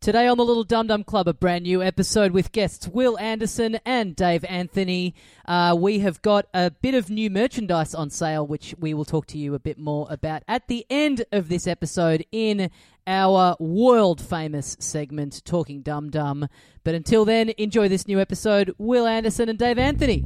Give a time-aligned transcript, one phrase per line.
[0.00, 3.78] Today on the Little Dum Dum Club, a brand new episode with guests Wil Anderson
[3.84, 5.14] and Dave Anthony.
[5.44, 9.26] Uh, we have got a bit of new merchandise on sale, which we will talk
[9.26, 12.70] to you a bit more about at the end of this episode in
[13.06, 16.48] our world famous segment, Talking Dum Dum.
[16.82, 20.24] But until then, enjoy this new episode, Wil Anderson and Dave Anthony.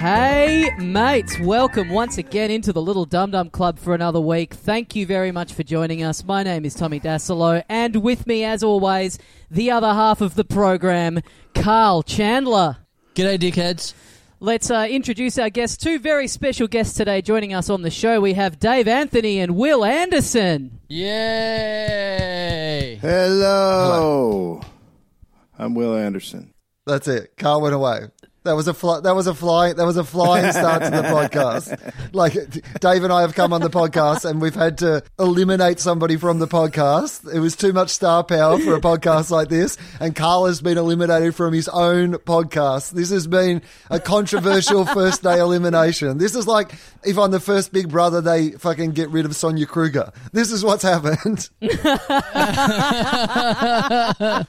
[0.00, 4.54] Hey, mates, welcome once again into the Little Dum Dum Club for another week.
[4.54, 6.24] Thank you very much for joining us.
[6.24, 9.18] My name is Tommy Dassalo, and with me, as always,
[9.50, 11.20] the other half of the program,
[11.54, 12.78] Karl Chandler.
[13.14, 13.92] G'day, dickheads.
[14.40, 15.76] Let's uh, introduce our guests.
[15.76, 18.22] Two very special guests today joining us on the show.
[18.22, 20.80] We have Dave Anthony and Wil Anderson.
[20.88, 21.08] Yay!
[23.02, 24.62] Hello.
[25.58, 26.54] I'm Wil Anderson.
[26.86, 27.36] That's it.
[27.36, 28.06] Karl went away.
[28.42, 31.02] That was a fly, that was a flying that was a flying start to the
[31.02, 31.92] podcast.
[32.12, 32.32] Like
[32.80, 36.40] Dave and I have come on the podcast and we've had to eliminate somebody from
[36.40, 37.32] the podcast.
[37.32, 40.76] It was too much star power for a podcast like this, and Karl has been
[40.76, 42.92] eliminated from his own podcast.
[42.92, 46.18] This has been a controversial first day elimination.
[46.18, 46.72] This is like
[47.04, 50.10] if on the first Big Brother they fucking get rid of Sonia Kruger.
[50.32, 51.48] This is what's happened.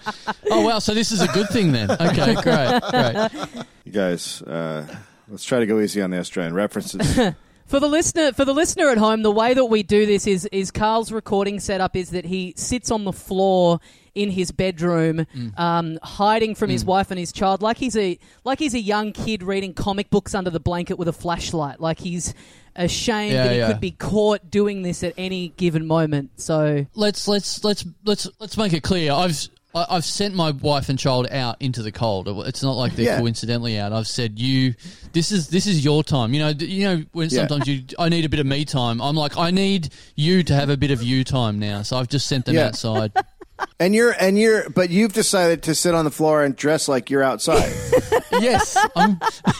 [0.54, 1.90] Oh wow, so this is a good thing then.
[1.92, 3.66] Okay, great, great.
[3.84, 4.86] You guys, uh,
[5.28, 7.20] let's try to go easy on the Australian references.
[7.68, 10.44] For the listener, for the listener at home, the way that we do this is
[10.48, 13.80] is Karl's recording setup is that he sits on the floor
[14.14, 18.60] in his bedroom, um, hiding from his wife and his child, like he's a like
[18.60, 21.80] he's a young kid reading comic books under the blanket with a flashlight.
[21.80, 22.34] Like he's
[22.76, 23.68] ashamed Yeah, that he yeah.
[23.72, 26.32] could be caught doing this at any given moment.
[26.42, 29.14] So Let's let's let's let's let's make it clear.
[29.14, 32.28] I've I- I've sent my wife and child out into the cold.
[32.48, 33.20] It's not like they're Yeah.
[33.20, 33.94] coincidentally out.
[33.94, 34.74] I've said you,
[35.14, 36.34] this is this is your time.
[36.34, 37.40] You know, d- you know when Yeah.
[37.48, 39.02] sometimes you, I need a bit of me time.
[39.02, 41.84] I'm like, I need you to have a bit of you time now.
[41.84, 42.68] So I've just sent them Yeah.
[42.68, 43.12] outside.
[43.80, 47.10] and you're and you're but you've decided to sit on the floor and dress like
[47.10, 47.72] you're outside.
[48.42, 49.20] yes, I'm,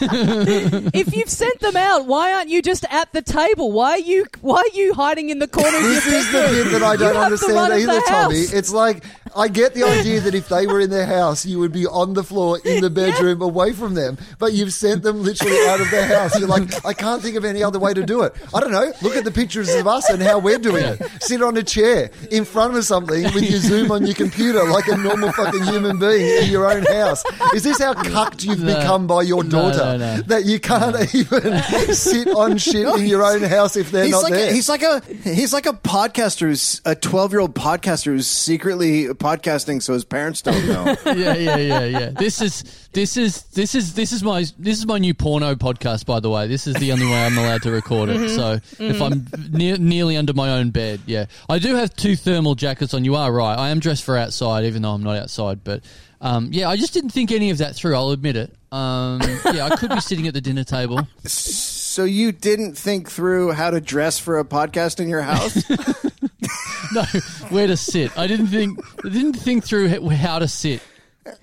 [0.92, 3.70] if you've sent them out, why aren't you just at the table?
[3.72, 6.32] Why are you why are you hiding in the corner of your This is the
[6.64, 8.40] bit that I don't have the run understand of either, the Tommy.
[8.40, 8.52] house.
[8.52, 9.04] It's like
[9.36, 12.14] I get the idea that if they were in their house, you would be on
[12.14, 14.18] the floor in the bedroom away from them.
[14.38, 16.38] But you've sent them literally out of their house.
[16.38, 18.34] You're like, I can't think of any other way to do it.
[18.54, 18.92] I don't know.
[19.02, 21.02] Look at the pictures of us and how we're doing it.
[21.20, 24.86] Sit on a chair in front of something with your Zoom on your computer like
[24.88, 27.22] a normal fucking human being in your own house.
[27.54, 28.74] Is this how cucked you've No.
[28.76, 29.78] become by your daughter?
[29.78, 30.22] no, no.
[30.22, 31.58] That you can't even
[31.94, 34.50] sit on shit in your own house if they're he's not like there.
[34.50, 38.26] a, he's like a he's like a podcaster who's a 12 year old podcaster who's
[38.26, 40.84] secretly podcasting so his parents don't know.
[41.06, 42.10] yeah, yeah, yeah, yeah.
[42.10, 46.06] This is this is this is this is my this is my new porno podcast.
[46.06, 48.30] By the way, this is the only way I'm allowed to record it.
[48.30, 52.54] So if I'm near, nearly under my own bed, yeah, I do have two thermal
[52.54, 53.04] jackets on.
[53.04, 53.54] You are right.
[53.54, 55.62] I am dressed for outside, even though I'm not outside.
[55.62, 55.82] But
[56.20, 57.94] um, yeah, I just didn't think any of that through.
[57.94, 58.52] I'll admit it.
[58.72, 59.20] Um,
[59.52, 61.06] yeah, I could be sitting at the dinner table.
[61.24, 65.62] so you didn't think through how to dress for a podcast in your house?
[66.92, 67.02] No,
[67.48, 68.16] where to sit.
[68.18, 70.82] I didn't think I didn't think through how to sit.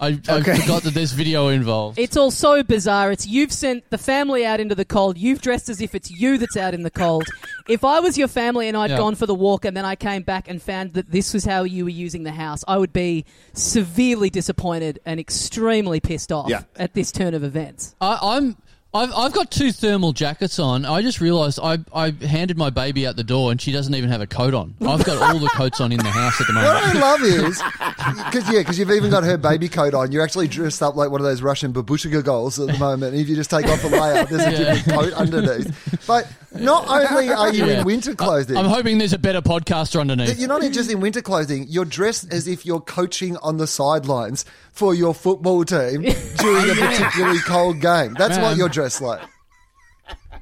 [0.01, 1.97] I, I forgot that there's video involved.
[1.97, 3.13] It's all so bizarre.
[3.13, 5.17] It's you've sent the family out into the cold.
[5.17, 7.23] You've dressed as if it's you that's out in the cold.
[7.69, 8.97] If I was your family and I'd Yeah.
[8.97, 11.63] gone for the walk and then I came back and found that this was how
[11.63, 13.23] you were using the house, I would be
[13.53, 16.63] severely disappointed and extremely pissed off Yeah.
[16.75, 17.95] at this turn of events.
[18.01, 18.57] I, I'm.
[18.91, 20.83] I've, I've got two thermal jackets on.
[20.83, 24.09] I just realised I, I handed my baby out the door and she doesn't even
[24.09, 24.73] have a coat on.
[24.81, 26.73] I've got all the coats on in the house at the moment.
[26.73, 26.95] What.
[26.95, 27.61] I love is
[28.25, 30.11] because yeah, because you've even got her baby coat on.
[30.11, 33.13] You're actually dressed up like one of those Russian babushka girls at the moment.
[33.13, 36.03] And if you just take off a layer, there's a different coat underneath.
[36.07, 37.81] But not only are you Yeah.
[37.81, 40.39] in winter clothing, I'm hoping there's a better podcaster underneath.
[40.39, 41.67] you're not just in winter clothing.
[41.69, 46.01] You're dressed as if you're coaching on the sidelines for your football team
[46.37, 48.15] during a particularly cold game.
[48.17, 49.21] That's what you're dressed like.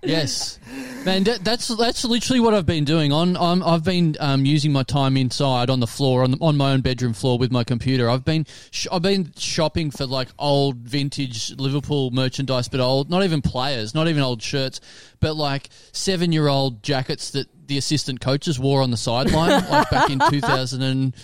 [0.03, 0.59] Yes,
[1.06, 3.11] man, that, that's that's literally what I've been doing.
[3.11, 6.56] On, on I've been um, using my time inside on the floor on the, on
[6.56, 8.08] my own bedroom floor with my computer.
[8.08, 13.23] I've been sh- I've been shopping for like old vintage Liverpool merchandise, but old, not
[13.23, 14.82] even players, not even old shirts,
[15.20, 19.90] but like seven year old jackets that the assistant coaches wore on the sideline, like
[19.90, 21.16] back in two thousand and.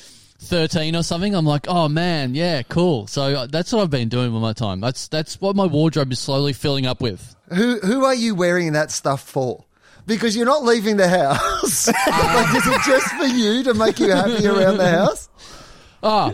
[0.44, 4.10] 13 or something i'm like oh man yeah cool so uh, that's what i've been
[4.10, 7.80] doing with my time that's that's what my wardrobe is slowly filling up with Who
[7.80, 9.66] who are you wearing that stuff for?
[10.06, 11.88] Because you're not leaving the house.
[12.08, 15.30] like, is it just for you to make you happy around the house?
[16.04, 16.34] Ah,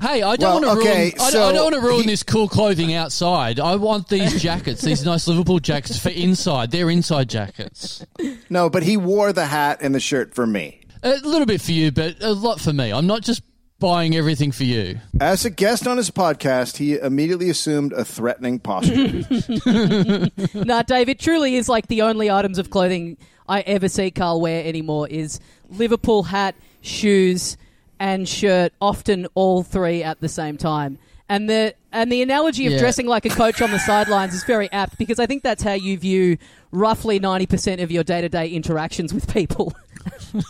[0.00, 1.12] Hey, I don't Well, want to okay, ruin.
[1.20, 3.58] I, don't, I don't want to ruin he- this cool clothing outside.
[3.58, 6.70] I want these jackets, these nice Liverpool jackets for inside.
[6.70, 8.04] They're inside jackets.
[8.48, 10.80] No, but he wore the hat and the shirt for me.
[11.02, 12.92] A little bit for you, but a lot for me.
[12.92, 13.42] I'm not just
[13.78, 14.98] buying everything for you.
[15.20, 19.22] As a guest on his podcast, he immediately assumed a threatening posture.
[20.54, 23.16] nah, Dave, it truly is like the only items of clothing
[23.48, 25.38] I ever see Karl wear anymore is
[25.70, 27.56] Liverpool hat, shoes,
[28.00, 30.98] and shirt, often all three at the same time.
[31.28, 32.78] And the and the analogy of Yeah.
[32.78, 35.74] dressing like a coach on the sidelines is very apt because I think that's how
[35.74, 36.38] you view
[36.72, 39.74] roughly ninety percent of your day to day interactions with people.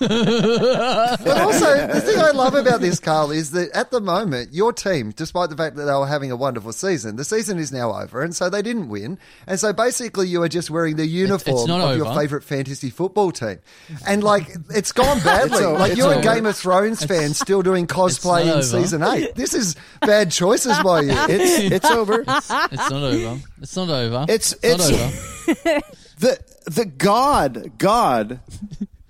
[0.00, 4.72] But also, the thing I love about this, Karl, is that at the moment, your
[4.72, 7.92] team, despite the fact that they were having a wonderful season, the season is now
[7.94, 9.18] over, and so they didn't win.
[9.46, 13.32] And so basically, you are just wearing the uniform not of your favourite fantasy football
[13.32, 13.58] team.
[14.06, 15.58] And, like, it's gone badly.
[15.58, 16.22] It's o- like, you're a.
[16.28, 18.62] Game of Thrones fan still doing cosplay in over.
[18.62, 19.34] season eight.
[19.34, 21.08] This is bad choices by you.
[21.28, 22.24] It's it's over.
[22.26, 23.40] It's not over.
[23.60, 24.26] It's not over.
[24.28, 25.80] It's not it's over.
[26.18, 28.40] the the God God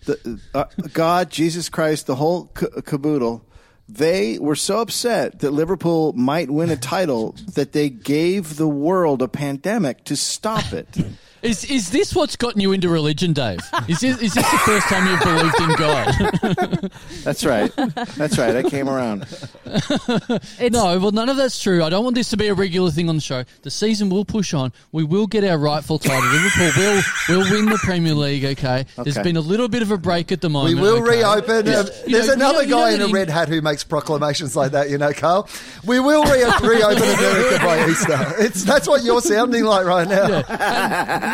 [0.09, 3.45] the uh, God Jesus Christ the whole ca- caboodle.
[3.89, 9.23] They were so upset that Liverpool might win a title that they gave the world
[9.23, 10.99] a pandemic to stop it.
[11.41, 13.61] Is is this what's gotten you into religion, Dave?
[13.87, 16.91] Is this is this the first time you've believed in God?
[17.25, 17.73] That's right.
[18.17, 18.57] That's right.
[18.57, 19.27] I came around.
[19.65, 21.85] It's, no, well, none of that's true.
[21.85, 23.45] I don't want this to be a regular thing on the show.
[23.63, 24.73] The season will push on.
[24.93, 26.29] We will get our rightful title.
[26.33, 28.45] Liverpool will will win the Premier League.
[28.45, 28.87] Okay.
[28.97, 29.23] There's Okay.
[29.23, 30.75] been a little bit of a break at the moment.
[30.75, 31.19] We will okay?
[31.19, 31.67] reopen.
[31.67, 31.79] Yeah.
[31.81, 33.49] Um, You there's know- another you know- you guy know in a that red hat
[33.49, 35.49] who makes proclamations like that, you know, Karl.
[35.85, 38.35] We will re- reopen America by Easter.
[38.39, 41.28] It's that's what you're sounding like right now.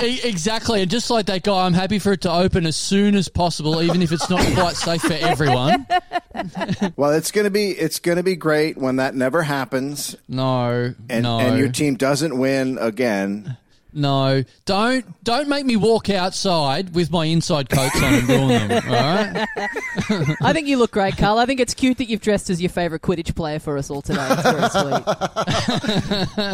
[0.00, 3.28] Exactly, and just like that guy, I'm happy for it to open as soon as
[3.28, 5.86] possible, even if it's not quite safe for everyone.
[6.96, 11.38] Well, it's gonna be it's gonna be great when that never happens No, and no,
[11.38, 13.58] and your team doesn't win again.
[13.94, 14.44] No.
[14.64, 18.84] Don't don't make me walk outside with my inside coats on and ruin them.
[18.86, 19.48] All right?
[20.42, 21.38] I think you look great, Karl.
[21.38, 24.02] I think it's cute that you've dressed as your favourite Quidditch player for us all
[24.02, 24.26] today.
[24.30, 25.04] It's very sweet.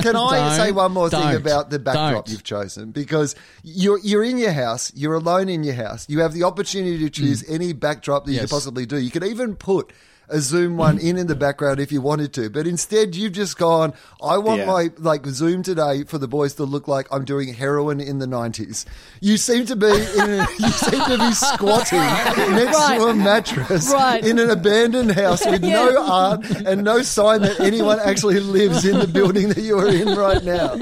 [0.02, 2.28] Can I Don't, say one more thing don't, about the backdrop don't.
[2.32, 2.90] you've chosen?
[2.90, 6.06] Because you're you're in your house, you're alone in your house.
[6.08, 8.42] You have the opportunity to choose any backdrop that you Mm.
[8.42, 8.50] Yes.
[8.50, 8.96] could possibly do.
[8.98, 9.90] You could even put
[10.30, 13.56] a zoom one in in the background if you wanted to, but instead you've just
[13.58, 13.92] gone.
[14.22, 14.66] I want Yeah.
[14.66, 18.26] my like zoom today for the boys to look like I'm doing heroin in the
[18.26, 18.84] '90s.
[19.20, 22.98] You seem to be in, a, you seem to be squatting next Right.
[22.98, 24.24] to a mattress Right.
[24.24, 28.98] in an abandoned house with no art and no sign that anyone actually lives in
[28.98, 30.76] the building that you are in right now.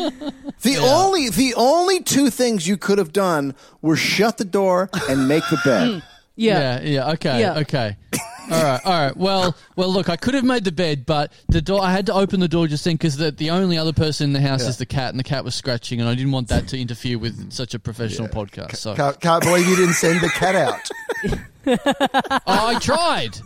[0.62, 5.28] The only the only two things you could have done were shut the door and
[5.28, 6.02] make the bed.
[6.38, 6.82] Yeah.
[6.82, 7.10] yeah, yeah.
[7.12, 7.58] Okay, Yeah.
[7.60, 7.96] okay.
[8.50, 9.16] All right, all right.
[9.16, 9.92] Well, well.
[9.92, 11.82] Look, I could have made the bed, but the door.
[11.82, 14.32] I had to open the door just then because the, the only other person in
[14.32, 14.68] the house Yeah.
[14.68, 17.18] is the cat, and the cat was scratching, and I didn't want that to interfere
[17.18, 18.76] with such a professional podcast.
[18.76, 20.88] So Can't, can't believe you didn't send the cat out.
[21.66, 23.36] Oh, I tried,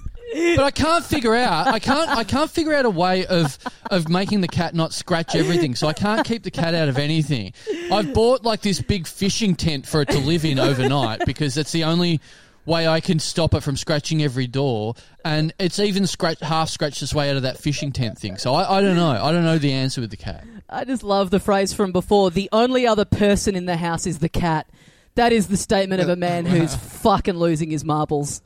[0.56, 1.68] but I can't figure out.
[1.68, 2.10] I can't.
[2.10, 3.58] I can't figure out a way of
[3.90, 5.74] of making the cat not scratch everything.
[5.74, 7.54] So I can't keep the cat out of anything.
[7.90, 11.72] I've bought like this big fishing tent for it to live in overnight because that's
[11.72, 12.20] the only
[12.66, 14.94] way I can stop it from scratching every door.
[15.24, 18.36] And it's even scratch half scratched its way out of that fishing tent thing.
[18.36, 19.10] So I, I don't know.
[19.10, 20.44] I don't know the answer with the cat.
[20.68, 22.30] I just love the phrase from before.
[22.30, 24.68] The only other person in the house is the cat.
[25.16, 28.42] That is the statement of a man who's fucking losing his marbles.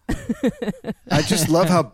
[1.11, 1.93] I just love how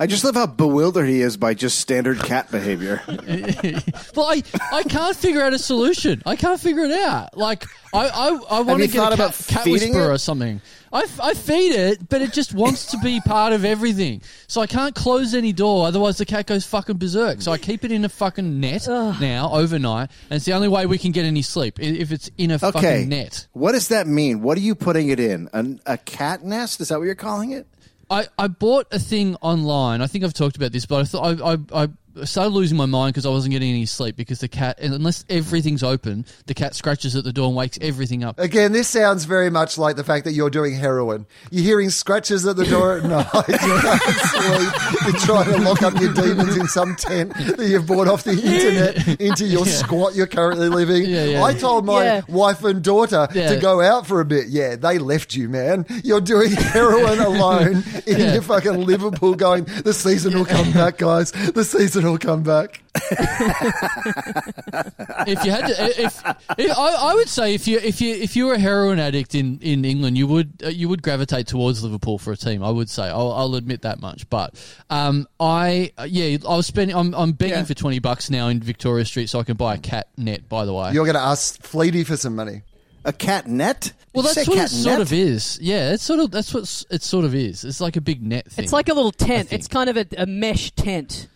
[0.00, 3.02] I just love how bewildered he is by just standard cat behavior.
[4.16, 4.42] Well, I,
[4.72, 6.22] I can't figure out a solution.
[6.26, 7.36] I can't figure it out.
[7.36, 8.28] Like I I,
[8.58, 10.14] I want to get a cat, about cat whisperer it?
[10.14, 10.60] or something.
[10.92, 14.22] I feed it, but it just wants to be part of everything.
[14.48, 17.42] So I can't close any door, otherwise the cat goes fucking berserk.
[17.42, 20.86] So I keep it in a fucking net now overnight, and it's the only way
[20.86, 22.70] we can get any sleep if it's in a Okay.
[22.72, 23.46] fucking net.
[23.52, 24.42] What does that mean?
[24.42, 25.48] What are you putting it in?
[25.52, 26.80] An, a cat nest?
[26.80, 27.66] Is that what you're calling it?
[28.10, 30.02] I, I bought a thing online.
[30.02, 31.88] I think I've talked about this, but I thought I, I, I
[32.24, 35.24] started losing my mind because I wasn't getting any sleep because the cat, and unless
[35.28, 38.38] everything's open, the cat scratches at the door and wakes everything up.
[38.38, 41.26] Again, this sounds very much like the fact that you're doing heroin.
[41.50, 43.26] You're hearing scratches at the door at night.
[43.48, 45.02] You can't sleep.
[45.06, 48.32] You're trying to lock up your demons in some tent that you've bought off the
[48.32, 51.04] internet into your squat you're currently living.
[51.08, 51.42] Yeah, yeah.
[51.44, 52.20] I told my Yeah.
[52.28, 53.50] wife and daughter Yeah.
[53.54, 54.48] to go out for a bit.
[54.48, 55.86] Yeah, they left you, man.
[56.04, 58.32] You're doing heroin alone in Yeah.
[58.34, 61.32] your fucking Liverpool going, the season will come back, guys.
[61.32, 62.82] The season will come back.
[65.26, 66.22] if you had to, if,
[66.58, 69.34] if I, I would say if you if you if you were a heroin addict
[69.34, 72.62] in, in England, you would uh, you would gravitate towards Liverpool for a team.
[72.62, 74.28] I would say I'll, I'll admit that much.
[74.30, 74.54] But
[74.90, 76.96] um, I uh, yeah, I was spending.
[76.96, 77.64] I'm, I'm begging Yeah.
[77.64, 80.48] for twenty bucks now in Victoria Street so I can buy a cat net.
[80.48, 82.62] By the way, You're going to ask Fleety for some money.
[83.02, 83.92] A cat net?
[84.12, 85.00] well, Did that's say what it cat sort net?
[85.00, 85.58] of is.
[85.62, 87.64] Yeah, it's sort of that's what it sort of is.
[87.64, 88.62] It's like a big net thing.
[88.62, 89.52] It's like a little tent.
[89.52, 91.26] It's kind of a, a mesh tent,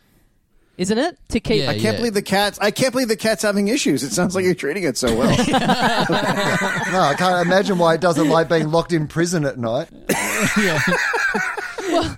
[0.76, 1.19] isn't it?
[1.28, 1.62] To keep.
[1.62, 1.71] Yeah.
[1.71, 2.59] I can't believe the cat's.
[2.59, 4.02] I can't believe the cat's having issues.
[4.02, 5.37] It sounds like you're treating it so well.
[6.95, 9.88] No, I can't imagine why it doesn't like being locked in prison at night.
[10.59, 10.78] yeah.
[11.88, 12.16] well,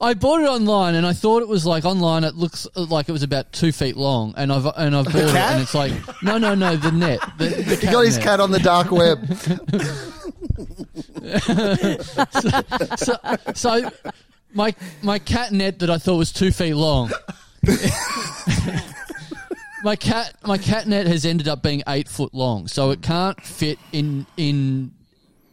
[0.00, 2.24] I bought it online and I thought it was like online.
[2.24, 5.14] It looks uh, like it was about two feet long, and I've and I've bought
[5.16, 5.92] it, and it's like
[6.22, 7.20] no, no, no, the net.
[7.38, 8.24] The, the He got his net.
[8.24, 9.26] cat on the dark web.
[12.96, 13.14] So,
[13.54, 13.90] so
[14.54, 17.10] my my cat net that I thought was two feet long.
[19.82, 23.40] my cat my cat net has ended up being eight foot long, so it can't
[23.42, 24.92] fit in in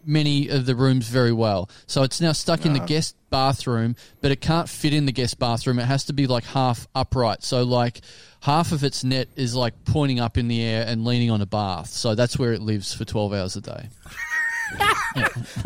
[0.05, 1.69] many of the rooms very well.
[1.87, 5.39] So it's now stuck in the guest bathroom, but it can't fit in the guest
[5.39, 5.79] bathroom.
[5.79, 7.43] It has to be like half upright.
[7.43, 8.01] So like
[8.41, 11.45] half of its net is like pointing up in the air and leaning on a
[11.45, 11.89] bath.
[11.89, 13.89] So that's where it lives for twelve hours a day.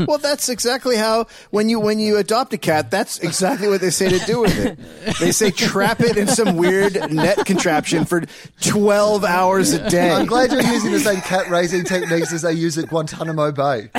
[0.08, 3.90] Well, that's exactly how when you when you adopt a cat, that's exactly what they
[3.90, 4.80] say to do with it.
[5.20, 8.24] They say trap it in some weird net contraption for
[8.62, 10.12] twelve hours a day.
[10.12, 13.90] I'm glad you're using the same cat raising techniques as they use at Guantanamo Bay.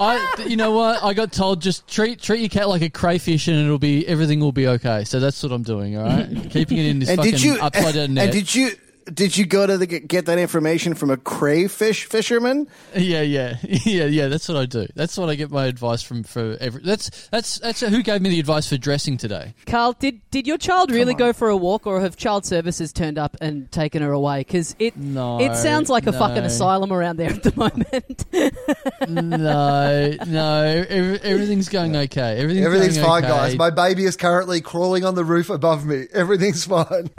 [0.00, 1.02] I, you know what?
[1.02, 4.38] I got told just treat treat your cat like a crayfish, and it'll be everything
[4.38, 5.02] will be okay.
[5.04, 5.96] So that's what I'm doing.
[5.96, 8.24] All right, keeping it in this and fucking did you upside down net.
[8.26, 8.70] and did you
[9.12, 12.68] did you go to the, get that information from a crayfish fisherman?
[12.94, 14.28] yeah, yeah, yeah, yeah.
[14.28, 14.86] That's what I do.
[14.94, 16.22] That's what I get my advice from.
[16.22, 19.54] For every that's that's that's who gave me the advice for dressing today.
[19.66, 23.18] Karl, did did your child really go for a walk, or have child services turned
[23.18, 24.40] up and taken her away?
[24.40, 28.24] Because it No, it sounds like a fucking asylum around there at the moment.
[29.08, 32.38] no, no, ev- everything's going okay.
[32.38, 33.32] Everything's, Everything's going fine, okay.
[33.32, 33.56] guys.
[33.56, 36.06] My baby is currently crawling on the roof above me.
[36.12, 37.10] Everything's fine.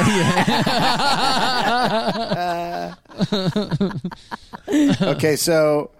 [5.02, 5.90] okay, so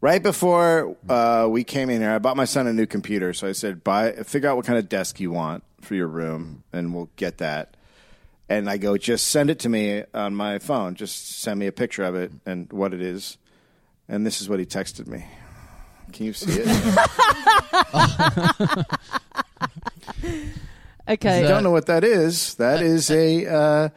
[0.00, 3.32] right before uh, we came in here, I bought my son a new computer.
[3.32, 6.64] So I said, "Buy, figure out what kind of desk you want for your room,
[6.72, 7.76] and we'll get that."
[8.48, 10.94] And I go, "Just send it to me on my phone.
[10.94, 13.38] Just send me a picture of it and what it is."
[14.08, 15.24] And this is what he texted me.
[16.12, 18.86] Can you see it?
[21.08, 22.54] okay, you don't know what that is?
[22.56, 23.88] That is a uh,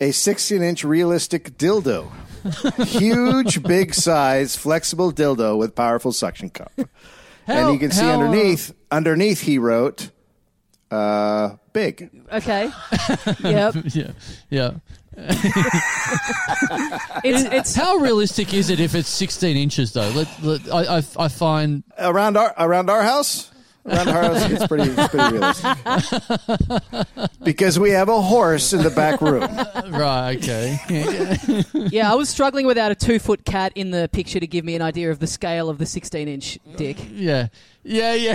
[0.00, 2.10] a 16 inch realistic dildo.
[2.86, 6.72] Huge, big size, flexible dildo with powerful suction cup.
[7.46, 10.10] and you can see how, uh, underneath, underneath he wrote,
[10.90, 12.08] uh, big.
[12.32, 12.70] okay,
[13.42, 13.74] yep.
[13.86, 14.10] yeah,
[14.50, 14.70] yeah.
[17.24, 20.10] It's it's How realistic is it if it's 16 inches though?
[20.10, 23.50] Let, let, I, I, I find Around our, around our house?
[23.86, 27.28] Around our house, it's pretty, it's pretty realistic.
[27.44, 29.42] because we have a horse in the back room.
[29.92, 30.36] right.
[30.36, 30.78] Okay.
[31.90, 32.10] yeah.
[32.10, 34.82] I was struggling without a two foot cat in the picture to give me an
[34.82, 36.96] idea of the scale of the sixteen inch dick.
[37.10, 37.48] yeah.
[37.84, 38.14] Yeah.
[38.14, 38.34] Yeah.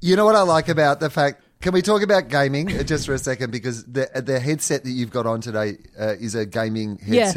[0.00, 1.42] You know what I like about the fact?
[1.60, 3.50] Can we talk about gaming uh, just for a second?
[3.52, 7.32] Because the the headset that you've got on today uh, is a gaming Yeah.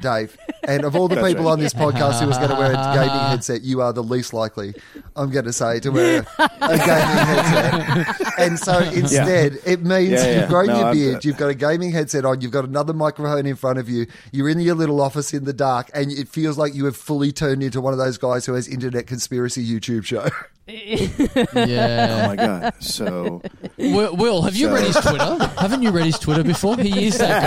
[0.00, 0.36] Headset, Dave.
[0.66, 1.52] And of all the That's people right.
[1.52, 4.32] on this podcast who was going to wear a gaming headset, you are the least
[4.32, 4.74] likely.
[5.14, 8.38] I'm going to say to wear a, a gaming headset.
[8.38, 10.40] And so instead, it means Yeah, yeah.
[10.40, 13.46] you've grown No, your beard, you've got a gaming headset on, you've got another microphone
[13.46, 16.58] in front of you, you're in your little office in the dark, and it feels
[16.58, 20.04] like you have fully turned into one of those guys who has internet conspiracy YouTube
[20.04, 20.28] show.
[21.54, 22.22] yeah.
[22.24, 22.74] Oh my God.
[22.80, 23.40] So.
[23.78, 25.38] Wil, Wil, have you So- read his Twitter?
[25.58, 26.76] Haven't you read his Twitter before?
[26.76, 27.42] He is that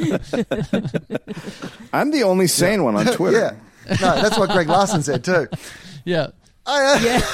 [0.00, 0.18] guy.
[1.92, 3.38] I'm the only sane one on Twitter.
[3.38, 3.54] yeah.
[4.00, 5.46] No, that's what Greg Larsen said too.
[6.04, 6.28] Yeah.
[6.66, 7.30] I,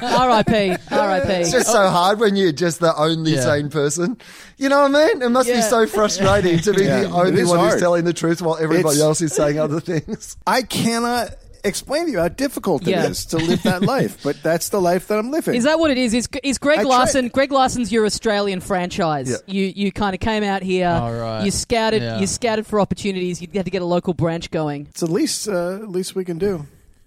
[0.00, 0.76] uh, R.I.P.
[0.90, 1.32] R.I.P.
[1.32, 3.42] It's just so hard when you're just the only Yeah.
[3.42, 4.16] sane person.
[4.58, 5.22] You know what I mean?
[5.22, 8.12] It must be so frustrating to be Yeah, the only is one who's telling the
[8.12, 10.36] truth while everybody It's- else is saying other things.
[10.46, 11.30] I cannot
[11.64, 13.04] explain to you how difficult Yeah.
[13.04, 15.54] it is to live that life, but that's the life that I'm living.
[15.54, 16.14] Is that what it is?
[16.14, 17.28] Is is Greg I tried- Larsen?
[17.28, 19.30] Greg Larsen's your Australian franchise.
[19.30, 19.36] Yeah.
[19.46, 20.88] You you kind of came out here.
[21.00, 21.44] Oh, right.
[21.44, 22.02] You scouted.
[22.02, 22.18] Yeah.
[22.18, 23.40] You scouted for opportunities.
[23.42, 24.86] You had to get a local branch going.
[24.90, 26.66] it's the least uh, least we can do.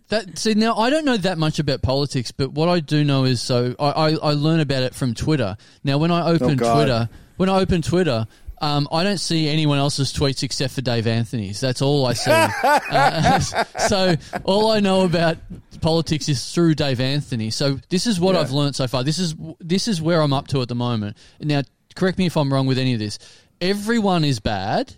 [0.10, 3.24] That see now I don't know that much about politics, but what I do know
[3.25, 5.57] is so I, I, I learn about it from Twitter.
[5.83, 6.74] Now when I open Oh, God.
[6.75, 8.27] Twitter, when I open Twitter,
[8.63, 11.60] Um, I don't see anyone else's tweets except for Dave Anthony's.
[11.60, 12.32] That's all I see.
[12.32, 13.39] uh,
[13.88, 14.15] so
[14.46, 15.38] all I know about
[15.82, 17.50] politics is through Dave Anthony.
[17.50, 18.41] So this is what Yeah.
[18.41, 19.03] I've learned so far.
[19.03, 21.17] This is this is where I'm up to at the moment.
[21.41, 21.63] Now,
[21.96, 23.20] correct me if I'm wrong with any of this.
[23.60, 24.93] Everyone is bad,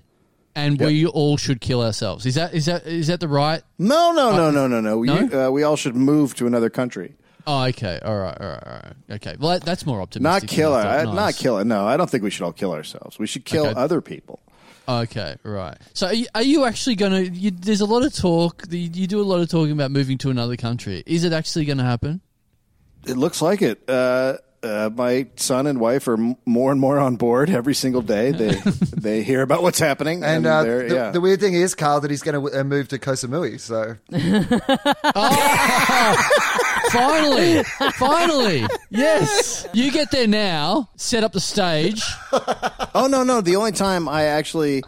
[0.55, 0.88] and Yep.
[0.88, 2.25] we all should kill ourselves.
[2.27, 3.63] Is that is that is that the right?
[3.79, 5.48] No, no, no, no, no, no.
[5.48, 7.15] Uh, we all should move to another country.
[7.48, 8.00] Oh, okay.
[8.04, 8.38] All right.
[8.42, 8.64] All right.
[8.66, 8.94] All right.
[9.12, 9.36] Okay.
[9.40, 10.24] Well, that, that's more optimistic.
[10.24, 10.74] Not than kill.
[10.74, 11.06] I Uh, thought.
[11.06, 11.38] Not Nice.
[11.42, 11.64] kill.
[11.66, 13.20] No, I don't think we should all kill ourselves.
[13.20, 13.80] We should kill Okay.
[13.80, 14.40] other people.
[14.88, 15.78] Okay, right.
[15.94, 17.30] So, are you, are you actually going to?
[17.32, 18.64] You, there's a lot of talk.
[18.70, 21.02] You, you do a lot of talking about moving to another country.
[21.08, 22.22] Is it actually going to happen?
[23.08, 23.88] It looks like it.
[23.90, 28.01] Uh, uh, my son and wife are m- more and more on board every single
[28.01, 28.31] day.
[28.31, 28.55] They
[28.98, 31.12] they hear about what's happening, And and, uh, the, yeah.
[31.12, 33.60] the weird thing is, Karl, that he's going to uh, move to Koh Samui.
[33.60, 33.95] So
[36.91, 37.63] Finally,
[37.95, 39.67] finally, yes.
[39.74, 40.89] You get there now.
[40.95, 42.01] Set up the stage.
[42.93, 43.41] oh no, no.
[43.41, 44.84] The only time I actually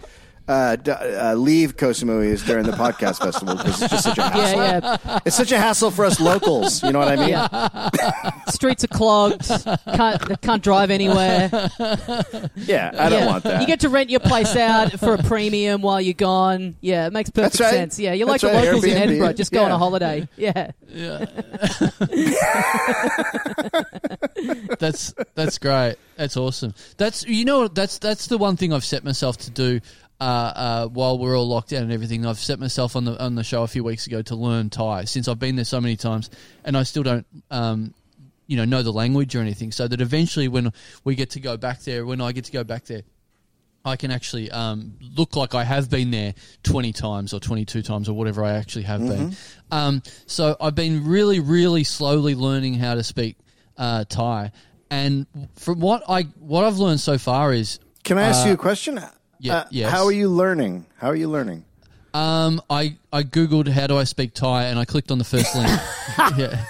[0.48, 2.00] uh, d- uh, leave Koh is
[2.44, 4.60] during the podcast festival because it's just such a hassle.
[4.60, 5.20] Yeah, yeah.
[5.26, 6.84] It's such a hassle for us locals.
[6.84, 7.30] You know what I mean?
[7.30, 8.32] Yeah.
[8.50, 9.48] Streets are clogged.
[9.86, 11.50] Can't can't drive anywhere.
[12.56, 13.26] Yeah, I don't Yeah.
[13.28, 13.62] want that.
[13.62, 16.76] You get to rent your place out for a premium while you're gone.
[16.82, 17.70] Yeah, it makes perfect right.
[17.72, 18.00] sense.
[18.00, 19.34] Yeah, you're like That's the right, locals in Edinburgh.
[19.34, 20.28] Just go on a holiday.
[20.38, 20.72] Yeah.
[20.90, 21.26] Yeah.
[24.80, 25.96] That's that's great.
[26.16, 26.74] That's awesome.
[26.98, 29.80] That's you know that's that's the one thing I've set myself to do.
[30.20, 33.36] Uh, uh, while we're all locked down and everything, I've set myself on the on
[33.36, 35.06] the show a few weeks ago to learn Thai.
[35.06, 36.30] Since I've been there so many times,
[36.64, 37.94] and I still don't, um,
[38.48, 39.72] you know, know the language or anything.
[39.72, 42.64] So that eventually, when we get to go back there, when I get to go
[42.64, 43.04] back there,
[43.86, 46.34] I can actually um, look like I have been there
[46.64, 49.36] 20 times or 22 times or whatever I actually have been.
[49.72, 53.38] Um, so I've been really, really slowly learning how to speak
[53.78, 54.52] uh, Thai.
[54.90, 58.54] And from what I what I've learned so far is Can I ask Uh, you
[58.56, 59.00] a question?
[59.40, 59.92] Yeah, Uh, yes.
[59.92, 60.86] How are you learning?
[60.98, 61.64] How are you learning?
[62.14, 65.54] um, I I googled how do I speak Thai and I clicked on the first
[65.56, 65.70] link.
[66.38, 66.64] yeah.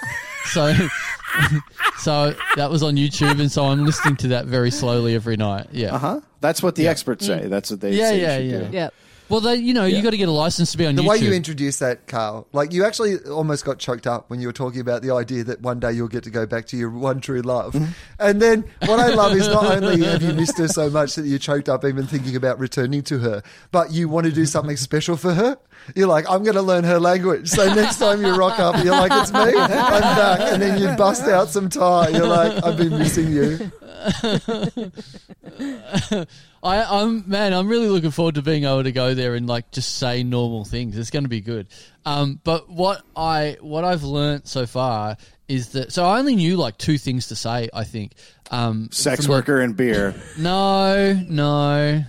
[0.46, 0.74] So
[1.98, 5.68] so that was on YouTube and so I'm listening to that very slowly every night.
[5.72, 5.94] Yeah.
[5.94, 6.20] Uh huh.
[6.40, 7.46] That's what the experts say.
[7.46, 8.20] That's what they Yeah, say.
[8.20, 8.68] yeah, should yeah.
[8.70, 8.76] do.
[8.76, 8.88] Yeah.
[9.28, 11.08] Well, they, you know, you got to get a license to be on the YouTube.
[11.08, 14.52] way you introduced that, Karl, like you actually almost got choked up when you were
[14.52, 17.20] talking about the idea that one day you'll get to go back to your one
[17.20, 17.74] true love.
[17.74, 17.92] Mm-hmm.
[18.18, 21.26] And then what I love is not only have you missed her so much that
[21.26, 24.76] you choked up even thinking about returning to her, but you want to do something
[24.76, 25.58] special for her.
[25.94, 27.48] You're like, I'm going to learn her language.
[27.48, 30.52] So next time you rock up, you're like, it's me, I'm back.
[30.52, 32.10] And then you bust out some Thai.
[32.10, 33.70] You're like, I've been missing you.
[36.62, 39.70] I, I'm man, I'm really looking forward to being able to go there and like
[39.70, 40.98] just say normal things.
[40.98, 41.68] It's going to be good.
[42.04, 45.16] Um, but what I what I've learnt so far
[45.48, 47.68] is that so I only knew like two things to say.
[47.72, 48.14] I think
[48.50, 50.14] um, Sex from, like, worker and beer.
[50.38, 52.04] no, no,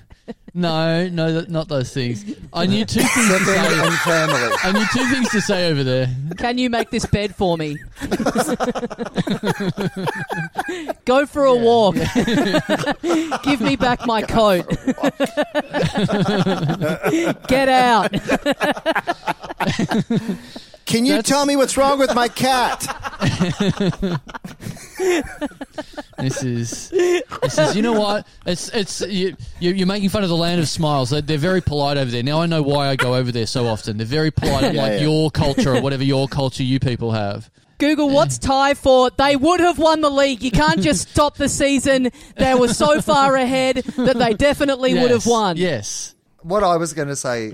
[0.59, 2.23] no, no, th- not those things.
[2.53, 3.89] I knew two things to And say.
[4.03, 4.55] family.
[4.63, 6.07] I knew two things to say over there.
[6.37, 7.77] Can you make this bed for me?
[11.05, 11.95] Go for a walk.
[13.43, 14.67] Give me back my coat.
[17.47, 18.13] Get out.
[20.89, 22.83] Can you That's- tell me what's wrong with my cat?
[26.17, 27.75] This is, this is.
[27.77, 28.27] You know what?
[28.45, 31.11] It's it's you, you- you're making fun of the land of smiles.
[31.11, 32.23] They're, they're very polite over there.
[32.23, 33.95] Now I know why I go over there so often.
[33.97, 35.07] They're very polite, Yeah, like yeah.
[35.07, 37.49] your culture or whatever your culture you people have.
[37.77, 39.09] Google what's Thai for?
[39.11, 40.43] They would have won the league.
[40.43, 42.09] You can't just stop the season.
[42.35, 45.55] They were so far ahead that they definitely would have won.
[45.55, 46.13] Yes.
[46.41, 47.53] what I was going to say,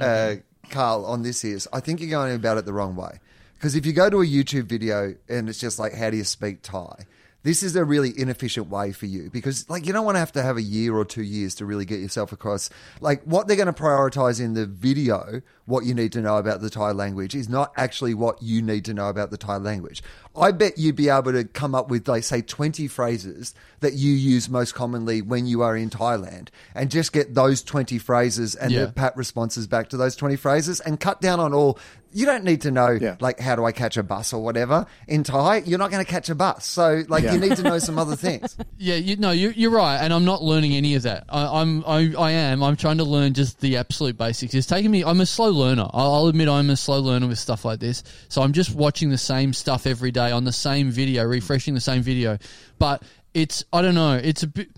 [0.00, 0.34] uh, uh,
[0.74, 3.20] Karl, on this is I think you're going about it the wrong way.
[3.54, 6.24] Because if you go to a YouTube video and it's just like, how do you
[6.24, 7.06] speak Thai?
[7.44, 10.32] This is a really inefficient way for you because, like, you don't want to have
[10.32, 12.70] to have a year or two years to really get yourself across.
[13.02, 16.62] Like, what they're going to prioritize in the video, what you need to know about
[16.62, 20.02] the Thai language, is not actually what you need to know about the Thai language.
[20.34, 24.12] I bet you'd be able to come up with, like, say, 20 phrases that you
[24.12, 28.72] use most commonly when you are in Thailand and just get those 20 phrases and
[28.72, 28.86] Yeah.
[28.86, 31.78] the pat responses back to those 20 phrases and cut down on all.
[32.14, 33.16] You don't need to know, Yeah.
[33.18, 34.86] like, how do I catch a bus or whatever.
[35.08, 36.64] In Thai, you're not going to catch a bus.
[36.64, 37.34] So, like, Yeah.
[37.34, 38.56] you need to know some other things.
[38.78, 41.24] Yeah, you, no, you, you're right, and I'm not learning any of that.
[41.28, 42.62] I, I'm, I, I am.
[42.62, 44.52] I'm trying to learn just the absolute basics.
[44.54, 45.02] It's taking me.
[45.04, 45.86] I'm a slow learner.
[45.92, 48.02] I'll, I'll admit I'm a slow learner with stuff like this.
[48.28, 51.80] So I'm just watching the same stuff every day on the same video, refreshing the
[51.80, 52.38] same video.
[52.78, 54.14] But it's, I don't know.
[54.22, 54.68] It's a bit.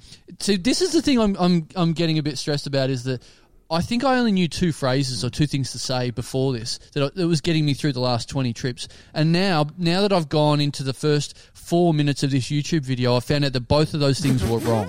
[0.40, 3.22] See, this is the thing I'm, I'm, I'm getting a bit stressed about is that.
[3.70, 7.14] I think I only knew two phrases or two things to say before this that,
[7.16, 8.86] that was getting me through the last 20 trips.
[9.12, 13.16] And now, now that I've gone into the first four minutes of this YouTube video,
[13.16, 14.88] I found out that both of those things were wrong.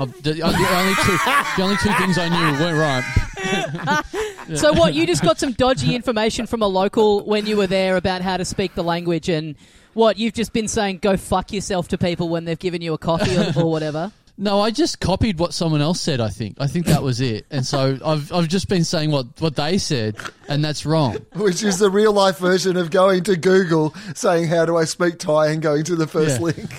[0.00, 1.18] I've- the, the only two,
[1.56, 4.04] the only two things I knew weren't right.
[4.54, 4.92] So what?
[4.94, 8.36] You just got some dodgy information from a local when you were there about how
[8.36, 9.54] to speak the language, and
[9.94, 12.98] what you've just been saying, "Go fuck yourself" to people when they've given you a
[12.98, 14.10] coffee or, or whatever.
[14.42, 16.20] No, I just copied what someone else said.
[16.20, 16.56] I think.
[16.58, 17.46] I think that was it.
[17.50, 20.16] And so I've I've just been saying what what they said,
[20.48, 21.18] and that's wrong.
[21.34, 25.18] Which is the real life version of going to Google, saying, How do I speak
[25.20, 25.48] Thai?
[25.52, 26.46] and going to the first Yeah.
[26.46, 26.70] link.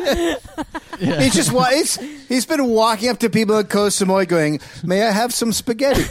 [1.00, 1.96] He's just wa- he's,
[2.28, 6.04] he's been walking up to people at Koh Samui going, "May I have some spaghetti?"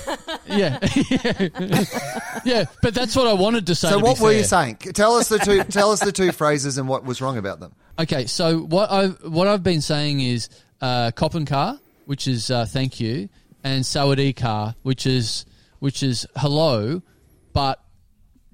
[0.47, 0.79] Yeah,
[2.45, 2.65] yeah.
[2.81, 3.89] But that's what I wanted to say.
[3.89, 4.37] So to what be were fair.
[4.39, 4.75] you saying?
[4.93, 7.73] Tell us the two tell us the two phrases and what was wrong about them.
[7.99, 10.49] Okay, so what I've what I've been saying is
[10.81, 13.27] uh, car," which is uh, thank you,
[13.63, 15.45] and Sawadee car, which is
[15.79, 17.01] which is hello.
[17.53, 17.81] But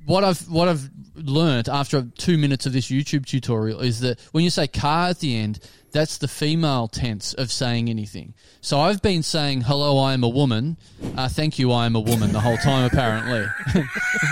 [0.05, 4.45] what I've what I've learned after two minutes of this YouTube tutorial is that when
[4.45, 5.59] you say car at the end,
[5.91, 8.33] that's the female tense of saying anything.
[8.61, 10.77] So I've been saying hello, I am a woman.
[11.17, 13.45] Uh, thank you, I am a woman the whole time apparently,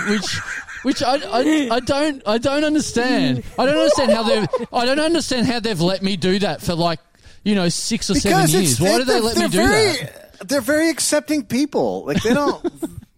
[0.08, 0.40] which.
[0.82, 3.44] Which I, I, I don't I don't understand.
[3.58, 6.74] I don't understand how they I don't understand how they've let me do that for
[6.74, 6.98] like
[7.44, 8.80] you know six or seven years.
[8.80, 10.48] Why do they they're- let me do very, that?
[10.48, 12.04] They're very accepting people.
[12.06, 12.62] Like they don't.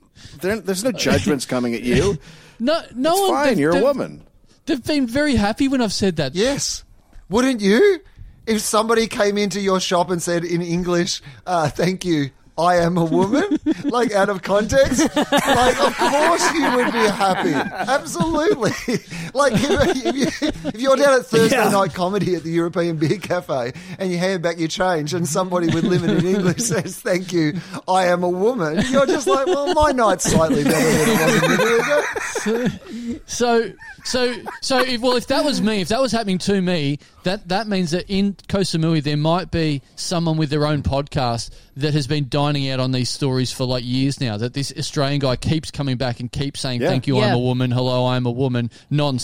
[0.41, 2.19] they're- there's no judgments coming at you.
[2.61, 3.45] No, no It's one.
[3.47, 3.59] fine.
[3.59, 4.23] You're a woman.
[4.67, 6.35] They've been very happy when I've said that.
[6.35, 6.85] Yes.
[7.29, 8.01] Wouldn't you?
[8.47, 12.97] If somebody came into your shop and said in English, uh, thank you, I am
[12.97, 17.53] a woman, like out of context, like of course you would be happy.
[17.53, 18.99] Absolutely.
[19.45, 21.69] Like if, if, you, if you're down at Thursday Yeah.
[21.71, 25.67] night comedy at the European Beer Cafe and you hand back your change and somebody
[25.67, 27.55] with limited English says, thank you,
[27.89, 31.43] I am a woman, you're just like, well, my night's slightly better than it was
[31.43, 33.21] a minute ago.
[33.27, 33.73] So,
[34.05, 37.49] so, so, if, well, if that was me, if that was happening to me, that
[37.49, 41.95] that means that in Koh Samui there might be someone with their own podcast that
[41.95, 44.37] has been dining out on these stories for like years now.
[44.37, 46.89] That this Australian guy keeps coming back and keeps saying, Yeah.
[46.89, 47.29] "Thank you, Yeah.
[47.29, 47.71] I'm a woman.
[47.71, 48.71] Hello, I'm a woman,"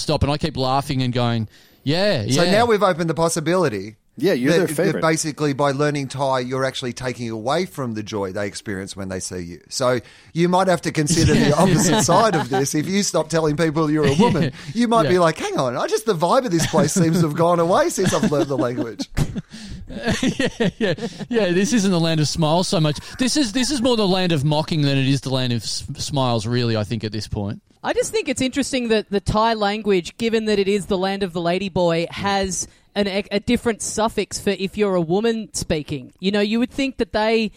[0.00, 1.48] non-stop, and I keep laughing and going,
[1.84, 3.96] "Yeah, yeah." So now we've opened the possibility.
[4.16, 5.00] Yeah, you're that- their that favorite.
[5.02, 9.20] Basically, by learning Thai, you're actually taking away from the joy they experience when they
[9.20, 9.60] see you.
[9.70, 10.00] So
[10.34, 12.74] you might have to consider the opposite side of this.
[12.74, 15.86] If you stop telling people you're a woman, you might be like, "Hang on, I
[15.86, 18.58] just the vibe of this place seems to have gone away since I've learned the
[18.58, 19.08] language."
[19.88, 20.94] yeah, yeah,
[21.28, 21.50] yeah.
[21.52, 22.98] This isn't the land of smiles so much.
[23.18, 25.62] This is this is more the land of mocking than it is the land of
[25.62, 26.46] s- smiles.
[26.46, 27.62] Really, I think at this point.
[27.82, 31.22] I just think it's interesting that the Thai language, given that it is the land
[31.22, 32.10] of the ladyboy, mm.
[32.10, 36.12] has an, a, different suffix for if you're a woman speaking.
[36.20, 37.52] You know, you would think that they,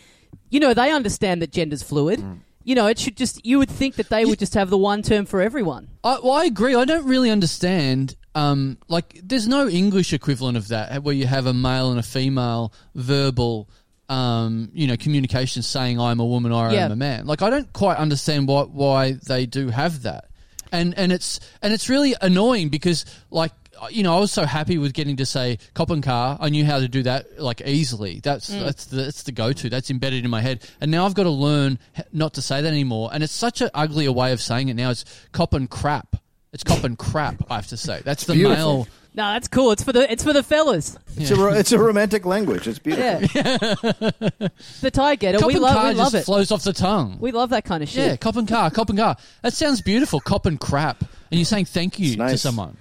[0.49, 2.19] you know, they understand that gender's fluid.
[2.19, 2.39] Mm.
[2.63, 3.45] You know, it should just.
[3.45, 5.89] You would think that they would just have the one term for everyone.
[6.01, 6.75] I, well, I agree.
[6.75, 8.15] I don't really understand.
[8.35, 11.99] Um, like, there's no English equivalent of that eh, where you have a male and
[11.99, 13.69] a female verbal,
[14.13, 16.85] um, you know, communication saying "I'm a woman" or Yeah.
[16.85, 20.25] "I'm a man." Like, I don't quite understand why why they do have that,
[20.71, 23.51] and and it's and it's really annoying because like.
[23.91, 26.63] You know, I was so happy with getting to say "cop and car." I knew
[26.63, 28.21] how to do that like easily.
[28.23, 29.67] That's that's the, that's the go-to.
[29.69, 30.63] That's embedded in my head.
[30.79, 31.79] And now I've got to learn
[32.13, 33.09] not to say that anymore.
[33.11, 34.91] And it's such an uglier way of saying it now.
[34.91, 36.15] It's "cop and crap."
[36.53, 37.43] It's cop and crap.
[37.51, 38.85] I have to say that's the beautiful.
[38.85, 38.87] male.
[39.15, 39.71] No, that's cool.
[39.71, 40.97] It's for the it's for the fellas.
[41.15, 42.67] It's, a, ro- it's a romantic language.
[42.67, 43.05] It's beautiful.
[43.13, 43.19] Yeah,
[44.81, 45.39] the Thai get it.
[45.39, 46.25] Cop We and love car we love just it.
[46.25, 47.17] flows off the tongue.
[47.19, 48.07] We love that kind of shit.
[48.07, 49.15] yeah, cop and car, cop and car.
[49.43, 50.19] That sounds beautiful.
[50.19, 52.31] Cop and crap, and you're saying thank you nice.
[52.31, 52.75] to someone.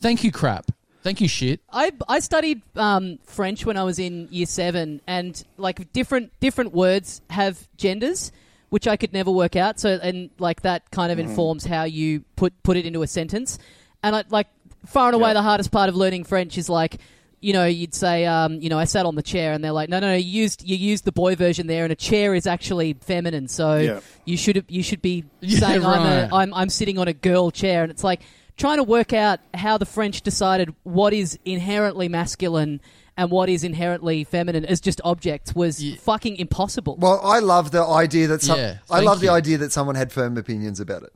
[0.00, 0.70] Thank you, crap.
[1.02, 1.60] Thank you, shit.
[1.70, 6.72] I I studied um, French when I was in year seven, and like different different
[6.72, 8.32] words have genders,
[8.70, 9.78] which I could never work out.
[9.78, 13.58] So and like that kind of informs how you put put it into a sentence.
[14.02, 14.46] And I like
[14.86, 15.34] far and away Yeah.
[15.34, 16.98] the hardest part of learning French is like.
[17.40, 19.90] You know, you'd say, um, you know, I sat on the chair, and they're like,
[19.90, 22.46] no, no, no, you used you used the boy version there, and a chair is
[22.46, 24.00] actually feminine, so Yeah.
[24.24, 27.50] you should you should be Yeah, saying I'm, a, I'm I'm sitting on a girl
[27.50, 28.22] chair, and it's like
[28.56, 32.80] trying to work out how the French decided what is inherently masculine
[33.14, 35.96] and what is inherently feminine as just objects was Yeah.
[36.00, 36.96] fucking impossible.
[36.98, 39.96] Well, I love the idea that some, Yeah, I thank love the idea that someone
[39.96, 41.12] had firm opinions about it.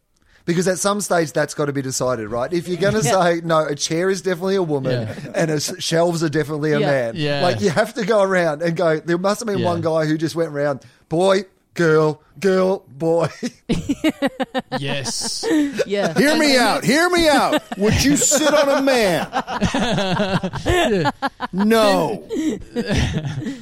[0.48, 2.50] Because at some stage that's got to be decided, right?
[2.50, 3.22] If you're going to Yeah.
[3.22, 5.32] say no, a chair is definitely a woman Yeah.
[5.34, 6.86] and a shelves are definitely a Yeah.
[6.90, 7.42] man, Yeah.
[7.42, 8.98] like you have to go around and go.
[8.98, 10.80] There must have been one guy who just went around,
[11.10, 11.44] boy,
[11.78, 13.28] girl, girl, boy.
[14.78, 15.44] Yes.
[15.86, 16.84] yeah, Hear me out.
[16.84, 17.62] Hear me out.
[17.78, 19.28] Would you sit on a man?
[21.52, 22.26] No.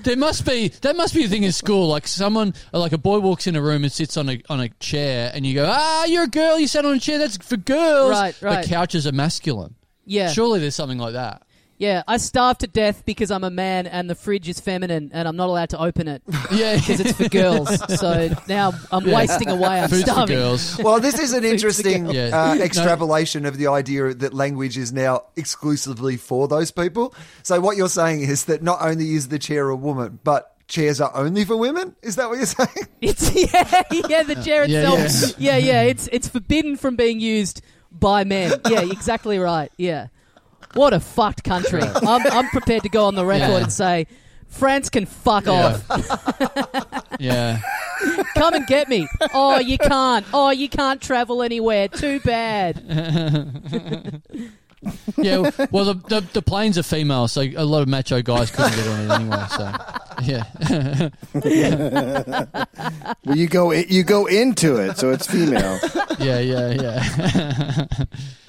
[0.03, 1.89] There must be that must be a thing in school.
[1.89, 4.69] Like someone, like a boy walks in a room and sits on a on a
[4.81, 6.59] chair, and you go, "Ah, you're a girl.
[6.59, 7.19] You sat on a chair.
[7.19, 8.63] That's for girls." Right, right.
[8.63, 9.75] The couches are masculine.
[10.05, 10.31] yeah.
[10.33, 11.43] Surely there's something like that.
[11.79, 15.29] Yeah, I starved to death because I'm a man and the fridge is feminine and
[15.29, 17.69] I'm not allowed to open it Yeah, because it's for girls.
[18.01, 19.81] So now I'm wasting away.
[19.83, 20.79] I'm Food's for girls.
[20.83, 22.31] Well, this is an interesting Yeah.
[22.33, 22.63] uh, No.
[22.63, 27.15] extrapolation of the idea that language is now exclusively for those people.
[27.43, 31.01] So what you're saying is that not only is the chair a woman, but chairs
[31.01, 31.95] are only for women.
[32.03, 32.87] Is that what you're saying?
[33.01, 34.23] It's yeah, yeah.
[34.23, 35.39] The chair Yeah, itself.
[35.39, 35.83] Yeah, yeah.
[35.83, 37.61] It's it's forbidden from being used
[37.93, 38.53] by men.
[38.69, 39.71] Yeah, exactly right.
[39.77, 40.09] Yeah.
[40.77, 41.83] What a fucked country.
[41.95, 43.57] I'm I'm prepared to go on the record Yeah.
[43.63, 44.07] and say.
[44.49, 45.81] France can fuck Yeah.
[45.91, 47.03] off.
[47.19, 47.61] Yeah.
[48.37, 49.09] Come and get me.
[49.35, 50.25] Oh, you can't.
[50.35, 51.89] Oh, you can't travel anywhere.
[51.89, 54.23] Too bad.
[55.17, 58.77] Yeah, well, the, the the planes are female, so a lot of macho guys couldn't
[58.77, 59.45] get on it anyway.
[59.57, 59.73] So,
[60.23, 60.45] yeah,
[63.25, 65.81] Well, you go you go into it, so it's female.
[66.21, 67.03] yeah, yeah, yeah.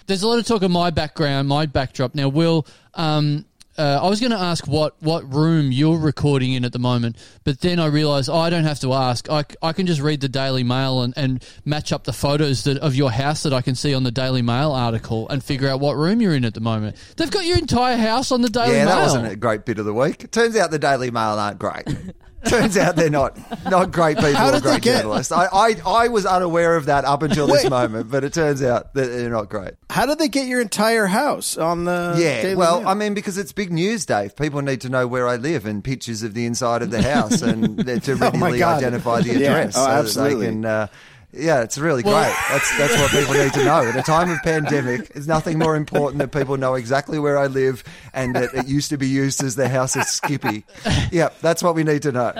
[0.07, 2.15] There's a lot of talk of my background, my backdrop.
[2.15, 3.45] Now, Wil, um,
[3.77, 7.17] uh, I was going to ask what, what room you're recording in at the moment,
[7.43, 9.29] but then I realised oh, I don't have to ask.
[9.29, 12.77] I, I can just read the Daily Mail and, and match up the photos that,
[12.77, 15.79] of your house that I can see on the Daily Mail article and figure out
[15.79, 16.95] what room you're in at the moment.
[17.17, 18.95] They've got your entire house on the Daily yeah, Mail.
[18.95, 20.23] that wasn't a great bit of the week.
[20.23, 21.85] It turns out the Daily Mail aren't great.
[22.45, 23.35] Turns out they're not
[23.69, 25.31] not great people How or great get- journalists.
[25.31, 28.93] I, I I was unaware of that up until this moment, but it turns out
[28.93, 29.71] that they're not great.
[29.89, 32.15] How did they get your entire house on the?
[32.17, 32.89] Yeah, Daily well, Mail?
[32.89, 34.35] I mean, because it's big news, Dave.
[34.35, 37.41] People need to know where I live and pictures of the inside of the house
[37.41, 38.77] and to Oh, readily God.
[38.77, 39.49] identify the Yeah.
[39.51, 39.75] address.
[39.75, 40.45] Oh, so that absolutely.
[40.45, 40.87] They can, uh,
[41.33, 42.35] yeah, it's really Well- great.
[42.49, 43.85] That's that's what people need to know.
[43.87, 47.47] At a time of pandemic, there's nothing more important that people know exactly where I
[47.47, 50.65] live and that it used to be used as the house of Skippy.
[51.11, 52.33] Yeah, that's what we need to know.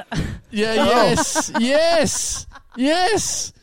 [0.52, 3.54] Yeah, yes, yes, yes,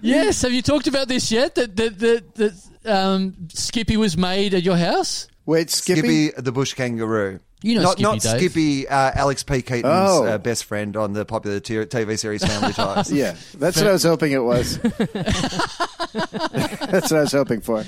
[0.00, 0.42] yes.
[0.42, 1.54] Have you talked about this yet?
[1.56, 2.52] That that that, that
[2.86, 5.28] um, Skippy was made at your house.
[5.46, 6.28] wait, Skippy.
[6.28, 7.40] Skippy the bush kangaroo.
[7.64, 8.38] You know not, Skippy, not Dave.
[8.40, 9.62] Skippy, uh, Alex P.
[9.62, 10.24] Keaton's Oh.
[10.26, 13.10] uh, best friend on the popular t- TV series Family Ties.
[13.10, 14.76] Yeah, that's what I was hoping it was.
[16.12, 17.84] that's what I was hoping for.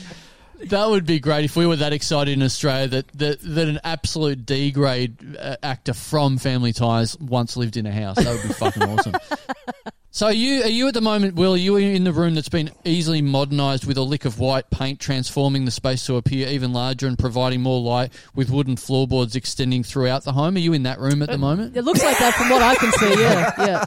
[0.68, 3.78] That would be great if we were that excited in Australia that that, that an
[3.84, 8.16] absolute D grade uh, actor from Family Ties once lived in a house.
[8.16, 9.14] That would be fucking awesome.
[10.16, 11.52] So are you are you at the moment, Wil?
[11.52, 14.98] Are you in the room that's been easily modernised with a lick of white paint,
[14.98, 19.82] transforming the space to appear even larger and providing more light, with wooden floorboards extending
[19.82, 20.56] throughout the home?
[20.56, 21.76] Are you in that room at the moment?
[21.76, 23.10] It looks like that from what I can see.
[23.10, 23.84] Yeah,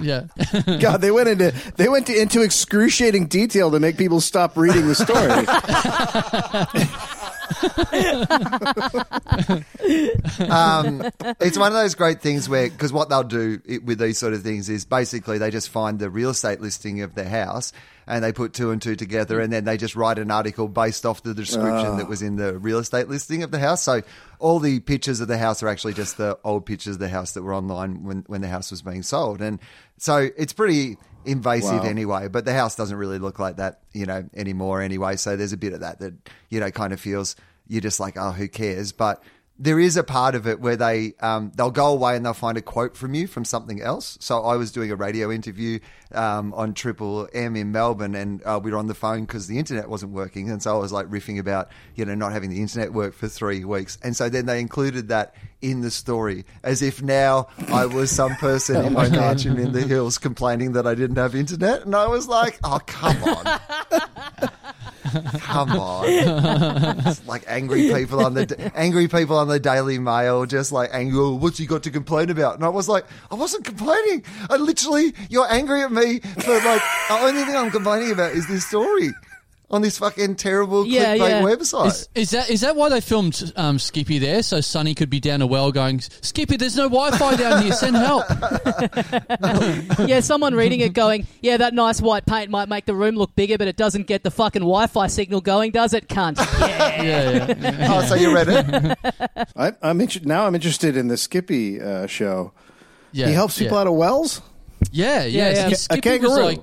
[0.00, 0.76] Yeah.
[0.78, 4.86] God, they went into they went to, into excruciating detail to make people stop reading
[4.86, 5.44] the story.
[10.50, 11.02] um,
[11.40, 14.42] it's one of those great things where because what they'll do with these sort of
[14.42, 17.72] things is basically they just find the real estate listing of the house
[18.06, 21.04] and they put two and two together and then they just write an article based
[21.04, 23.82] off the description that was in the real estate listing of the house.
[23.82, 24.02] So
[24.38, 27.32] all the pictures of the house are actually just the old pictures of the house
[27.32, 29.58] that were online when when the house was being sold, and
[29.98, 30.96] so it's pretty
[31.28, 31.88] invasive Wow.
[31.88, 32.28] anyway.
[32.28, 35.16] But the house doesn't really look like that, you know, anymore anyway.
[35.16, 36.14] So there's a bit of that that
[36.50, 37.36] you know kind of feels
[37.68, 38.92] you're just like, oh, who cares?
[38.92, 39.22] But
[39.58, 42.56] there is a part of it where they um, they'll go away and they'll find
[42.56, 44.16] a quote from you from something else.
[44.20, 45.80] So I was doing a radio interview
[46.12, 49.58] um, on Triple M in Melbourne, and uh, we were on the phone because the
[49.58, 52.60] internet wasn't working, and so I was like riffing about you know not having the
[52.60, 56.82] internet work for three weeks, and so then they included that in the story as
[56.82, 60.94] if now I was some person in my mansion in the hills complaining that I
[60.94, 64.50] didn't have internet, and I was like, oh come on.
[65.40, 70.90] Come on, like angry people on the angry people on the Daily Mail, just like
[70.92, 71.18] angry.
[71.18, 72.56] "Oh, What's he got to complain about?
[72.56, 74.24] And I was like, I wasn't complaining.
[74.50, 78.46] I literally, you're angry at me for like the only thing I'm complaining about is
[78.48, 79.10] this story
[79.70, 81.42] on this fucking terrible Yeah, clickbait yeah.
[81.42, 81.86] website.
[81.86, 84.42] Is, is that is that why they filmed um, Skippy there?
[84.42, 87.72] So Sonny could be down a well going, Skippy, there's no Wi-Fi down here.
[87.72, 88.24] Send help.
[90.08, 93.34] yeah, someone reading it going, yeah, that nice white paint might make the room look
[93.34, 96.38] bigger, but it doesn't get the fucking Wi-Fi signal going, does it, cunt?
[96.68, 97.02] Yeah.
[97.02, 97.88] Yeah, yeah.
[97.90, 98.98] oh, so you read it?
[99.56, 102.52] I, I'm inter- now I'm interested in the Skippy uh, show.
[103.12, 103.80] yeah he helps people yeah.
[103.82, 104.42] out of wells.
[104.90, 105.50] Yeah, yeah.
[105.50, 105.76] Yeah, yeah.
[105.76, 106.62] Skippy A was kangaroo.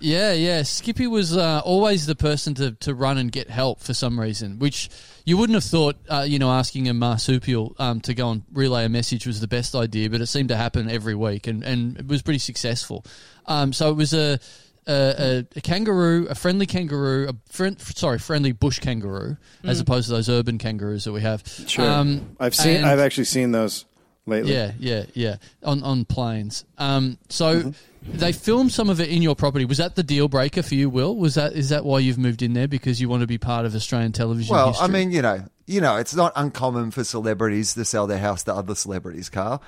[0.00, 0.62] Like, yeah, yeah.
[0.62, 4.58] Skippy was uh, always the person to, to run and get help for some reason,
[4.58, 4.88] which
[5.24, 5.96] you wouldn't have thought.
[6.08, 9.48] Uh, you know, asking a marsupial um, to go and relay a message was the
[9.48, 13.04] best idea, but it seemed to happen every week, and, and it was pretty successful.
[13.46, 14.38] Um, so it was a.
[14.86, 20.08] A, a, a kangaroo, a friendly kangaroo, a friend, sorry, friendly bush kangaroo, as opposed
[20.08, 21.46] to those urban kangaroos that we have.
[21.68, 22.76] Sure, Um, I've seen.
[22.78, 23.84] and- I've actually seen those
[24.30, 24.54] lately.
[24.54, 25.36] Yeah, yeah, yeah.
[25.62, 26.64] On on planes.
[26.78, 27.60] Um, so
[28.00, 28.16] Mm-hmm.
[28.16, 29.66] they filmed some of it in your property.
[29.66, 31.16] Was that the deal breaker for you, Wil?
[31.16, 33.66] Was that is that why you've moved in there because you want to be part
[33.66, 34.54] of Australian television?
[34.54, 34.84] Well, history?
[34.84, 38.42] I mean, you know, you know, it's not uncommon for celebrities to sell their house
[38.44, 39.62] to other celebrities, Karl.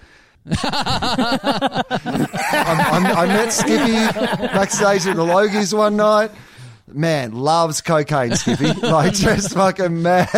[3.14, 3.92] I met Skippy
[4.48, 6.30] backstage at the Logies one night.
[6.94, 8.72] Man, loves cocaine, Skippy.
[8.82, 10.28] Like, just fucking mad.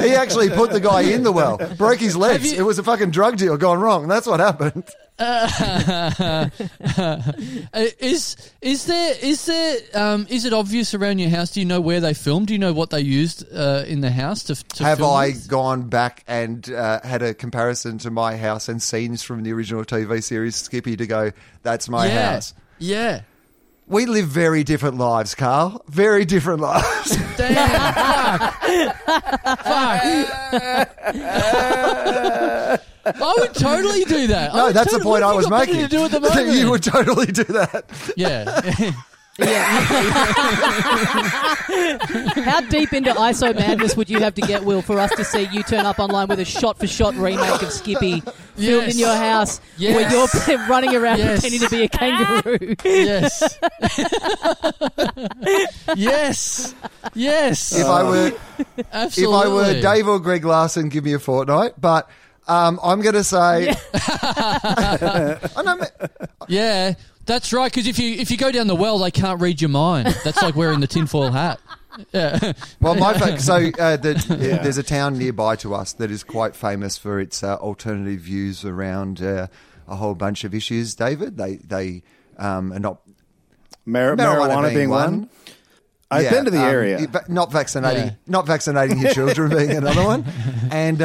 [0.00, 2.52] he actually put the guy in the well, broke his legs.
[2.52, 4.08] you- It was a fucking drug deal gone wrong.
[4.08, 4.84] That's what happened.
[5.18, 6.50] Uh,
[7.98, 11.50] is is there is there um, is it obvious around your house?
[11.52, 12.48] Do you know where they filmed?
[12.48, 15.46] Do you know what they used uh, in the house to, to Have I this?
[15.46, 19.84] gone back and uh, had a comparison to my house and scenes from the original
[19.84, 22.54] TV series Skippy to go, that's my yeah, house?
[22.78, 23.22] Yeah.
[23.88, 25.80] We live very different lives, Karl.
[25.88, 27.16] Very different lives.
[27.36, 27.68] Damn,
[28.26, 28.54] fuck.
[29.62, 30.90] fuck.
[33.06, 34.52] I would totally do that.
[34.52, 35.82] I no, would that's the totally- point I what was have you got making.
[35.82, 36.58] To do at the moment?
[36.58, 37.84] you would totally do that.
[38.16, 38.92] yeah.
[42.46, 45.48] How deep into ISO madness would you have to get, Wil, for us to see
[45.52, 48.94] you turn up online with a shot-for-shot remake of Skippy filmed Yes.
[48.94, 49.94] in your house, Yes.
[49.96, 50.10] where
[50.58, 51.40] you're running around Yes.
[51.40, 52.76] pretending to be a kangaroo?
[52.84, 53.58] yes.
[55.96, 56.74] yes.
[57.14, 57.72] Yes.
[57.78, 58.32] If I were
[58.92, 59.36] Absolutely.
[59.38, 61.74] if I were Dave or Greg Larsen, give me a fortnight.
[61.80, 62.08] But
[62.48, 65.78] um, I'm going to say, I know,
[66.48, 66.94] Yeah,
[67.26, 67.70] that's right.
[67.70, 70.08] Because if you if you go down the well, they can't read your mind.
[70.24, 71.60] That's like wearing the tinfoil hat.
[72.12, 72.52] Yeah.
[72.78, 74.62] Well, my fact, so uh, the, Yeah.
[74.62, 78.66] there's a town nearby to us that is quite famous for its uh, alternative views
[78.66, 79.46] around uh,
[79.88, 80.94] a whole bunch of issues.
[80.94, 82.02] David, they they
[82.36, 83.00] um, are not
[83.86, 85.30] Mar- marijuana, marijuana, being one.
[86.10, 87.06] I've Yeah, been to the um, area.
[87.08, 88.14] va- not vaccinating, Yeah.
[88.26, 90.26] not vaccinating your children being another one,
[90.70, 91.00] and.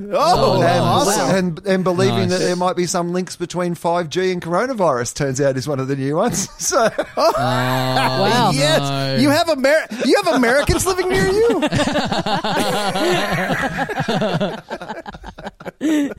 [0.00, 1.36] Uh, Oh, and, awesome.
[1.36, 2.30] and, and believing Nice.
[2.30, 5.88] that there might be some links between 5G and coronavirus turns out is one of
[5.88, 6.48] the new ones.
[6.58, 8.50] So Wow.
[8.54, 9.16] yes, no.
[9.20, 11.60] you have Amer- you have Americans living near you.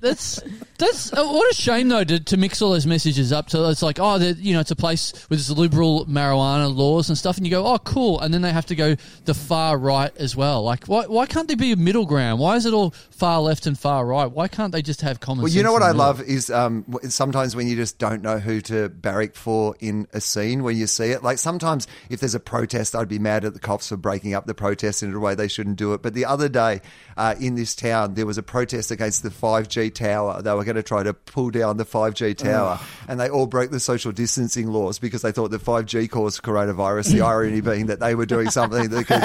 [0.00, 0.40] That's
[0.78, 3.50] that's uh, what a shame though to, to mix all those messages up.
[3.50, 7.18] So it's like, oh, you know, it's a place with this liberal marijuana laws and
[7.18, 10.16] stuff, and you go, oh, cool, and then they have to go the far right
[10.16, 10.62] as well.
[10.62, 12.40] Like, why why can't there be a middle ground?
[12.40, 14.26] Why is it all far left and far right?
[14.26, 15.42] Why can't they just have common?
[15.42, 15.98] Well, you know what I middle?
[15.98, 20.20] love is um, sometimes when you just don't know who to barrack for in a
[20.20, 21.22] scene when you see it.
[21.22, 24.46] Like sometimes if there's a protest, I'd be mad at the cops for breaking up
[24.46, 26.02] the protest in a way they shouldn't do it.
[26.02, 26.80] But the other day
[27.16, 30.42] uh, in this town, there was a protest against the 5G tower.
[30.42, 33.70] They were going to try to pull down the 5G tower, and they all broke
[33.70, 37.12] the social distancing laws because they thought the 5G caused coronavirus.
[37.12, 39.22] The irony being that they were doing something that could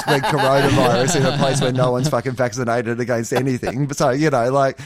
[0.00, 3.92] spread coronavirus in a place where no one's fucking vaccinated against anything.
[3.92, 4.78] So you know, like,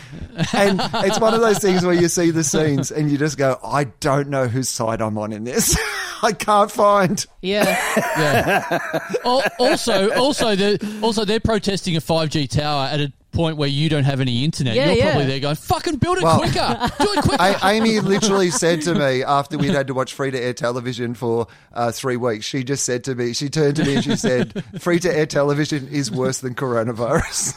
[0.55, 3.59] and it's one of those things where you see the scenes and you just go,
[3.65, 5.79] I don't know whose side I'm on in this.
[6.23, 7.25] I can't find.
[7.43, 7.77] Yeah.
[8.21, 8.79] Yeah.
[9.25, 14.05] Also, also, they're, also they're protesting a 5G tower at a point where you don't
[14.05, 14.75] have any internet.
[14.75, 15.11] Yeah, You're yeah.
[15.13, 16.91] probably there going, fucking build it Well- quicker.
[16.99, 17.43] Do it quicker.
[17.43, 21.15] I, Amy literally said to me after we'd had to watch free to air television
[21.15, 24.17] for uh, three weeks, she just said to me, she turned to me and she
[24.17, 27.55] said, free to air television is worse than coronavirus.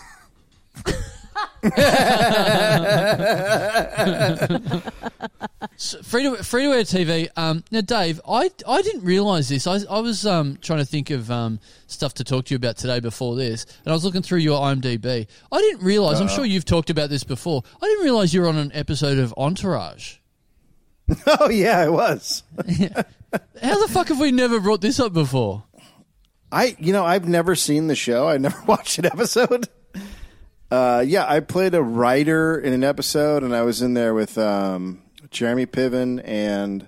[6.04, 7.30] Free to free to air TV.
[7.36, 9.66] Um, now, Dave, I, I didn't realise this.
[9.66, 12.78] I, I was um, trying to think of um, stuff to talk to you about
[12.78, 15.28] today before this, and I was looking through your IMDb.
[15.52, 16.20] I didn't realise.
[16.20, 17.64] I'm sure you've talked about this before.
[17.82, 20.18] I didn't realise you were on an episode of Entourage.
[21.28, 22.44] oh yeah, I was.
[23.62, 25.64] How the fuck have we never brought this up before?
[26.52, 28.28] I you know I've never seen the show.
[28.28, 29.68] I never watched an episode.
[30.74, 34.40] Uh, yeah, I played a writer in an episode, and I was in there with
[34.40, 36.88] um, Jeremy Piven and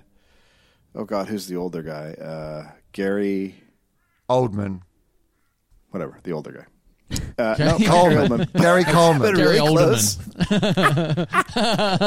[0.96, 2.14] oh god, who's the older guy?
[2.14, 3.62] Uh, Gary,
[4.28, 4.80] Oldman.
[5.90, 6.64] whatever, the older guy.
[7.38, 9.34] Uh, Gary- no, Gary Gary Coleman.
[9.36, 10.16] Gary Really close.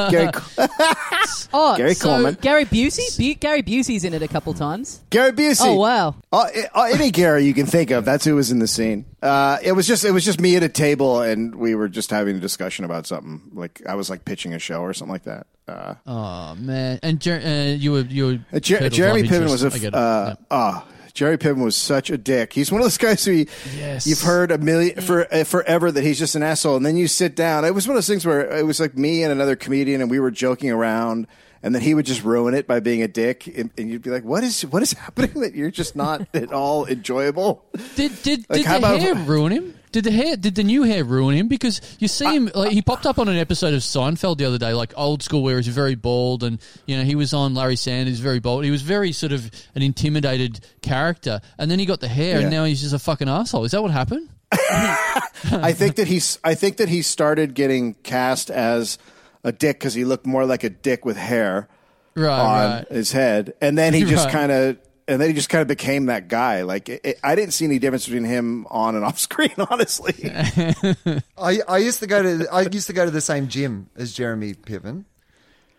[0.10, 0.30] Gary,
[1.54, 2.38] Oh, Gary so Coleman.
[2.42, 3.18] Gary Busey?
[3.18, 5.02] Bu- Gary Busey's in it a couple times.
[5.10, 5.66] Gary Busey.
[5.66, 6.16] Oh wow.
[6.32, 9.06] Uh, uh, any Gary you can think of, that's who was in the scene.
[9.22, 12.10] Uh, it was just it was just me at a table, and we were just
[12.12, 13.42] having a discussion about something.
[13.54, 15.48] Like I was like pitching a show or something like that.
[15.68, 17.00] Uh, Oh man!
[17.04, 19.70] And Jer- uh, you were you were uh, Jer- Jeremy love Piven was a I
[19.70, 19.96] f- get it.
[19.96, 20.86] uh, ah,
[21.20, 22.54] Jerry Piven was such a dick.
[22.54, 24.08] He's one of those guys who Yes.
[24.08, 27.10] you've heard a million for uh, forever that he's just an asshole, and then you
[27.10, 27.66] sit down.
[27.66, 30.10] It was one of those things where it was like me and another comedian, and
[30.10, 31.28] we were joking around.
[31.62, 34.10] And then he would just ruin it by being a dick, and, and you'd be
[34.12, 37.66] like, "What is what is happening that you're just not at all enjoyable?"
[37.98, 39.74] Did did Like, did the about- hair ruin him?
[39.92, 40.36] Did the hair?
[40.38, 41.48] Did the new hair ruin him?
[41.48, 44.58] Because you see him, like he popped up on an episode of Seinfeld the other
[44.60, 47.76] day, like old school, where he's very bald, and you know he was on Larry
[47.76, 48.64] Sanders, very bald.
[48.66, 52.42] He was very sort of an intimidated character, and then he got the hair, Yeah.
[52.42, 53.66] and now he's just a fucking asshole.
[53.66, 54.30] Is that what happened?
[54.62, 56.38] I think that he's.
[56.44, 58.98] I think that he started getting cast as
[59.44, 61.68] a dick because he looked more like a dick with hair
[62.16, 62.88] Right, on right.
[62.90, 64.34] his head, and then he just Right.
[64.34, 64.78] kind of.
[65.10, 66.62] And then he just kind of became that guy.
[66.62, 70.14] Like it, it- I didn't see any difference between him on and off screen, honestly.
[71.38, 74.14] I, I used to go to I used to go to the same gym as
[74.14, 75.06] Jeremy Piven.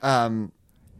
[0.03, 0.53] Um,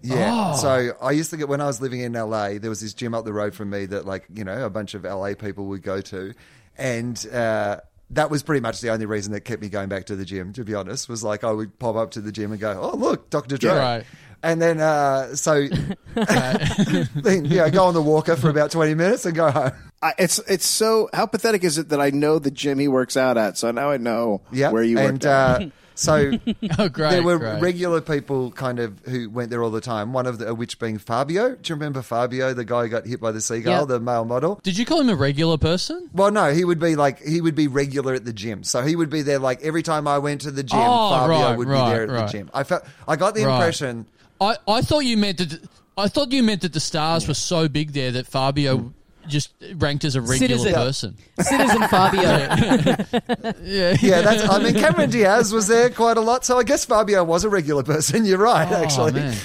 [0.03, 0.53] yeah.
[0.55, 0.57] Oh.
[0.57, 2.59] So I used to get when I was living in LA.
[2.59, 4.95] There was this gym up the road from me that like you know a bunch
[4.95, 6.33] of LA people would go to,
[6.79, 10.17] and uh, that was pretty much the only reason that kept me going back to
[10.17, 10.53] the gym.
[10.55, 12.97] To be honest, was like I would pop up to the gym and go, oh
[12.97, 13.59] look, Dr.
[13.59, 13.73] Dre.
[13.73, 14.05] Right.
[14.43, 15.67] And then, uh, so,
[16.15, 19.73] then, you know, go on the walker for about 20 minutes and go home.
[20.03, 23.19] I, it's it's so how pathetic is it that I know the gym he works
[23.19, 24.71] out at, so now I know Yeah.
[24.71, 25.63] where you and, worked out.
[25.63, 26.33] uh, so
[26.79, 27.11] Oh, great.
[27.11, 27.61] there were great.
[27.61, 30.15] regular people kind of who went there all the time.
[30.15, 31.51] One of the, which being Fabio.
[31.55, 33.89] Do you remember Fabio, the guy who got hit by the seagull, Yep.
[33.89, 34.59] the male model?
[34.63, 36.09] Did you call him a regular person?
[36.15, 38.65] Well, no, he would be like he would be regular at the gym.
[38.65, 41.29] So he would be there like every time I went to the gym, Oh, Fabio
[41.49, 42.27] right, would right, be there at right.
[42.27, 42.51] the gym.
[42.55, 43.55] I felt I got the Right.
[43.57, 44.07] impression.
[44.41, 45.69] I, I thought you meant that.
[45.97, 48.93] I thought you meant that the stars were so big there that Fabio
[49.29, 50.73] just ranked as a regular Citizen.
[50.75, 51.17] person.
[51.41, 52.23] Citizen Fabio.
[53.63, 54.49] Yeah, Yeah, that's.
[54.49, 57.49] I mean, Cameron Diaz was there quite a lot, so I guess Fabio was a
[57.51, 58.25] regular person.
[58.25, 59.13] You're right, Oh, actually.
[59.13, 59.37] man.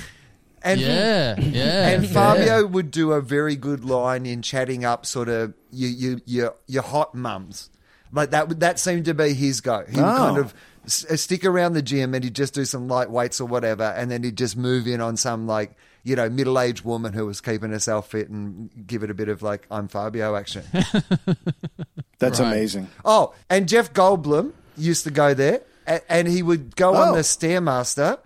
[0.64, 1.88] And Yeah, yeah.
[1.90, 2.10] And yeah.
[2.12, 6.56] Fabio would do a very good line in chatting up sort of you you your
[6.68, 7.70] your hot mums.
[8.12, 9.84] Like that would- that seemed to be his go.
[9.90, 10.18] He would Oh.
[10.18, 10.54] kind of s-
[10.90, 14.24] stick around the gym and he'd just do some light weights or whatever and then
[14.24, 18.10] he'd just move in on some like you know middle-aged woman who was keeping herself
[18.12, 20.64] fit and give it a bit of like I'm Fabio action.
[22.20, 22.48] That's Right.
[22.54, 22.88] amazing.
[23.04, 27.16] Oh, and Jeff Goldblum used to go there, and, and he would go on Oh.
[27.16, 28.20] the stairmaster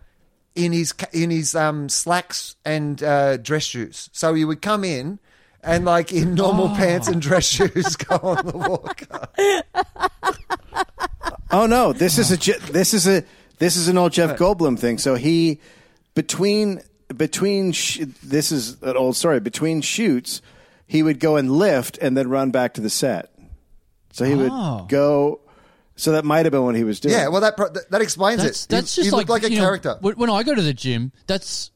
[0.55, 4.09] in his in his um, slacks and uh, dress shoes.
[4.13, 5.19] So he would come in
[5.63, 9.27] and like in normal pants and dress shoes go on the walker.
[11.51, 13.23] Oh no, this is a this is a
[13.57, 14.97] this is an old Jeff Goldblum thing.
[14.97, 15.59] So he
[16.15, 16.81] between
[17.15, 19.39] between sh- this is an old story.
[19.39, 20.41] Between shoots,
[20.85, 23.33] he would go and lift and then run back to the set.
[24.11, 24.37] So he Oh.
[24.79, 25.41] would go.
[25.95, 27.13] So that might have been what he was doing.
[27.15, 28.69] Yeah, well that pro- that, that explains That's it.
[28.69, 29.97] that's he, just he like, looked like a you know, character.
[30.01, 31.71] when- when I go to the gym, that's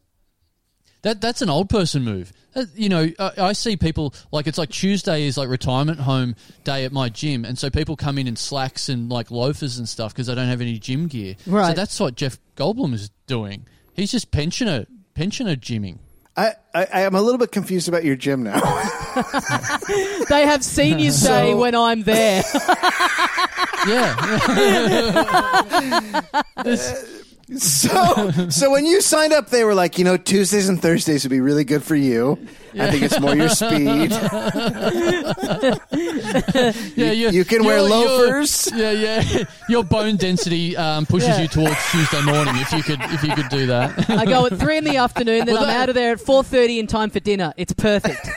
[1.04, 2.34] that that's an old person move.
[2.54, 6.36] That- You know, I, I see people like it's like Tuesday is like retirement home
[6.64, 9.88] day at my gym, and so people come in in slacks and like loafers and
[9.88, 11.36] stuff because they don't have any gym gear.
[11.48, 11.70] Right.
[11.70, 13.66] So that's what Jeff Goldblum is doing.
[13.94, 14.86] He's just pensioner
[15.16, 16.00] pensioner gymming.
[16.36, 18.60] I, I I am a little bit confused about your gym now.
[20.30, 22.44] they have seniors day So- when I'm there.
[23.86, 24.16] Yeah,
[27.58, 31.30] so so when you signed up, they were like, you know, Tuesdays and Thursdays would
[31.30, 32.38] be really good for you.
[32.80, 34.12] I think it's more your speed.
[36.96, 37.12] yeah.
[37.12, 38.70] You, you can wear loafers.
[38.74, 39.44] yeah, yeah.
[39.70, 41.42] Your bone density um, pushes Yeah.
[41.42, 42.56] you towards Tuesday morning.
[42.58, 44.10] If you could, if you could do that.
[44.10, 46.44] I go at three in the afternoon, then Well, I'm out of there at four
[46.44, 47.54] thirty in time for dinner.
[47.58, 48.28] It's perfect.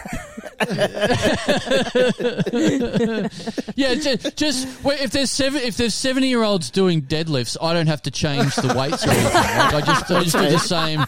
[3.76, 7.74] Yeah, just, just well, if there's seven, if there's seventy year olds doing deadlifts, I
[7.74, 9.32] don't have to change the weights or anything.
[9.34, 11.00] Like I just, I just do the same,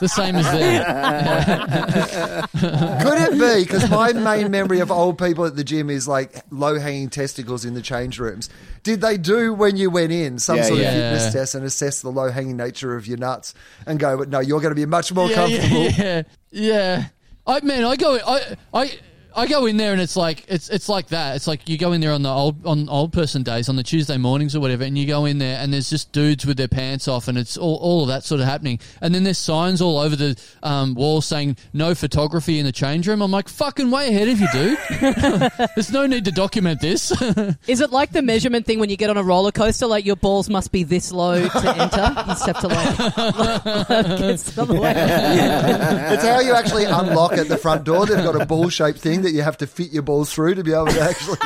[0.00, 2.48] the same as them.
[3.02, 3.64] Could it be?
[3.64, 7.64] Because my main memory of old people at the gym is like low hanging testicles
[7.64, 8.48] in the change rooms.
[8.82, 10.88] Did they do when you went in some Yeah, sort yeah.
[10.88, 13.54] of fitness test and assess the low hanging nature of your nuts
[13.86, 15.82] and go, no, you're going to be much more Yeah, comfortable?
[15.84, 17.04] yeah, yeah, yeah.
[17.48, 18.98] I man, I go, I, I.
[19.38, 21.36] I go in there and it's like it's it's like that.
[21.36, 23.84] It's like you go in there on the old on old person days on the
[23.84, 26.66] Tuesday mornings or whatever, and you go in there and there's just dudes with their
[26.66, 28.80] pants off, and it's all, all of that sort of happening.
[29.00, 33.06] And then there's signs all over the um, wall saying no photography in the change
[33.06, 33.22] room.
[33.22, 35.68] I'm like fucking way ahead of you, dude.
[35.76, 37.12] there's no need to document this.
[37.68, 39.86] Is it like the measurement thing when you get on a roller coaster?
[39.86, 42.12] Like your balls must be this low to enter.
[42.18, 44.94] You just have to like get some way.
[44.96, 48.04] It's how you actually unlock at the front door.
[48.04, 50.64] They've got a ball shaped thing that you have to fit your balls through to
[50.64, 51.38] be able to actually.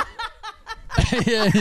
[1.27, 1.57] yeah, yeah,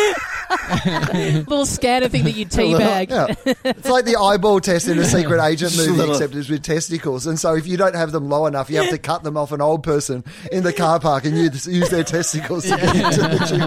[0.00, 0.12] yeah.
[1.48, 3.10] little scanner thing that you teabag.
[3.10, 3.54] Yeah.
[3.64, 7.26] It's like the eyeball test in a secret agent movie, little- except it's with testicles.
[7.26, 9.52] And so if you don't have them low enough, you have to cut them off
[9.52, 13.22] an old person in the car park and use, use their testicles to get into
[13.22, 13.60] the gym.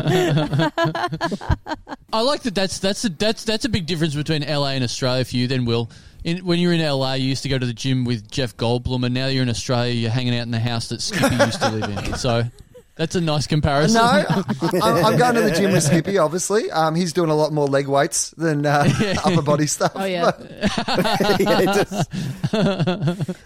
[2.11, 2.55] I like that.
[2.55, 5.47] That's that's a, that's that's a big difference between LA and Australia for you.
[5.47, 5.89] Then, Wil,
[6.23, 8.55] in, when you were in LA, you used to go to the gym with Jeff
[8.57, 11.61] Goldblum, and now you're in Australia, you're hanging out in the house that Skippy used
[11.61, 12.15] to live in.
[12.15, 12.43] So,
[12.95, 13.95] That's a nice comparison.
[13.95, 14.43] No, I,
[14.83, 16.19] I'm, I'm going to the gym with Skippy.
[16.19, 18.87] Obviously, um, he's doing a lot more leg weights than uh,
[19.25, 19.93] upper body stuff.
[19.95, 20.31] Oh yeah.
[21.39, 22.07] Yeah, he does.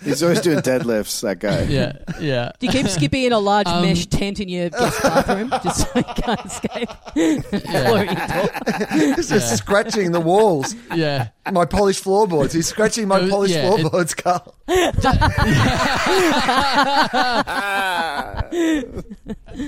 [0.03, 1.21] He's always doing deadlifts.
[1.21, 1.61] That guy.
[1.63, 2.51] yeah, yeah.
[2.59, 5.79] Do you keep Skippy in a large Um, mesh tent in your guest bathroom just
[5.81, 6.89] so he can't escape?
[7.13, 8.91] While you talk?
[8.91, 10.75] He's just scratching the walls.
[10.93, 11.29] Yeah.
[11.51, 12.53] My polished floorboards.
[12.53, 14.55] He's scratching my Uh, polished yeah, it- floorboards, Karl.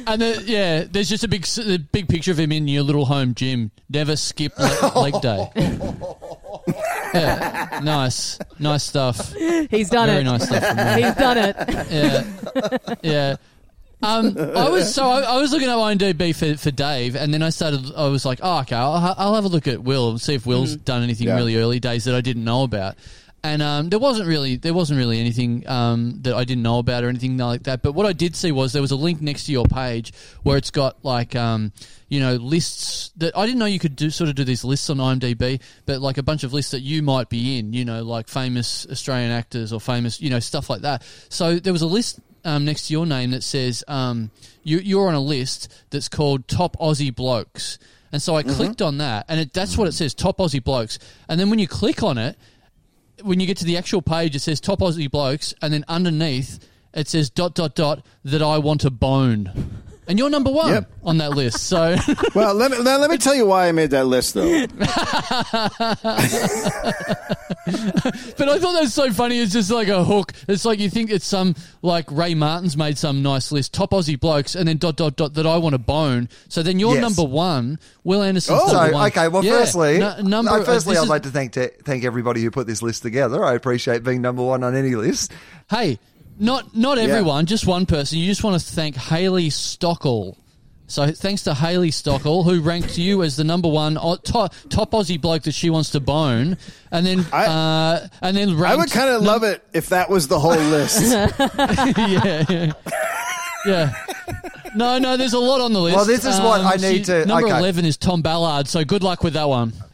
[0.08, 2.84] And the, yeah, there's just a big, s- a big picture of him in your
[2.84, 3.72] little home gym.
[3.90, 5.50] Never skip le- leg day.
[7.12, 9.34] Yeah, nice, nice stuff.
[9.34, 10.12] He's done it.
[10.12, 10.26] Very it.
[10.26, 10.64] nice stuff.
[10.64, 11.04] From him.
[11.04, 11.56] He's done it.
[11.90, 12.24] Yeah,
[13.02, 13.36] yeah.
[14.04, 17.42] Um, I was so I, I was looking at IMDb for, for Dave, and then
[17.42, 17.92] I started.
[17.98, 20.46] I was like, oh, okay, I'll, I'll have a look at Wil and see if
[20.46, 21.38] Wil's done anything Yeah.
[21.38, 22.96] really early days that I didn't know about.
[23.44, 27.04] And um, there wasn't really there wasn't really anything um, that I didn't know about
[27.04, 27.82] or anything like that.
[27.82, 30.14] But what I did see was there was a link next to your page
[30.44, 31.72] where it's got like um,
[32.10, 34.90] you know lists that I didn't know you could do sort of do these lists
[34.90, 37.72] on IMDb, but like a bunch of lists that you might be in.
[37.72, 41.04] You know, like famous Australian actors or famous you know stuff like that.
[41.30, 44.32] So there was a list um, next to your name that says um,
[44.64, 47.80] you, you're on a list that's called Top Aussie Blokes.
[48.12, 50.98] And so I clicked on that, and it, that's what it says, Top Aussie Blokes.
[51.28, 52.38] And then when you click on it,
[53.24, 56.60] when you get to the actual page, it says Top Aussie Blokes, and then underneath
[56.94, 59.84] it says dot dot dot that I want to bone.
[60.10, 60.92] And you're number one Yep.
[61.04, 61.60] on that list.
[61.68, 61.96] So
[62.36, 64.66] Well, let me now, let me tell you why I made that list, though.
[68.38, 69.40] But I thought that was so funny.
[69.40, 70.34] It's just like a hook.
[70.48, 74.20] It's like you think it's some like Ray Martin's made some nice list, top Aussie
[74.20, 76.30] blokes, and then dot dot dot that I want to bone.
[76.48, 77.02] So then you're Yes.
[77.02, 77.78] number one.
[78.04, 78.68] Wil Anderson's Oh.
[78.68, 79.08] number So one.
[79.12, 79.52] okay, well, Yeah.
[79.60, 80.52] firstly, No- number.
[80.52, 82.82] no, uh, firstly, this I'd is- like to thank to thank everybody who put this
[82.82, 83.44] list together.
[83.46, 85.32] I appreciate being number one on any list.
[85.70, 86.00] Hey,
[86.40, 88.18] not not everyone, just one person.
[88.18, 90.36] You just want to thank Haley Stockel.
[90.88, 94.90] So thanks to Haley Stockel, who ranked you as the number one o- top, top
[94.90, 96.58] Aussie bloke that she wants to bone,
[96.92, 100.10] and then I- uh, and then ranked I would kind of love it if that
[100.10, 101.00] was the whole list.
[101.98, 102.72] yeah, yeah,
[103.68, 103.94] yeah.
[104.76, 105.94] No, no, there's a lot on the list.
[105.94, 107.58] Um, Well, this is what I need to- Number okay.
[107.60, 108.68] eleven is Tom Ballard.
[108.68, 109.74] So good luck with that one.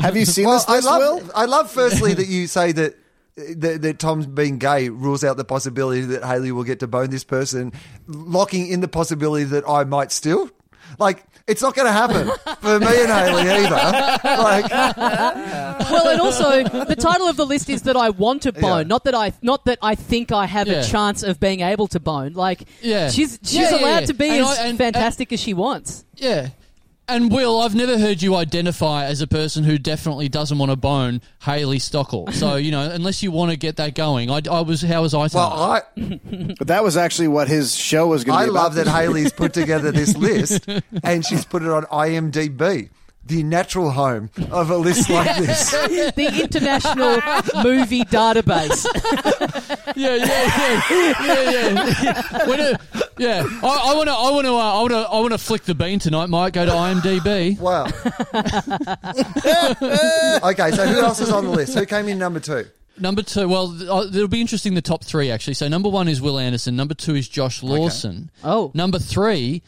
[0.00, 1.16] Have you seen Well, this I list, Wil?
[1.16, 2.94] love, I love firstly that you say that,
[3.56, 7.10] that that Tom's being gay rules out the possibility that Haley will get to bone
[7.10, 7.72] this person,
[8.06, 10.50] locking in the possibility that I might still.
[10.98, 12.28] Like, it's not going to happen
[12.60, 14.18] for me and Haley either.
[14.24, 14.68] Like,
[15.90, 18.82] Well, and also the title of the list is that I want to bone, Yeah.
[18.88, 20.80] not that I not that I think I have Yeah.
[20.80, 22.32] a chance of being able to bone.
[22.32, 23.08] Like, Yeah.
[23.10, 24.06] she's she's Yeah, yeah, allowed yeah.
[24.06, 26.04] to be And as I- and- fantastic as she wants.
[26.16, 26.48] Yeah.
[27.10, 30.76] And Wil, I've never heard you identify as a person who definitely doesn't want to
[30.76, 32.32] bone Haley Stockel.
[32.32, 35.14] So you know, unless you want to get that going, I, I was how was
[35.14, 35.28] I?
[35.34, 35.36] well.
[35.52, 35.82] I,
[36.58, 38.84] But that was actually what his show was going to I be love about.
[38.86, 40.66] that Haley's put together this list
[41.02, 42.90] and she's put it on IMDb,
[43.26, 45.70] the natural home of a list like this.
[46.14, 47.20] The international
[47.64, 48.84] movie database.
[49.96, 52.46] yeah, yeah, yeah, yeah, yeah.
[52.48, 52.80] When it-
[53.20, 55.62] yeah, I want to, I want to, uh, I want to, I want to flick
[55.64, 56.30] the bean tonight.
[56.30, 57.58] Mike, go to IMDb.
[57.70, 57.84] Wow.
[60.50, 61.74] okay, so who else is on the list?
[61.74, 62.66] Who came in number two?
[62.98, 64.74] Number two, well, uh, it'll be interesting.
[64.74, 65.54] The top three actually.
[65.54, 66.76] So number one is Wil Anderson.
[66.76, 68.30] Number two is Josh Lawson.
[68.42, 68.70] Oh.
[68.74, 69.62] Number three,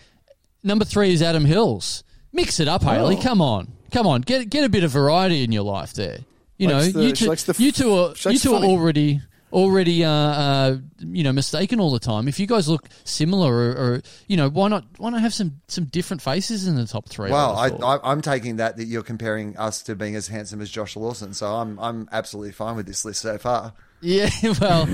[0.62, 2.04] number three is Adam Hills.
[2.32, 3.16] Mix it up, Haley.
[3.16, 4.22] Come on, come on.
[4.22, 6.18] Get get a bit of variety in your life there.
[6.58, 9.20] You Likes know, the- you two, the you two are you likes two are already
[9.52, 12.26] already uh, uh, you know mistaken all the time.
[12.28, 15.60] If you guys look similar, or, or you know, why not why not have some
[15.68, 17.30] some different faces in the top three?
[17.30, 18.00] Well, I I, would've thought.
[18.04, 21.34] I, I'm taking that that you're comparing us to being as handsome as Josh Lawson,
[21.34, 23.72] so I'm I'm absolutely fine with this list so far.
[24.00, 24.30] Yeah,
[24.60, 24.88] well,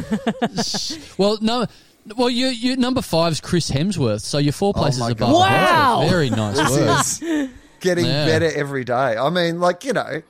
[1.18, 1.66] well, no,
[2.16, 5.32] well, you you number five's Chris Hemsworth, so you're four places Oh above.
[5.32, 5.34] God.
[5.34, 6.06] Wow.
[6.09, 7.32] very nice This work.
[7.44, 7.50] is
[7.80, 8.26] getting Yeah.
[8.26, 9.16] better every day.
[9.16, 10.22] I mean, like you know.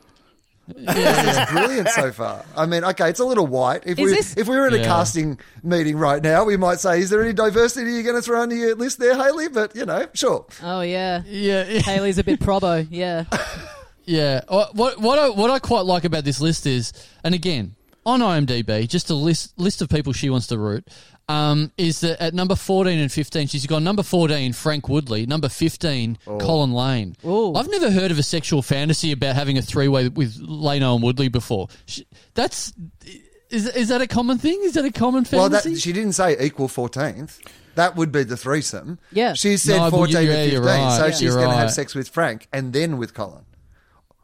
[0.76, 2.44] It's brilliant so far.
[2.56, 3.82] I mean, okay, it's a little white.
[3.86, 4.84] If Is we this- if we were in a Yeah.
[4.84, 8.42] casting meeting right now, we might say, "Is there any diversity you're going to throw
[8.42, 10.46] into your list there, Haley?" But you know, sure.
[10.62, 11.22] Oh yeah.
[11.26, 13.24] Yeah, yeah, Haley's a bit probo, yeah.
[14.04, 14.42] yeah.
[14.48, 16.92] Uh, What what I, what I quite like about this list is,
[17.24, 17.74] and again
[18.06, 20.86] on IMDb, just a list list of people she wants to root.
[21.28, 25.48] Um, is that at number 14 and 15, she's got number 14, Frank Woodley, number
[25.50, 27.16] 15, Colin Lane.
[27.24, 27.54] Ooh.
[27.54, 31.02] I've never heard of a sexual fantasy about having a three way with Lano and
[31.02, 31.68] Woodley before.
[31.86, 32.00] Sh-
[32.34, 32.72] That's.
[33.50, 34.58] Is, is that a common thing?
[34.62, 35.74] Is that a common Well, fantasy?
[35.74, 37.40] that, she didn't say equal fourteenth.
[37.76, 38.98] That would be the threesome.
[39.12, 39.32] Yeah.
[39.34, 40.96] she said No, but fourteen you- and fifteen, right.
[40.98, 41.10] so Yeah.
[41.12, 43.44] she's You're going to have sex with Frank and then with Colin,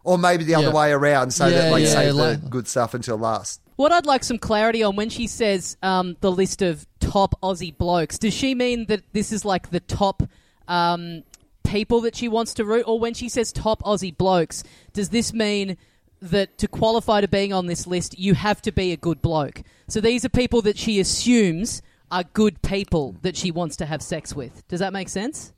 [0.04, 0.72] or maybe the other Yeah.
[0.74, 3.60] way around, so that Yeah, like yeah, save la- the good stuff until last.
[3.76, 7.76] What I'd like some clarity on when she says um, the list of top Aussie
[7.76, 10.22] blokes, does she mean that this is like the top
[10.68, 11.24] um,
[11.64, 12.84] people that she wants to root?
[12.86, 14.62] Or when she says top Aussie blokes,
[14.92, 15.76] does this mean
[16.20, 19.62] that to qualify to being on this list, you have to be a good bloke?
[19.88, 24.02] So these are people that she assumes are good people that she wants to have
[24.02, 24.66] sex with.
[24.68, 25.53] Does that make sense?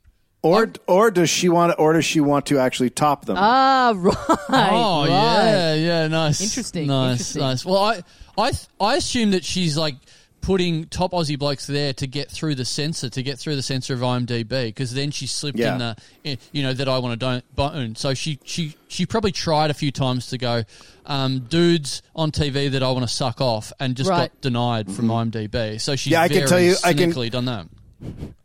[0.47, 3.35] Or or does she want or does she want to actually top them?
[3.39, 4.15] Ah, right.
[4.49, 5.07] Oh right.
[5.09, 7.41] yeah, yeah, nice, Interesting, nice, interesting.
[7.41, 7.65] nice.
[7.65, 8.01] Well, I,
[8.37, 9.95] I, I assume that she's like
[10.41, 13.93] putting top Aussie blokes there to get through the censor, to get through the censor
[13.93, 15.73] of IMDb, because then she slipped Yeah.
[15.73, 17.95] in the, in- you know, that I want to don't bone.
[17.95, 20.63] So she, she, she probably tried a few times to go,
[21.05, 24.31] um, dudes on TV that I want to suck off, and just Right.
[24.31, 25.81] got denied from IMDb.
[25.81, 27.67] So she's Yeah, I can tell you- I can- cynically done that.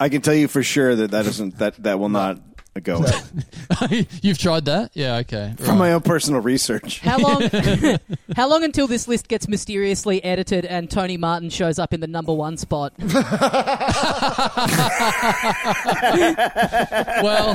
[0.00, 2.40] I can tell you for sure that that isn't that that will not
[2.82, 3.04] go
[4.22, 5.16] You've tried that, yeah?
[5.18, 7.00] Okay, from my own personal research.
[7.00, 7.42] How long?
[8.36, 12.06] how long until this list gets mysteriously edited and Tony Martin shows up in the
[12.06, 12.94] number one spot?
[17.22, 17.50] well,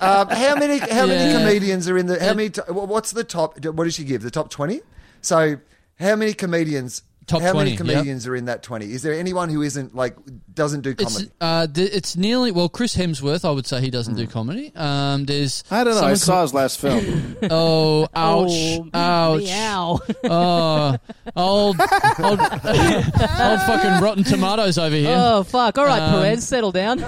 [0.00, 1.38] Um, how many how many Yeah.
[1.38, 2.18] comedians are in the?
[2.22, 2.50] How many?
[2.50, 3.64] t- wha- What's the top?
[3.64, 4.22] What did she give?
[4.22, 4.80] The top twenty.
[5.20, 5.56] So
[5.98, 7.02] how many comedians?
[7.30, 7.78] Top how 20, many yep.
[7.78, 8.92] comedians are in that twenty?
[8.92, 10.16] Is there anyone who isn't like
[10.52, 11.30] doesn't do It's comedy?
[11.40, 12.68] uh, th- it's nearly well.
[12.68, 14.72] Chris Hemsworth, I would say he doesn't do comedy.
[14.74, 16.00] Um, there's I don't know.
[16.00, 17.36] I someone saw his last film.
[17.50, 20.00] oh, ouch, Oh, ouch, Meow.
[20.24, 20.96] oh,
[21.36, 25.14] old, old, old fucking rotten tomatoes over here.
[25.16, 25.78] Oh fuck!
[25.78, 27.02] All right, Um, Perez, settle down.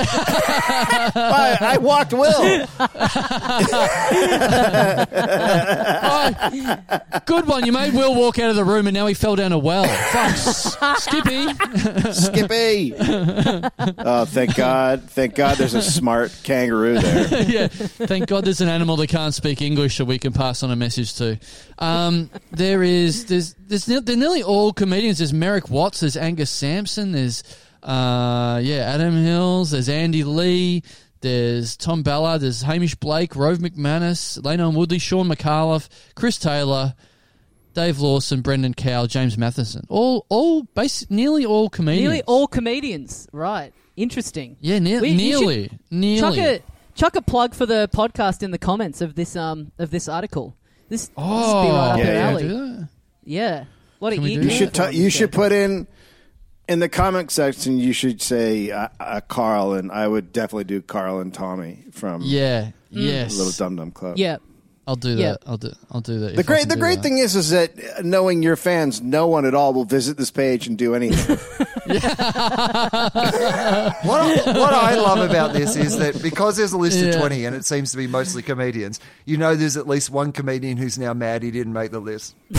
[0.00, 2.66] I, I walked Wil.
[6.00, 6.30] Oh,
[7.26, 7.64] good one.
[7.64, 9.84] You made Wil walk out of the room, and now he fell down a well.
[10.96, 11.46] Skippy.
[12.12, 12.94] Skippy.
[12.98, 15.04] oh, thank God!
[15.04, 17.42] Thank God, there's a smart kangaroo there.
[17.48, 17.68] yeah.
[17.68, 20.76] Thank God there's an animal that can't speak English that we can pass on a
[20.76, 21.38] message to.
[21.78, 25.18] Um, there is, there's, there's, they're nearly all comedians.
[25.18, 27.44] There's Merrick Watts, there's Angus Sampson, there's,
[27.84, 30.82] uh, yeah, Adam Hills, there's Andy Lee,
[31.20, 36.94] there's Tom Ballard, there's Hamish Blake, Rove McManus, Lano Woodley, Shaun Micallef, Chris Taylor,
[37.74, 39.84] Dave Lawson, Brendan Cowell, James Mathison.
[39.88, 42.02] All, all, basi- nearly all comedians.
[42.02, 43.28] Nearly all comedians.
[43.32, 43.72] Right.
[43.96, 44.56] Interesting.
[44.60, 46.20] Yeah, ne- We- nearly, nearly.
[46.20, 46.62] Chuck a
[46.94, 50.56] chuck a plug for the podcast in the comments of this um of this article.
[50.88, 52.30] This, this would be right up Yeah, your yeah.
[52.30, 52.42] alley.
[52.44, 52.88] Do that?
[53.24, 53.64] Yeah.
[53.98, 55.86] What Can a do You should t- you should put in
[56.68, 57.78] in the comic section.
[57.78, 62.22] You should say uh, uh, Karl, and I would definitely do Karl and Tommy from
[62.24, 63.36] Yeah, yes.
[63.36, 64.14] Little Dum Dum Club.
[64.16, 64.18] Mm.
[64.18, 64.36] Yeah.
[64.88, 65.32] I'll do Yeah.
[65.32, 65.42] that.
[65.46, 65.72] I'll do.
[65.92, 66.34] I'll do that.
[66.34, 67.02] The great the great that.
[67.02, 70.30] thing is is that uh, knowing your fans, no one at all will visit this
[70.30, 71.38] page and do anything.
[74.08, 77.10] What I, what I love about this is that because there's a list Yeah.
[77.10, 80.32] of 20 and it seems to be mostly comedians, you know there's at least one
[80.32, 82.34] comedian who's now mad he didn't make the list.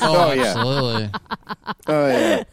[0.00, 0.42] Oh, Oh, yeah.
[0.44, 1.10] absolutely.
[1.86, 2.44] oh yeah,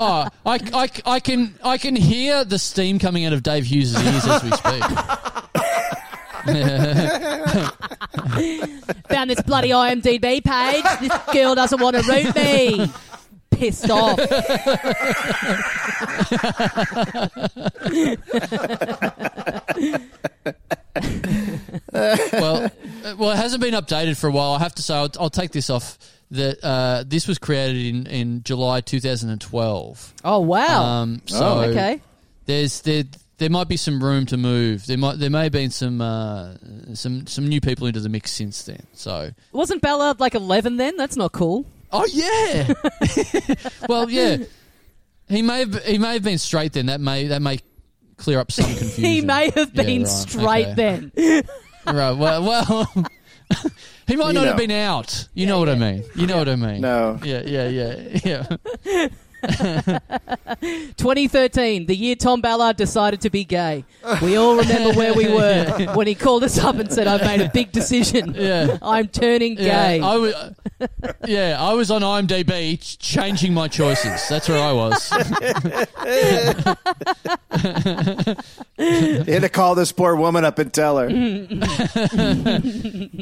[0.00, 3.94] Oh, I, I, I can I can hear the steam coming out of Dave Hughes'
[3.94, 4.82] ears as we speak.
[9.08, 10.84] Found this bloody IMDb page.
[11.00, 12.90] This girl doesn't want to root me.
[13.50, 14.18] Pissed off.
[21.92, 22.68] well, uh,
[23.18, 24.52] well, it hasn't been updated for a while.
[24.52, 25.98] I have to say, I'll, I'll take this off.
[26.30, 30.14] That uh, this was created in, in July 2012.
[30.24, 30.82] Oh wow.
[30.82, 32.00] Um, so Oh, okay.
[32.46, 33.04] there's there
[33.42, 34.86] there might be some room to move.
[34.86, 36.54] There might there may have been some uh,
[36.94, 38.86] some some new people into the mix since then.
[38.94, 40.96] So Wasn't Ballard like eleven then?
[40.96, 41.66] That's not cool.
[41.92, 42.72] oh yeah,
[43.88, 44.38] well yeah,
[45.28, 46.86] he may have he may have been straight then.
[46.86, 47.58] That may that may
[48.16, 49.04] clear up some confusion.
[49.04, 50.74] He may have Yeah, been right, straight okay.
[51.12, 51.42] then.
[51.84, 52.12] Right.
[52.16, 52.88] Well, well
[54.06, 55.26] he might You not have been out.
[55.34, 56.04] You know what I mean.
[56.14, 56.80] You know what I mean.
[56.80, 57.18] no.
[57.24, 59.08] Yeah, yeah, yeah, yeah.
[59.42, 63.84] 2013, the year Tom Ballard decided to be gay.
[64.22, 67.40] We all remember where we were when he called us up and said, "I've made
[67.40, 68.34] a big decision.
[68.34, 68.78] Yeah.
[68.82, 70.34] I'm turning Yeah, gay." I was,
[71.26, 74.28] yeah, I was on IMDb ch- changing my choices.
[74.28, 75.12] That's where I was.
[78.78, 81.08] You had to call this poor woman up and tell her.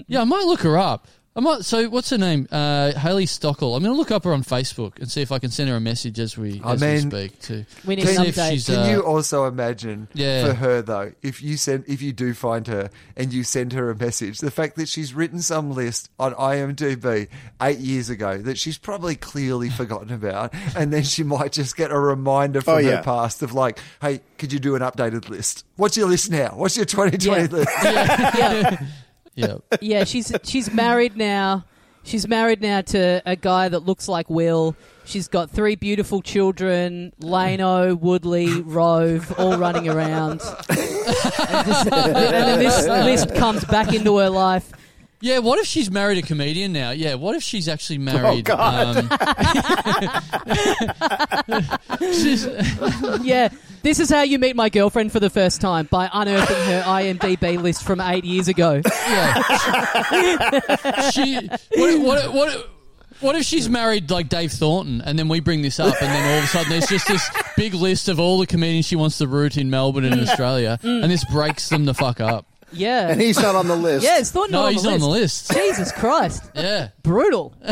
[0.08, 1.06] Yeah, I might look her up.
[1.36, 1.64] I might.
[1.64, 2.48] So, what's her name?
[2.50, 3.76] Uh, Haley Stockel.
[3.76, 5.76] I'm going to look up her on Facebook and see if I can send her
[5.76, 7.38] a message as we I as we mean- speak.
[7.42, 8.50] To we need Can an update.
[8.50, 10.48] she's, Can uh, you also imagine Yeah.
[10.48, 13.90] for her though, if you send if you do find her and you send her
[13.90, 17.28] a message, the fact that she's written some list on IMDb
[17.62, 21.92] eight years ago that she's probably clearly forgotten about, and then she might just get
[21.92, 22.96] a reminder from Oh, yeah.
[22.96, 25.64] her past of like, hey, could you do an updated list?
[25.76, 26.54] What's your list now?
[26.56, 27.56] What's your 2020 Yeah.
[27.56, 27.70] list?
[27.84, 28.86] yeah,
[29.40, 30.04] yeah, yeah.
[30.04, 31.64] She's she's married now.
[32.02, 34.74] She's married now to a guy that looks like Wil.
[35.04, 40.40] She's got three beautiful children: Lano, Woodley, Rove, all running around.
[40.68, 44.72] and, this, and then this list comes back into her life.
[45.22, 46.92] Yeah, what if she's married a comedian now?
[46.92, 48.48] Yeah, what if she's actually married?
[48.50, 48.96] Oh God.
[48.96, 49.08] Um,
[52.00, 52.46] she's,
[53.22, 53.50] Yeah,
[53.82, 57.60] this is how you meet my girlfriend for the first time by unearthing her IMDb
[57.60, 58.80] list from eight years ago.
[58.86, 59.42] yeah.
[61.10, 61.48] she.
[61.74, 62.70] What, what, what,
[63.20, 66.32] what if she's married like Dave Thornton, and then we bring this up, and then
[66.32, 69.18] all of a sudden there's just this big list of all the comedians she wants
[69.18, 72.46] to root in Melbourne and Australia, and this breaks them the fuck up.
[72.72, 74.04] Yeah, and he's not on the list.
[74.04, 75.52] yeah, it's Thornton No, on he's the not on the list.
[75.52, 77.54] Jesus Christ, Yeah, brutal.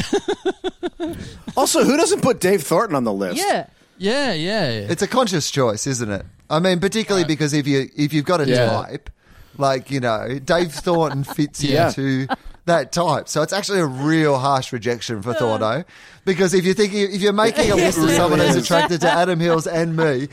[1.56, 3.38] Also, who doesn't put Dave Thornton on the list?
[3.38, 3.66] Yeah.
[3.98, 4.68] yeah, yeah.
[4.70, 6.24] It's a conscious choice, isn't it?
[6.50, 8.68] I mean, particularly because if you if you've got a Yeah.
[8.70, 9.10] type,
[9.56, 11.88] like you know, Dave Thornton fits Yeah.
[11.88, 12.28] into
[12.66, 13.28] that type.
[13.28, 15.84] So it's actually a real harsh rejection for Thorno,
[16.24, 19.40] because if you're thinking if you're making a list of someone who's attracted to Adam
[19.40, 20.28] Hills and me.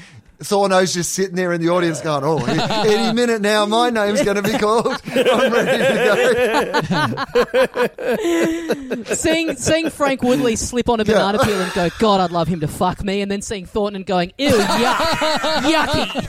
[0.45, 4.35] Thorno's just sitting there in the audience going, "Oh, any minute now, my name's going
[4.37, 4.87] to be called.
[5.05, 5.95] I'm ready to
[9.05, 12.47] go." seeing seeing Frank Woodley slip on a banana peel and go, God, I'd love
[12.47, 14.95] him to fuck me, and then seeing Thornton and going, Ew, yuck,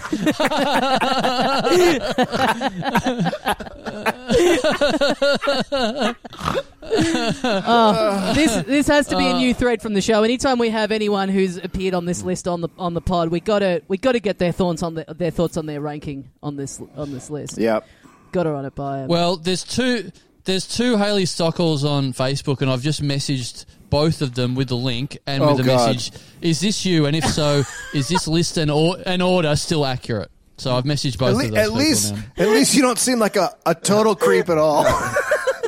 [5.37, 6.67] yucky.
[7.45, 9.55] Oh, this this has to be a new uh.
[9.55, 10.23] thread from the show.
[10.23, 13.41] Anytime we have anyone who's appeared on this list on the on the pod, we
[13.41, 16.81] gotta we gotta get their thoughts on the, their thoughts on their ranking on this
[16.97, 17.59] on this list.
[17.59, 17.87] Yep.
[18.33, 18.97] Gotta run it by.
[18.99, 19.09] by 'em.
[19.09, 20.11] Well, there's two.
[20.45, 24.77] There's two Haley Stockles on Facebook, and I've just messaged both of them with the
[24.77, 25.89] link and Oh, with the God.
[25.97, 27.07] message: "Is this you?
[27.07, 27.65] And if so,
[27.95, 31.45] is this list and or- an order still accurate?" So I've messaged both At, le-
[31.47, 32.23] of those at people least, now.
[32.39, 34.85] at least you don't seem like a, a total creep at all.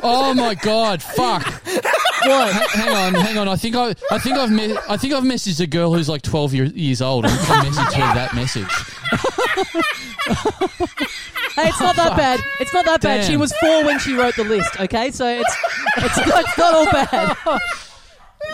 [0.03, 1.01] Oh my god!
[1.03, 1.43] Fuck!
[1.45, 2.53] what?
[2.71, 3.47] hang on, hang on.
[3.47, 6.21] I think I, I think I've, me- I think I've messaged a girl who's like
[6.21, 8.67] 12 year- years old and I messaged her that message.
[11.55, 12.39] Hey, it's not that bad.
[12.59, 13.17] It's not that bad.
[13.21, 13.29] Damn.
[13.29, 14.79] She was four when she wrote the list.
[14.79, 15.57] Okay, so it's
[15.97, 17.37] it's not, it's not all bad.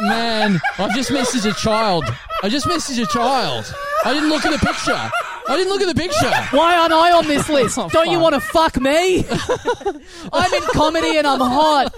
[0.01, 2.05] Man, I've just messaged a child.
[2.43, 3.73] I just messaged a child.
[4.03, 5.11] I didn't look at the picture.
[5.47, 6.29] I didn't look at the picture.
[6.57, 7.77] Why aren't I on this list?
[7.77, 9.19] Oh, Don't you want to fuck me?
[10.33, 11.93] I'm in comedy and I'm hot.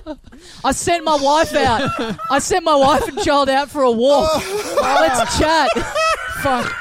[0.65, 1.89] I sent my wife out.
[2.29, 4.43] I sent my wife and child out for a walk.
[4.81, 5.69] Let's chat.
[6.41, 6.75] Fuck.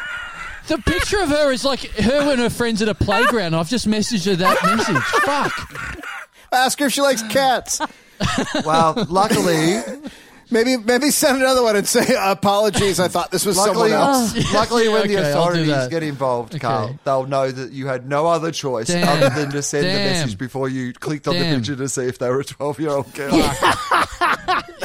[0.67, 3.55] The picture of her is like her and her friends at a playground.
[3.55, 5.03] I've just messaged her that message.
[5.23, 6.03] Fuck.
[6.53, 7.81] Ask her if she likes cats.
[8.65, 9.77] Well, luckily,
[10.51, 13.01] Maybe, maybe send another one and say apologies.
[13.01, 14.53] I thought this was Luckily, someone else.
[14.55, 16.61] luckily when Okay, the authorities get involved, Okay.
[16.61, 19.09] Karl, they'll know that you had no other choice Damn.
[19.09, 21.51] other than to send the message before you clicked on Damn.
[21.51, 23.33] the picture to see if they were a 12 year old girl.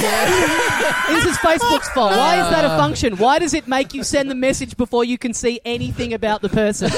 [0.01, 2.12] This is Facebook's fault.
[2.12, 2.78] Why is that a uh.
[2.78, 3.18] function?
[3.18, 6.49] Why does it make you send the message before you can see anything about the
[6.49, 6.89] person?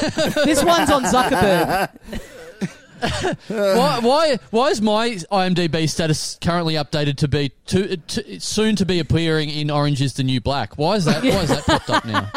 [0.46, 1.90] This one's on Zuckerberg.
[3.48, 8.86] Why, why, why is my IMDb status currently updated to be to, to soon to
[8.86, 10.78] be appearing in Orange is the New Black?
[10.78, 11.22] Why is that?
[11.22, 12.32] Why is that popped up now?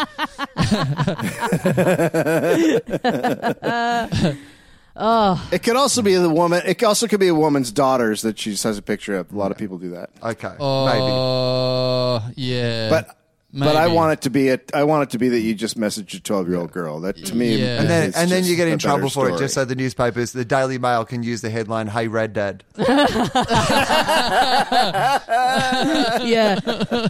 [4.96, 5.48] oh.
[5.52, 6.62] It could also be the woman.
[6.66, 9.32] It also could be a woman's daughters that she just has a picture of.
[9.32, 10.10] A lot of people do that.
[10.20, 11.12] Okay, uh, maybe.
[11.12, 12.90] Oh, yeah.
[12.90, 13.16] But
[13.58, 15.78] but I want it to be a, I want it to be that you just
[15.78, 17.00] messaged a twelve year old girl.
[17.00, 17.80] That to me, Yeah.
[17.80, 19.38] And then, is and then just you get a in better trouble for it story.
[19.44, 22.62] just so the newspapers, the Daily Mail can use the headline, Hey Red Dad.
[26.26, 26.60] Yeah.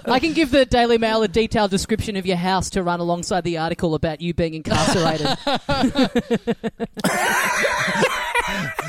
[0.06, 3.44] I can give the Daily Mail a detailed description of your house to run alongside
[3.44, 5.26] the article about you being incarcerated.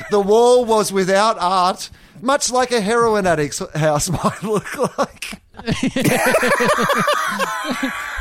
[0.10, 1.89] The wall was without art,
[2.22, 5.41] much like a heroin addict's house might look like.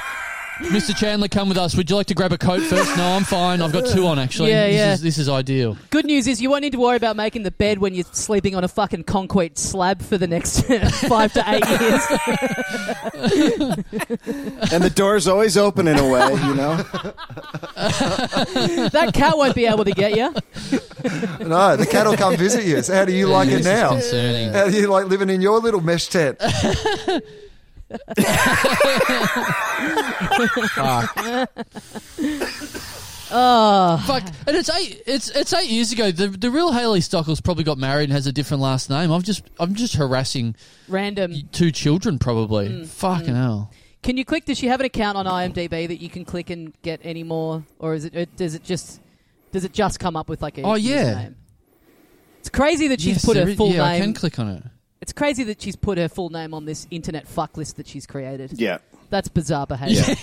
[0.59, 0.97] Mr.
[0.97, 1.77] Chandler, come with us.
[1.77, 2.97] Would you like to grab a coat first?
[2.97, 3.61] No, I'm fine.
[3.61, 4.51] I've got two on actually.
[4.51, 4.93] Yeah, this yeah.
[4.95, 5.77] Is, this is ideal.
[5.91, 8.55] Good news is you won't need to worry about making the bed when you're sleeping
[8.55, 10.63] on a fucking concrete slab for the next
[11.09, 12.03] five to eight years.
[14.73, 16.77] and the door's always open in a way, you know.
[18.89, 20.33] That cat won't be able to get you.
[21.47, 22.81] No, the cat will come visit you.
[22.83, 23.91] So how do you like it now?
[23.91, 24.53] concerning.
[24.53, 26.41] How do you like living in your little mesh tent?
[33.29, 35.03] Oh, Fuck, and it's eight.
[35.05, 36.13] It's it's eight years ago.
[36.13, 39.11] The the real Haley Stockles probably got married and has a different last name.
[39.11, 40.55] I'm just I'm just harassing
[40.89, 41.35] random.
[41.51, 42.69] two children probably.
[42.69, 43.73] Mm, Fucking hell.
[44.05, 44.45] Can you click?
[44.45, 47.65] Does she have an account on IMDb that you can click and get any more,
[47.81, 48.37] or is it?
[48.37, 49.01] Does it just?
[49.51, 50.63] Does it just come up with like a?
[50.63, 51.15] Oh, yeah.
[51.15, 51.35] username?
[52.41, 54.03] It's crazy that she's Yes, put there her is- full yeah, I name.
[54.03, 54.63] can click on it.
[55.07, 58.07] It's crazy that she's put her full name on this internet fuck list that she's
[58.09, 58.55] created.
[58.55, 58.79] Yeah.
[59.09, 60.03] That's bizarre behavior.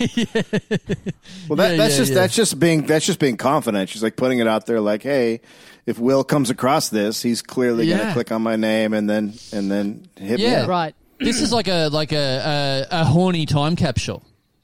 [1.48, 2.16] Well, that, Yeah, that's yeah, just yeah.
[2.16, 3.88] that's just being that's just being confident.
[3.90, 5.40] She's like putting it out there, like, hey,
[5.86, 9.36] if Wil comes across this, he's clearly going to click on my name and then
[9.54, 10.66] and then hit me Yeah.
[10.66, 10.94] Right.
[11.18, 14.22] This is like a like a, a a horny time capsule.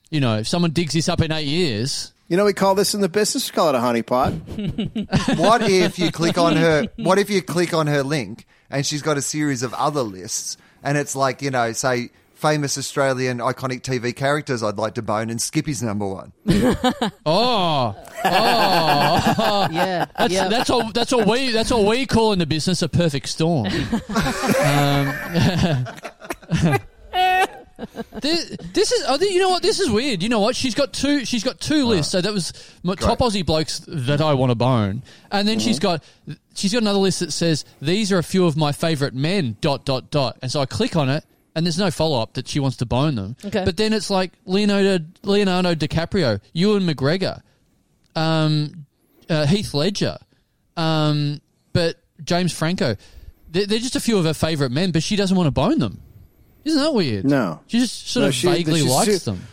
[0.09, 2.93] You know, if someone digs this up in eight years, You know, we call this
[2.93, 5.38] in the business, we call it a honeypot.
[5.39, 6.88] What if you click on her?
[6.97, 10.57] What if you click on her link and she's got a series of other lists,
[10.84, 15.30] and it's like you know, say famous Australian iconic TV characters I'd like to bone,
[15.30, 16.32] and Skippy's number one.
[17.26, 20.05] oh, Yeah.
[20.17, 20.47] that's yeah.
[20.47, 23.67] that's all that's all we that's all we call in the business a perfect storm.
[24.65, 25.13] um,
[28.21, 29.63] this, this is, I you know what?
[29.63, 30.23] This is weird.
[30.23, 30.55] You know what?
[30.55, 31.25] She's got two.
[31.25, 32.11] She's got two lists.
[32.11, 32.53] So that was
[32.84, 36.03] my top Aussie blokes that I want to bone, and then she's got
[36.55, 39.57] she's got another list that says these are a few of my favourite men.
[39.61, 40.38] Dot dot dot.
[40.41, 41.23] And so I click on it,
[41.55, 43.36] and there's no follow up that she wants to bone them.
[43.43, 43.63] Okay.
[43.65, 47.41] But then it's like Leonardo Leonardo DiCaprio, Ewan McGregor,
[48.15, 48.86] um,
[49.30, 50.17] uh, Heath Ledger,
[50.77, 51.41] um,
[51.73, 52.95] but James Franco.
[53.51, 55.80] They're, they're just a few of her favourite men, but she doesn't want to bone
[55.80, 56.01] them.
[56.66, 57.26] Isn't that weird?
[57.26, 57.62] No.
[57.68, 59.47] She just sort No, of she- vaguely she's likes too- them.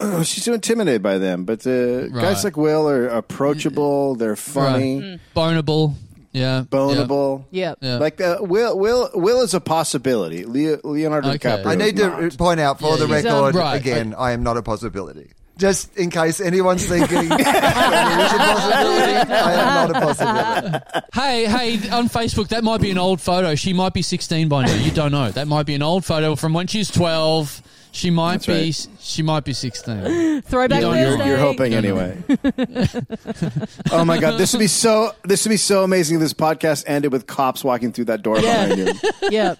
[0.00, 1.44] Oh, she's too intimidated by them.
[1.44, 2.44] But uh, guys Right.
[2.44, 4.14] like Wil are approachable.
[4.16, 5.20] They're funny, Right.
[5.36, 5.94] Boneable.
[6.32, 6.64] Yeah.
[6.70, 7.44] boneable.
[7.50, 7.74] yeah.
[7.80, 7.98] Yeah.
[7.98, 10.44] Like uh, Wil, Wil, Wil is a possibility.
[10.46, 11.38] Leo, Leonardo Okay.
[11.38, 11.66] DiCaprio.
[11.66, 12.38] I need is to not.
[12.38, 15.30] point out for Yeah, the he's, um, record right, again, I am not a possibility.
[15.62, 21.04] Just in case anyone's thinking there is a possibility, I am not a possibility.
[21.14, 23.54] Hey, hey, on Facebook, that might be an old photo.
[23.54, 24.74] She might be 16 by now.
[24.74, 25.30] You don't know.
[25.30, 27.62] That might be an old photo from when she's 12.
[27.92, 28.52] She might That's be.
[28.52, 28.88] right.
[29.04, 30.42] She might be 16.
[30.46, 32.16] Throwback You don't- You're, you're hoping anyway.
[33.90, 35.10] oh my god, this would be so.
[35.24, 36.16] This would be so amazing.
[36.16, 38.68] if This podcast ended with cops walking through that door Yeah.
[38.68, 38.94] behind you.
[39.30, 39.54] Yeah.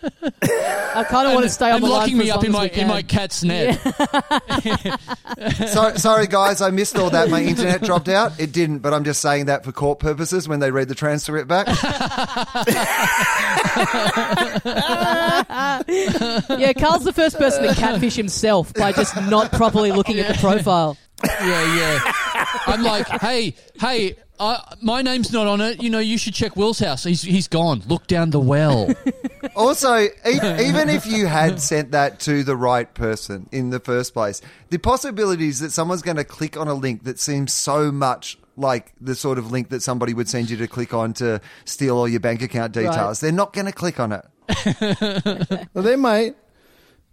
[0.94, 2.44] I kind of want to stay on and the line locking for me as up
[2.44, 3.80] in my in my cat's net.
[5.72, 7.30] So, sorry, guys, I missed all that.
[7.30, 8.38] My internet dropped out.
[8.38, 11.48] It didn't, but I'm just saying that for court purposes when they read the transcript
[11.48, 11.66] back.
[15.42, 20.38] Yeah, Karl's the first person to catfish himself by just not properly looking at the
[20.40, 20.96] profile.
[21.24, 22.12] Yeah, yeah.
[22.66, 25.82] I'm like, hey, hey, uh, my name's not on it.
[25.82, 27.04] You know, you should check Wil's house.
[27.04, 27.82] He's he's gone.
[27.88, 28.88] Look down the well.
[29.56, 34.14] Also, e- even if you had sent that to the right person in the first
[34.14, 38.38] place, the possibilities that someone's going to click on a link that seems so much
[38.56, 41.98] like the sort of link that somebody would send you to click on to steal
[41.98, 44.24] all your bank account details, they're not going to click on it.
[45.74, 46.36] Well, they might.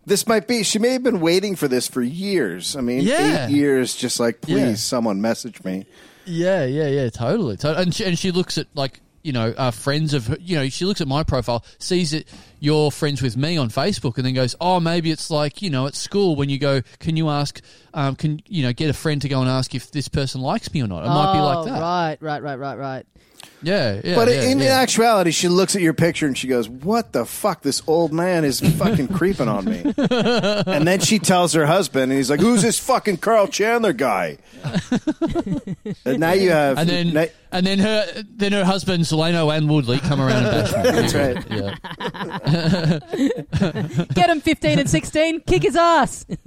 [0.10, 0.64] This might be.
[0.64, 2.76] She may have been waiting for this for years.
[2.76, 3.47] I mean, Yeah.
[3.47, 3.95] eight years.
[3.95, 4.74] Just like, please, Yeah.
[4.76, 5.86] someone message me.
[6.26, 7.55] Yeah, yeah, yeah, totally.
[7.57, 7.84] totally.
[7.84, 10.70] And she, and she looks at like you know uh, friends of her, you know
[10.70, 12.28] she looks at my profile, sees that
[12.60, 15.88] you're friends with me on Facebook, and then goes, oh, maybe it's like you know
[15.88, 17.62] at school when you go, can you ask,
[17.93, 20.74] um, can you know get a friend to go and ask if this person likes
[20.74, 21.03] me or not?
[21.05, 21.82] It might be Oh, like that.
[21.82, 23.05] Right, right, right, right, right.
[23.62, 24.16] Yeah, yeah.
[24.16, 24.80] But yeah, in, in yeah.
[24.80, 27.62] actuality, she looks at your picture and she goes, "What the fuck?
[27.62, 29.84] This old man is fucking creeping on me."
[30.80, 34.38] And then she tells her husband, and he's like, "Who's this fucking Karl Chandler guy?"
[36.06, 39.68] and now you have, and then now- and then her then her husbands Lano and
[39.70, 40.84] Woodley come around and bash me.
[40.92, 41.44] That's right.
[41.50, 41.76] Yeah.
[44.14, 46.26] Get him 15 and 16, kick his ass.
[46.30, 46.42] Get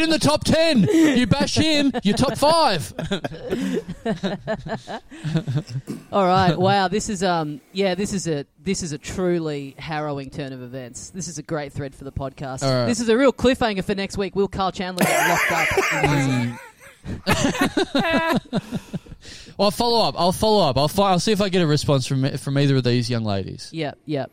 [0.00, 0.82] in the top ten.
[0.82, 2.92] You bash him, you're top five.
[6.12, 6.56] All right.
[6.58, 6.88] Wow.
[6.88, 7.60] This is um.
[7.72, 7.94] Yeah.
[7.94, 11.10] This is a this is a truly harrowing turn of events.
[11.10, 12.62] This is a great thread for the podcast.
[12.62, 12.86] All right.
[12.86, 14.34] This is a real cliffhanger for next week.
[14.36, 15.68] Will Karl Chandler get locked up?
[16.04, 16.58] in
[18.48, 18.80] prison?
[19.56, 20.14] Well, I'll follow up.
[20.16, 20.78] I'll follow up.
[20.78, 23.24] I'll, fi- I'll see if I get a response from from either of these young
[23.24, 23.70] ladies.
[23.72, 23.92] yeah.
[24.04, 24.26] Yeah.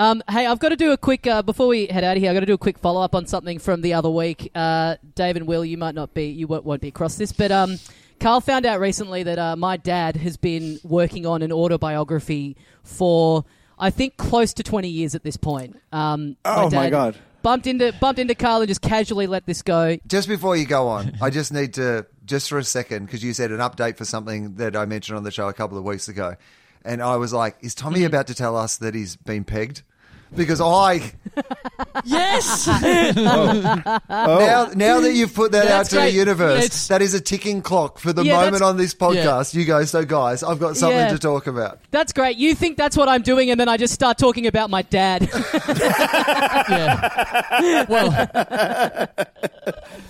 [0.00, 2.30] Um, hey, I've got to do a quick uh, before we head out of here.
[2.30, 4.48] I've got to do a quick follow up on something from the other week.
[4.54, 7.50] Uh, Dave and Wil, you might not be, you won't, won't be across this, but
[7.50, 7.80] um,
[8.20, 13.44] Karl found out recently that uh, my dad has been working on an autobiography for
[13.78, 15.78] I think close to twenty years at this point.
[15.92, 17.18] Um, Oh, my dad God.
[17.42, 19.96] Bumped into bumped into Karl and just casually let this go.
[20.06, 23.32] Just before you go on, I just need to, just for a second, because you
[23.32, 26.08] said an update for something that I mentioned on the show a couple of weeks
[26.08, 26.34] ago.
[26.84, 29.82] And I was like, is Tommy about to tell us that he's been pegged?
[30.34, 31.12] Because I,
[32.04, 32.66] Yes.
[32.68, 37.14] oh, now, now that you've put that out That's to the universe, It's- that is
[37.14, 39.54] a ticking clock for the Yeah, moment that's- on this podcast.
[39.54, 41.08] You go, so guys, I've got something Yeah.
[41.12, 41.78] to talk about.
[41.90, 42.36] That's great.
[42.36, 45.28] You think that's what I'm doing, and then I just start talking about my dad.
[46.68, 47.86] yeah.
[47.88, 49.08] Well,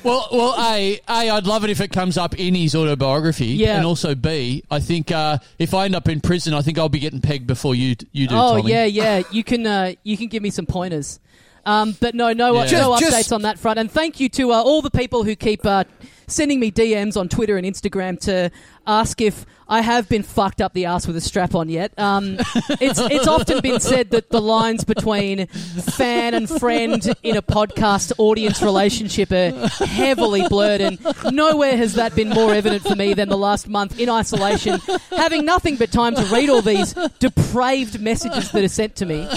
[0.05, 3.47] Well, well, a, a, I'd love it if it comes up in his autobiography.
[3.47, 3.77] Yeah.
[3.77, 6.89] and also b, I think uh, if I end up in prison, I think I'll
[6.89, 8.35] be getting pegged before you you do.
[8.37, 8.71] oh Tommy.
[8.71, 9.23] yeah, yeah.
[9.33, 11.21] You can uh, you can give me some pointers.
[11.67, 12.71] Um, but no, no, Yeah.
[12.81, 13.79] no updates just- on that front.
[13.79, 15.85] And thank you to uh, all the people who keep uh,
[16.27, 18.51] sending me DMs on Twitter and Instagram to
[18.89, 21.93] ask if I have been fucked up the ass with a strap on yet.
[21.99, 22.37] Um,
[22.81, 28.13] it's it's often been said that the lines between fan and friend in a podcast
[28.17, 29.51] audience relationship are
[29.85, 30.99] heavily blurred, and
[31.31, 34.81] nowhere has that been more evident for me than the last month in isolation,
[35.11, 39.29] having nothing but time to read all these depraved messages that are sent to me.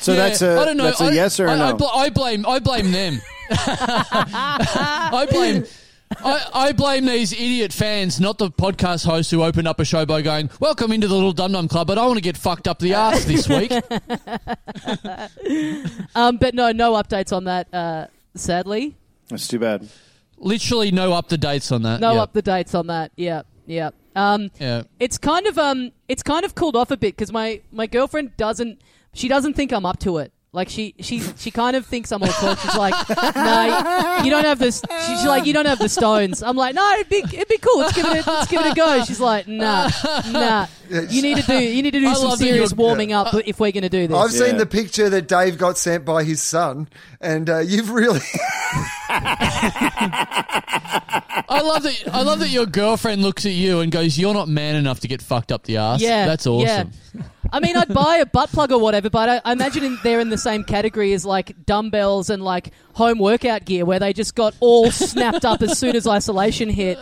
[0.00, 0.84] So Yeah, that's a I don't know.
[0.84, 1.64] that's a I- yes or a I, no.
[1.66, 3.20] I, bl- I blame I blame them.
[3.50, 5.64] I blame.
[6.24, 10.04] I, I blame these idiot fans, not the podcast hosts who opened up a show
[10.06, 12.68] by going, "Welcome into the Little Dum Dum Club," but I want to get fucked
[12.68, 13.72] up the ass this week.
[16.14, 17.72] Um, but no, no updates on that.
[17.72, 18.96] Uh, sadly,
[19.28, 19.88] that's too bad.
[20.38, 22.00] Literally no up to dates on that.
[22.00, 22.22] no yeah.
[22.22, 23.12] up the dates on that.
[23.16, 23.90] Yeah, yeah.
[24.14, 24.82] Um, Yeah.
[25.00, 28.36] it's kind of um, it's kind of cooled off a bit because my my girlfriend
[28.36, 28.80] doesn't
[29.14, 30.32] she doesn't think I'm up to it.
[30.54, 32.54] Like she she she kind of thinks I'm all cool.
[32.56, 32.92] She's like,
[33.34, 34.82] no, you don't have this.
[35.06, 36.42] She's like, you don't have the stones.
[36.42, 37.78] I'm like, no, it'd be it'd be cool.
[37.78, 39.02] Let's give it a, let's give it a go.
[39.04, 39.88] She's like, nah,
[40.30, 40.66] nah.
[40.92, 43.58] You need to do you need to do I some serious you're- warming up if
[43.60, 44.16] we're going to do this.
[44.16, 44.46] I've Yeah.
[44.46, 46.88] seen the picture that Dave got sent by his son,
[47.20, 48.20] and uh, you've really.
[51.48, 52.02] I love that.
[52.12, 55.08] I love that your girlfriend looks at you and goes, "You're not man enough to
[55.08, 56.92] get fucked up the ass." Yeah, that's awesome.
[57.14, 57.22] yeah.
[57.52, 60.20] I mean, I'd buy a butt plug or whatever, but I, I imagine in, they're
[60.20, 64.34] in the same category as like dumbbells and like home workout gear, where they just
[64.34, 66.98] got all snapped up as soon as isolation hit.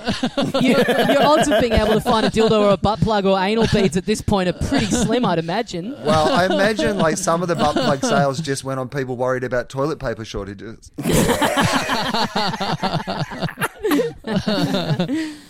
[0.60, 3.38] You, your odds of being able to find a dildo or a butt plug or
[3.38, 5.92] anal beads at this point are pretty slim, I'd imagine.
[6.04, 9.44] Well, I imagine like some of the butt plug sales just went on people worried
[9.44, 10.90] about toilet paper shortages.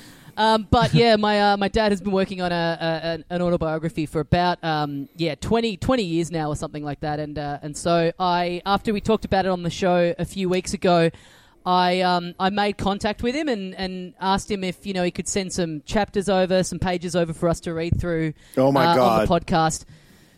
[0.40, 2.78] Um, but yeah, my uh, my dad has been working on a,
[3.28, 7.20] a an- autobiography for about um, yeah 20, 20 years now or something like that,
[7.20, 10.48] and uh, and so I after we talked about it on the show a few
[10.48, 11.10] weeks ago.
[11.66, 15.10] I um, I made contact with him and, and asked him if you know he
[15.10, 18.32] could send some chapters over, some pages over for us to read through.
[18.56, 19.20] Oh, my uh, God.
[19.20, 19.84] On the podcast.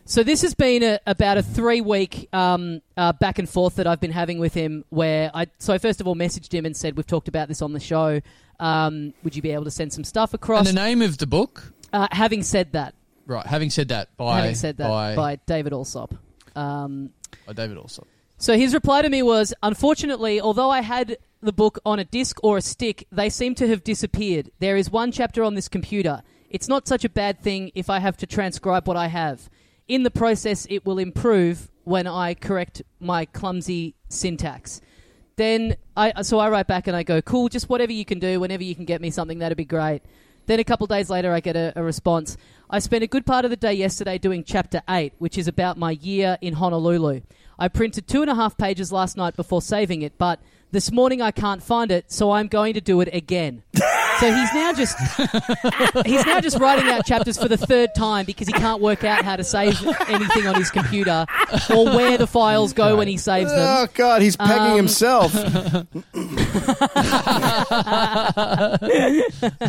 [0.05, 3.87] So this has been a, about a three week um, uh, back and forth that
[3.87, 4.85] I've been having with him.
[4.89, 7.73] Where I so first of all messaged him and said we've talked about this on
[7.73, 8.21] the show.
[8.61, 10.67] Um, would you be able to send some stuff And across?
[10.67, 12.95] the name of the book, Uh, having said that,
[13.27, 13.45] right?
[13.47, 16.15] Having said that, by having said that, by, by, David Alsop.
[16.55, 17.11] Um,
[17.47, 18.07] by David also.
[18.39, 22.39] so his reply to me was, unfortunately, although I had the book on a disc
[22.45, 24.51] or a stick, they seem to have disappeared.
[24.61, 26.23] There is one chapter on this computer.
[26.51, 29.49] It's not such a bad thing if I have to transcribe what I have.
[29.89, 34.81] In the process, it will improve when I correct my clumsy syntax.
[35.37, 38.41] Then I so I write back and I go, cool, just whatever you can do,
[38.41, 40.03] whenever you can get me something, that'd be great.
[40.47, 42.37] Then a couple days later, I get a, a response.
[42.69, 45.79] I spent a good part of the day yesterday doing chapter 8, which is about
[45.79, 47.21] my year in Honolulu.
[47.59, 50.41] I printed two and a half pages last night before saving it, but
[50.73, 53.63] this morning I can't find it, so I'm going to do it again.
[53.75, 54.97] so he's now just
[56.07, 59.25] he's now just writing out chapters for the third time because he can't work out
[59.25, 59.75] how to save
[60.09, 61.27] anything on his computer
[61.75, 63.61] or where the files go when he saves them.
[63.61, 65.33] Oh God, he's pegging Um, himself.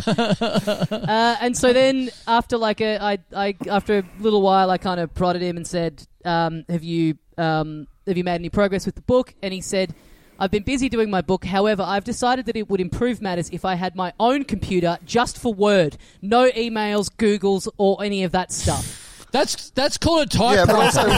[0.04, 5.00] Uh, and so then after like a, I, I, after a little while, I kind
[5.00, 8.94] of prodded him and said, um, "Have you, um, have you made any progress with
[8.94, 9.94] the book?" And he said,
[10.38, 11.44] "I've been busy doing my book.
[11.44, 15.38] However, I've decided that it would improve matters if I had my own computer just
[15.38, 19.03] for Word, no emails, Googles, or any of that stuff."
[19.34, 21.00] That's that's called a Yeah, but also,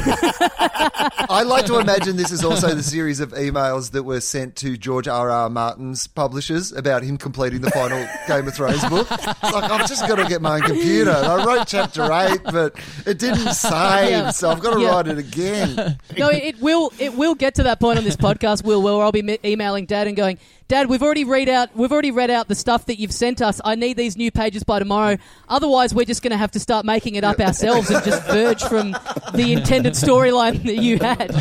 [1.29, 4.79] I like to imagine this is also the series of emails that were sent to
[4.79, 5.31] George R.
[5.31, 5.51] R.
[5.51, 9.11] Martin's publishers about him completing the final Game of Thrones book.
[9.11, 11.11] Like I've just got to get my own computer.
[11.11, 14.31] And I wrote chapter eight, but it didn't save, Yeah.
[14.31, 14.89] so I've got to Yeah.
[14.93, 15.99] write it again.
[16.17, 16.95] no, it, it will.
[16.99, 20.07] It will get to that point on this podcast, Wil, where I'll be emailing Dad
[20.07, 20.39] and going,
[20.69, 21.75] "Dad, we've already read out.
[21.75, 23.61] We've already read out the stuff that you've sent us.
[23.65, 25.17] I need these new pages by tomorrow.
[25.49, 28.63] Otherwise, we're just going to have to start making it up ourselves and just verge
[28.65, 28.93] from
[29.35, 31.33] the intended storyline that you had."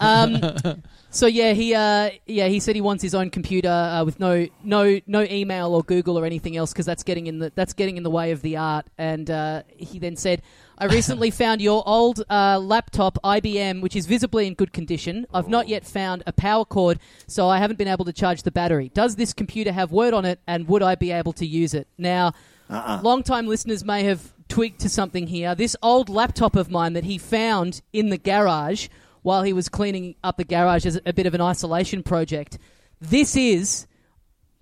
[0.00, 0.82] um,
[1.14, 4.48] so yeah, he uh, yeah he said he wants his own computer uh, with no
[4.64, 7.96] no no email or Google or anything else because that's getting in the that's getting
[7.96, 8.86] in the way of the art.
[8.98, 10.42] And uh, he then said,
[10.78, 15.26] "I recently found your old uh, laptop IBM, which is visibly in good condition.
[15.32, 18.50] I've not yet found a power cord, so I haven't been able to charge the
[18.50, 18.90] battery.
[18.94, 21.88] Does this computer have Word on it, and would I be able to use it
[21.98, 22.32] now?"
[22.70, 25.54] Long-time listeners may have twigged to something here.
[25.54, 28.88] This old laptop of mine that he found in the garage
[29.22, 32.58] while he was cleaning up the garage as a bit of an isolation project.
[33.00, 33.86] This is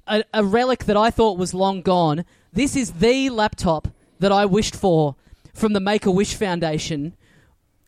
[0.06, 2.24] a, a relic that I thought was long gone.
[2.52, 3.88] This is the laptop
[4.18, 5.16] that I wished for
[5.53, 7.14] from the Make a Wish Foundation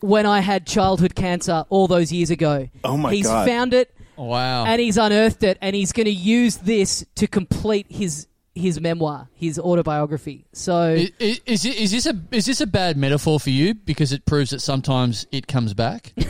[0.00, 2.68] when I had childhood cancer all those years ago.
[2.84, 3.14] Oh my god.
[3.14, 3.46] he's God.
[3.48, 4.64] found it Wow.
[4.66, 9.28] and he's unearthed it, and he's going to use this to complete his his memoir,
[9.34, 10.46] his autobiography.
[10.52, 14.24] So I- i- Is, this a is this a bad metaphor for you because it
[14.26, 16.12] proves that sometimes it comes back?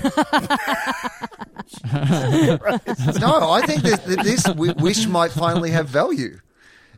[1.85, 6.39] No, I think this, that this wish might finally have value.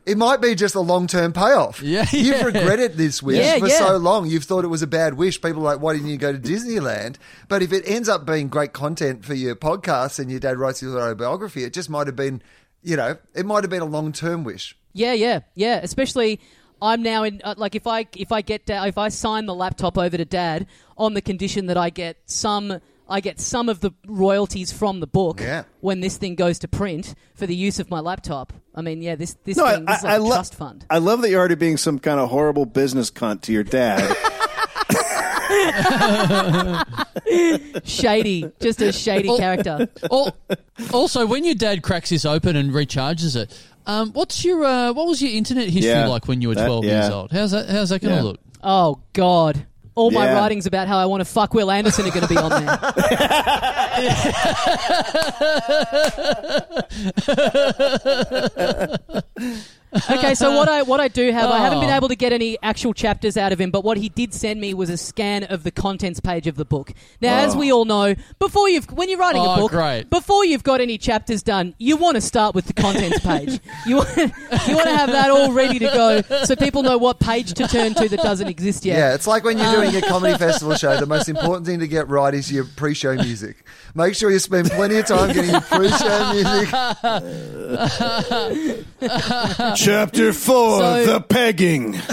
[0.07, 1.81] It might be just a long term payoff.
[1.83, 3.77] Yeah, You've regretted this wish Yeah, for yeah.
[3.77, 4.25] so long.
[4.27, 5.41] You've thought it was a bad wish.
[5.41, 7.17] People are like, why didn't you go to Disneyland?
[7.49, 10.81] But if it ends up being great content for your podcast and your dad writes
[10.81, 12.41] your autobiography, it just might have been,
[12.81, 14.77] you know, it might have been a long term wish.
[14.93, 15.81] yeah, yeah, yeah.
[15.83, 16.39] Especially,
[16.81, 19.97] I'm now in uh, like if I if I get if I sign the laptop
[19.97, 22.79] over to Dad on the condition that I get some.
[23.09, 25.63] I get some of the royalties from the book Yeah.
[25.79, 28.53] when this thing goes to print for the use of my laptop.
[28.75, 30.55] I mean, yeah, this this No, thing this is I, like I a lo- trust
[30.55, 30.85] fund.
[30.89, 34.15] I love that you're already being some kind of horrible business cunt to your dad.
[37.83, 39.87] Shady, just a shady character.
[40.11, 40.35] Al-
[40.93, 45.07] also, when your dad cracks this open and recharges it, um, what's your uh, what
[45.07, 47.01] was your internet history Yeah, like when you were that- twelve yeah.
[47.01, 47.31] years old?
[47.31, 47.69] How's that?
[47.69, 48.23] How's that going to Yeah.
[48.23, 48.39] look?
[48.63, 49.65] Oh God!
[49.97, 50.35] All my Yeah.
[50.39, 52.77] writings about how I want to fuck Wil Anderson are going to be on there.
[60.09, 61.95] okay, so what I what I do have, I haven't been Oh.
[61.95, 64.73] able to get any actual chapters out of him, but what he did send me
[64.73, 66.93] was a scan of the contents page of the book.
[67.21, 67.59] Now, as oh.
[67.59, 70.09] we all know, before you've when you're writing a Oh, book, great.
[70.09, 73.59] before you've got any chapters done, you want to start with the contents page.
[73.85, 77.19] You want, you want to have that all ready to go, so people know what
[77.19, 78.97] page to turn to that doesn't exist yet.
[78.97, 81.79] Yeah, it's like when you're doing a um, comedy festival show, the most important thing
[81.79, 83.63] to get right is your pre show music.
[83.95, 86.69] Make sure you spend plenty of time getting your pre show music.
[89.87, 91.95] Chapter four: So- The pegging.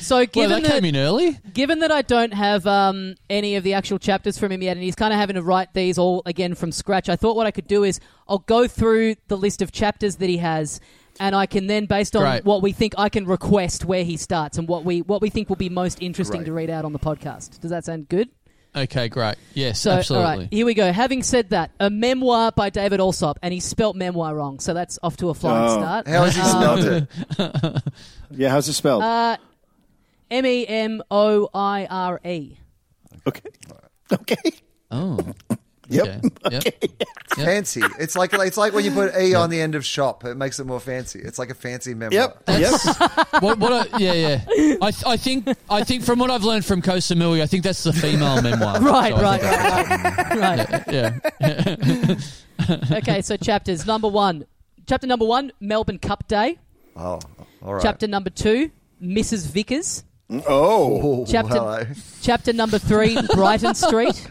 [0.00, 1.38] So Well, given that that, came in early.
[1.52, 4.84] given that I don't have um, any of the actual chapters from him yet, and
[4.84, 7.50] he's kind of having to write these all again from scratch, I thought what I
[7.50, 7.98] could do is
[8.28, 10.78] I'll go through the list of chapters that he has,
[11.18, 12.44] and I can then, based on Great.
[12.44, 15.48] what we think, I can request where he starts and what we what we think
[15.48, 16.46] will be most interesting Great.
[16.46, 17.60] to read out on the podcast.
[17.60, 18.28] Does that sound good?
[18.76, 19.36] Okay, great.
[19.54, 20.26] Yes, So, absolutely.
[20.30, 20.92] all right, here we go.
[20.92, 24.98] Having said that, a memoir by David Alsop, and he spelt memoir wrong, so that's
[25.02, 25.78] off to a flying Oh.
[25.78, 26.06] start.
[26.08, 27.82] How has he spelled it?
[28.30, 29.02] Yeah, how's it spelled?
[29.02, 29.36] Uh,
[30.30, 32.56] M E M O I R E.
[33.26, 33.50] okay.
[34.12, 34.36] Okay.
[34.90, 35.18] Oh.
[35.88, 36.24] Yep.
[36.46, 36.72] Okay.
[36.80, 37.08] Yep.
[37.36, 37.82] Fancy.
[37.98, 40.24] It's like it's like when you put E on the end of shop.
[40.24, 41.20] It makes it more fancy.
[41.20, 42.34] It's like a fancy memoir.
[42.48, 42.60] Yep.
[42.60, 42.80] Yep.
[43.42, 44.76] what, what I, yeah, yeah.
[44.82, 47.82] I, I think I think from what I've learned from Koh Samui, I think that's
[47.84, 48.80] the female memoir.
[48.86, 50.84] Right, So right, right, right.
[50.92, 52.16] Yeah.
[52.90, 54.46] Okay, so chapters number one.
[54.88, 56.58] Chapter number one, Melbourne Cup Day.
[56.96, 57.20] Oh,
[57.62, 57.82] all right.
[57.82, 58.70] Chapter number two,
[59.02, 59.46] Mrs.
[59.48, 60.04] Vickers.
[60.30, 60.40] Oh.
[60.48, 61.86] Oh, Chapter- hello.
[62.22, 64.26] Chapter number three, Brighton Street.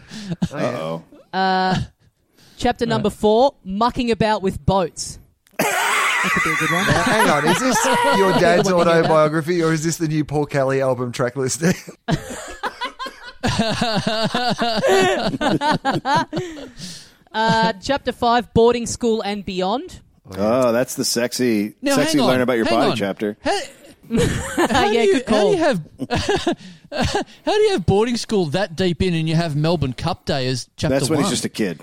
[0.52, 1.02] Oh.
[2.58, 5.18] Chapter number four, Mucking About with Boats.
[5.58, 6.86] That could be a good one.
[6.86, 7.84] Now, hang on, is this
[8.16, 8.98] your dad's When you hear that.
[8.98, 11.74] autobiography or is this the new Paul Kelly album track listing?
[17.32, 20.00] Uh, chapter five, Boarding School and Beyond.
[20.38, 22.96] Oh, that's the sexy, Now, sexy hang on, learn about your hang body on.
[22.96, 23.36] chapter.
[24.56, 25.82] How, yeah, do you, good How do you have
[27.44, 30.46] how do you have boarding school that deep in, and you have Melbourne Cup Day
[30.46, 31.24] as chapter That's when one?
[31.24, 31.80] he's just a kid.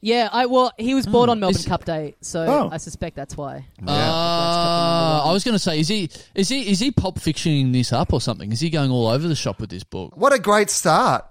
[0.00, 2.68] Yeah, I well, he was born on Melbourne Is- Cup Day, so Oh.
[2.72, 3.66] I suspect that's why.
[3.86, 7.92] Uh, I was going to say, is he is he is he pop fictioning this
[7.92, 8.50] up or something?
[8.50, 10.16] Is he going all over the shop with this book?
[10.16, 11.24] What a great start.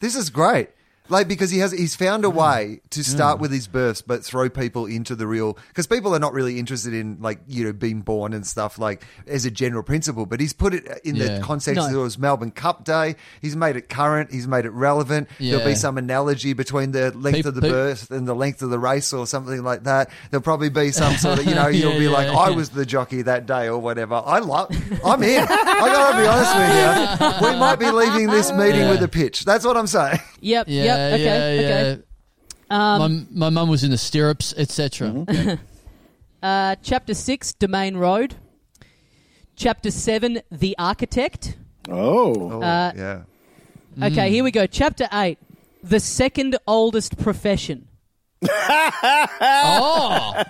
[0.00, 0.68] This is great.
[1.10, 2.34] Like because he has he's found a mm.
[2.34, 3.42] way to start mm.
[3.42, 6.92] with his births but throw people into the real because people are not really interested
[6.92, 10.52] in like you know being born and stuff like as a general principle but he's
[10.52, 11.38] put it in Yeah.
[11.38, 11.86] the context No.
[11.88, 13.16] that it was Melbourne Cup Day.
[13.40, 15.28] He's made it current he's made it relevant.
[15.38, 18.60] There'll be some analogy between the length Peop- of the peop- birth and the length
[18.62, 20.10] of the race or something like that.
[20.30, 22.56] There'll probably be some sort of you know you'll Yeah, be yeah, like I yeah.
[22.56, 24.22] was the jockey that day or whatever.
[24.24, 24.68] I love
[25.04, 27.48] I'm in I gotta be honest with you.
[27.52, 28.90] We might be leaving this meeting Yeah.
[28.90, 29.44] with a pitch.
[29.44, 30.18] That's what I'm saying.
[30.40, 32.02] Yep, Yeah, yep, okay, yeah, okay.
[32.70, 32.98] yeah.
[32.98, 35.08] my my mum was in the stirrups, etc.
[35.08, 35.54] Mm-hmm.
[36.40, 38.36] Uh, chapter six, Domain Road.
[39.56, 41.56] Chapter seven, The Architect.
[41.88, 42.52] Oh.
[42.52, 43.22] Oh, Uh, yeah.
[44.00, 44.64] Okay, here we go.
[44.68, 45.38] Chapter eight,
[45.82, 47.88] The Second Oldest Profession.
[49.40, 50.42] Oh,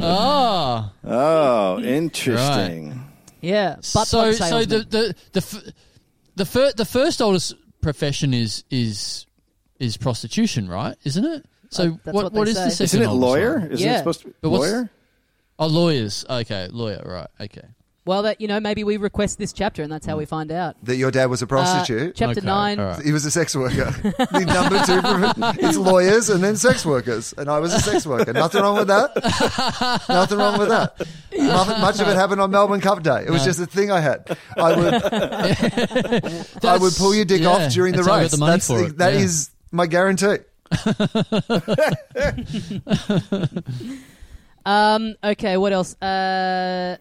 [0.00, 0.90] oh.
[1.04, 3.00] oh, interesting.
[3.40, 5.64] Yeah, butt so so the the the f-
[6.36, 9.26] the, fir- the first oldest profession is is
[9.82, 10.96] is prostitution, right?
[11.04, 11.44] Isn't it?
[11.70, 13.58] So Uh, that's what what what they is the second Isn't it oldest lawyer?
[13.58, 13.70] one?
[13.72, 13.94] Isn't Yeah.
[13.94, 14.90] it supposed to be But what's- lawyer?
[15.58, 16.24] Oh, lawyers.
[16.28, 17.02] Okay, lawyer.
[17.04, 17.28] Right.
[17.40, 17.62] Okay.
[18.04, 20.74] Well, that you know, maybe we request this chapter, and that's how we find out.
[20.82, 22.16] That your dad was a Uh, prostitute.
[22.16, 22.80] chapter Okay, nine.
[22.80, 23.00] all right.
[23.04, 23.94] he was a sex worker.
[24.02, 28.04] the number two, prof- it's lawyers and then sex workers, and I was a sex
[28.04, 28.32] worker.
[28.32, 30.02] Nothing wrong with that.
[30.08, 31.00] Nothing wrong with that.
[31.32, 33.22] Nothing, much of it happened on Melbourne Cup Day.
[33.24, 34.36] It was just a thing I had.
[34.56, 34.94] I would,
[36.64, 38.32] I would pull your dick yeah, off during the that's how I got race.
[38.32, 39.20] the That's the- it, that yeah.
[39.20, 40.38] is my guarantee.
[44.64, 45.16] Um.
[45.24, 45.56] Okay.
[45.56, 45.96] What else?
[46.00, 46.04] Uh,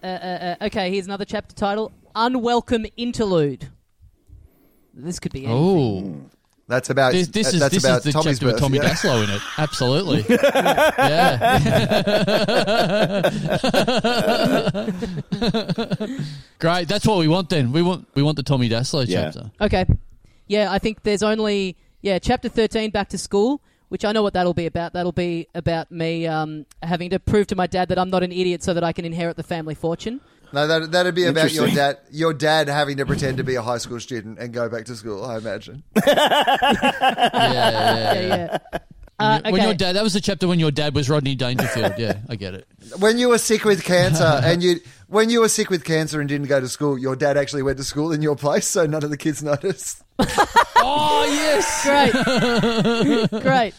[0.02, 0.66] uh, uh, uh.
[0.66, 0.90] Okay.
[0.92, 3.70] Here's another chapter title: Unwelcome Interlude.
[4.96, 5.46] This could be.
[5.46, 6.26] Anything.
[6.26, 6.38] Oh,
[6.68, 8.60] That's about this, this is that's this about is the Tommy's chapter with.
[8.60, 8.90] Tommy yeah.
[8.90, 9.42] Dassalo in it.
[9.60, 10.26] Absolutely.
[15.78, 16.40] yeah.
[16.60, 16.88] Great.
[16.88, 17.50] That's what we want.
[17.50, 19.26] Then we want we want the Tommy Dassalo Yeah.
[19.26, 19.52] chapter.
[19.62, 19.86] Okay.
[20.48, 24.34] Yeah, I think there's only yeah chapter thirteen back to school, which I know what
[24.34, 24.94] that'll be about.
[24.94, 28.32] That'll be about me um, having to prove to my dad that I'm not an
[28.32, 30.22] idiot, so that I can inherit the family fortune.
[30.54, 32.00] No, that, that'd be about your dad.
[32.12, 34.96] Your dad having to pretend to be a high school student and go back to
[34.98, 35.24] school.
[35.24, 35.84] I imagine.
[36.06, 36.14] Yeah,
[37.34, 38.58] yeah, Yeah, yeah.
[38.74, 38.80] yeah.
[39.20, 41.94] Uh, When your dad, that was the chapter when your dad was Rodney Dangerfield.
[41.98, 42.68] Yeah, I get it.
[42.98, 44.80] When you were sick with cancer and you,
[45.12, 47.78] when you were sick with cancer and didn't go to school, your dad actually went
[47.78, 50.02] to school in your place, so none of the kids noticed.
[50.84, 51.84] Oh yes.
[53.30, 53.44] Great.
[53.44, 53.74] Great.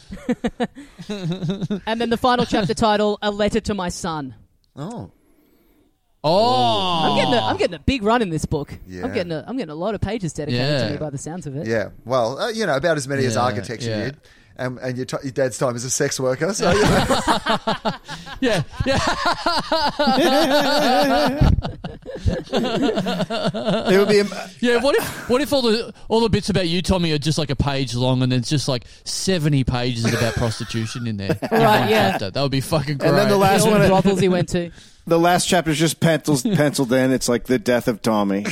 [1.86, 4.34] and then the final chapter title, A Letter to My Son.
[4.76, 5.10] Oh,
[6.24, 8.78] Oh, I'm getting a, I'm getting a big run in this book.
[8.86, 9.02] Yeah.
[9.04, 10.86] I'm getting a, I'm getting a lot of pages dedicated Yeah.
[10.86, 11.66] to me by the sounds of it.
[11.66, 11.88] yeah.
[12.04, 14.04] Well, uh, you know, about as many as architecture yeah.
[14.04, 14.16] did.
[14.56, 16.52] And, and your, t- your dad's time as a sex worker.
[16.52, 16.98] So, you know,
[18.40, 18.98] yeah, yeah.
[22.62, 24.22] It would be.
[24.60, 27.38] Yeah, what if what if all the all the bits about you, Tommy, are just
[27.38, 31.38] like a page long, and it's just like seventy pages about prostitution in there?
[31.50, 32.10] Right, yeah.
[32.12, 32.30] Chapter.
[32.30, 33.08] That would be fucking great.
[33.08, 34.70] And then the last All the one, brothels he went to.
[35.06, 37.10] the last chapter is just pencils, penciled in.
[37.12, 38.44] It's like the death of Tommy.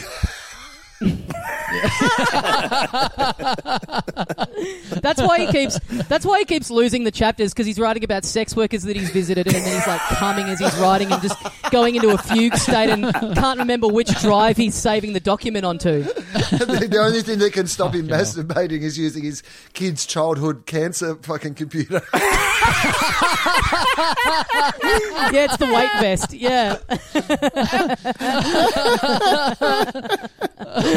[5.01, 5.79] That's why he keeps.
[6.09, 9.11] That's why he keeps losing the chapters because he's writing about sex workers that he's
[9.11, 11.39] visited, and then he's like coming as he's writing and just
[11.71, 16.03] going into a fugue state and can't remember which drive he's saving the document onto.
[16.03, 21.15] the, the only thing that can stop him masturbating is using his kid's childhood cancer
[21.17, 22.03] fucking computer.
[25.33, 26.33] Yeah, it's the weight vest.
[26.35, 26.79] Yeah.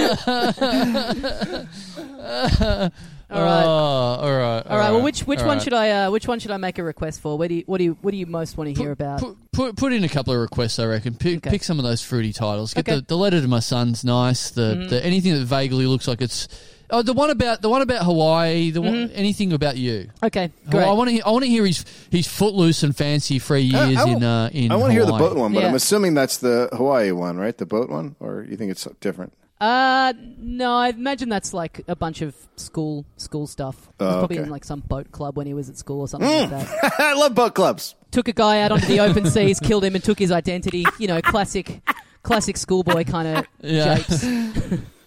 [3.32, 3.64] All right.
[3.64, 4.62] Oh, all right.
[4.68, 4.92] All right.
[4.92, 5.64] Well, which which all one right.
[5.64, 7.36] should I uh, which one should I make a request for?
[7.38, 9.22] What do you what do you what do you most want to hear about?
[9.22, 11.16] Put, put put in a couple of requests, I reckon.
[11.16, 11.50] Pick, Okay.
[11.50, 12.74] pick some of those fruity titles.
[12.76, 12.98] Get Okay.
[13.00, 14.52] the, the letter to my son's nice.
[14.52, 14.90] The, Mm-hmm.
[14.90, 16.48] the anything that vaguely looks like it's
[16.92, 18.70] oh the one about the one about Hawaii.
[18.70, 20.10] The one, anything about you.
[20.22, 20.84] Okay, Oh, great.
[20.88, 21.22] I want to.
[21.22, 24.50] I want to hear his his footloose and fancy free years I, I, in uh,
[24.54, 24.72] in.
[24.72, 27.58] I want to hear the boat one, but I'm assuming that's the Hawaii one, right?
[27.58, 29.34] The boat one, or you think it's different?
[29.64, 33.78] Uh, no, I imagine that's like a bunch of school school stuff.
[33.98, 34.44] He was Oh, probably okay.
[34.46, 36.94] in like some boat club when he was at school or something like that.
[37.00, 37.96] I love boat clubs.
[38.12, 40.86] Took a guy out onto the open seas, killed him, and took his identity.
[41.00, 41.82] You know, classic,
[42.24, 44.00] classic schoolboy kind of Yeah.
[44.00, 44.26] japes.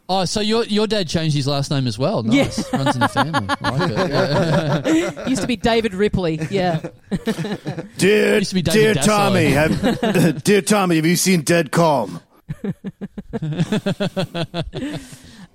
[0.08, 2.22] Oh, so your your dad changed his last name as well.
[2.22, 2.72] Nice.
[2.72, 3.48] Runs in the family.
[3.60, 4.94] I like it.
[4.94, 5.28] Yeah.
[5.28, 6.38] Used to be David Ripley.
[6.48, 6.80] Yeah.
[7.98, 9.04] Dear, Used to be David dear Dassalo.
[9.04, 12.20] Tommy, have, dear Tommy, have you seen Dead Calm?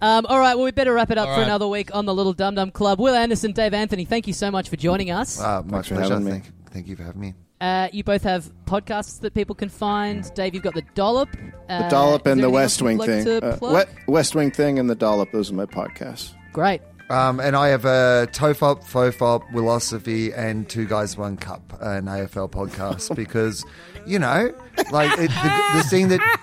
[0.03, 0.55] Um, all right.
[0.55, 1.45] Well, we better wrap it up All for right.
[1.45, 2.99] another week on the Little Dum Dum Club.
[2.99, 5.39] Wil Anderson, Dave Anthony, thank you so much for joining us.
[5.39, 6.13] My Thanks for pleasure.
[6.13, 6.31] having me.
[6.31, 7.35] Thank, thank you for having me.
[7.61, 10.33] Uh, you both have podcasts that people can find.
[10.33, 11.29] Dave, you've got the Dollop.
[11.69, 13.25] Uh, The Dollop and the West Wing like thing.
[13.25, 13.87] to Uh, plug?
[14.07, 15.31] West Wing thing and the Dollop.
[15.31, 16.33] Those are my podcasts.
[16.51, 16.81] Great.
[17.11, 22.49] Um, and I have a Tofop, Fofop, Wilosophy, and Two Guys One Cup, an AFL
[22.49, 23.63] podcast because,
[24.07, 24.51] you know,
[24.91, 26.39] like it, the, the thing that the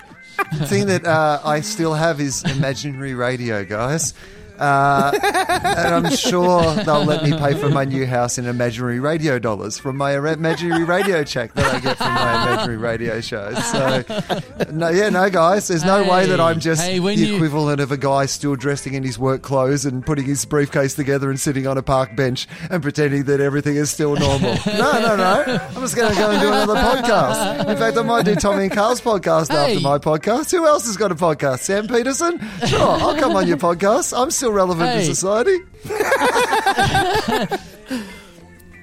[0.66, 4.14] thing that uh, I still have is imaginary radio, guys.
[4.58, 9.38] Uh, and I'm sure they'll let me pay for my new house in imaginary radio
[9.38, 13.56] dollars from my imaginary radio check that I get from my imaginary radio shows.
[13.70, 14.02] So,
[14.72, 17.92] no, yeah, no, guys, there's no way that I'm just hey, the you- equivalent of
[17.92, 21.66] a guy still dressing in his work clothes and putting his briefcase together and sitting
[21.66, 24.54] on a park bench and pretending that everything is still normal.
[24.66, 25.60] no, no, no.
[25.76, 27.68] I'm just going to go and do another podcast.
[27.68, 29.74] In fact, I might do Tommy and Karl's podcast Hey.
[29.74, 30.50] after my podcast.
[30.50, 31.60] Who else has got a podcast?
[31.60, 32.40] Sam Peterson?
[32.66, 34.18] Sure, I'll come on your podcast.
[34.18, 35.06] I'm still relevant Hey.
[35.06, 35.58] to society.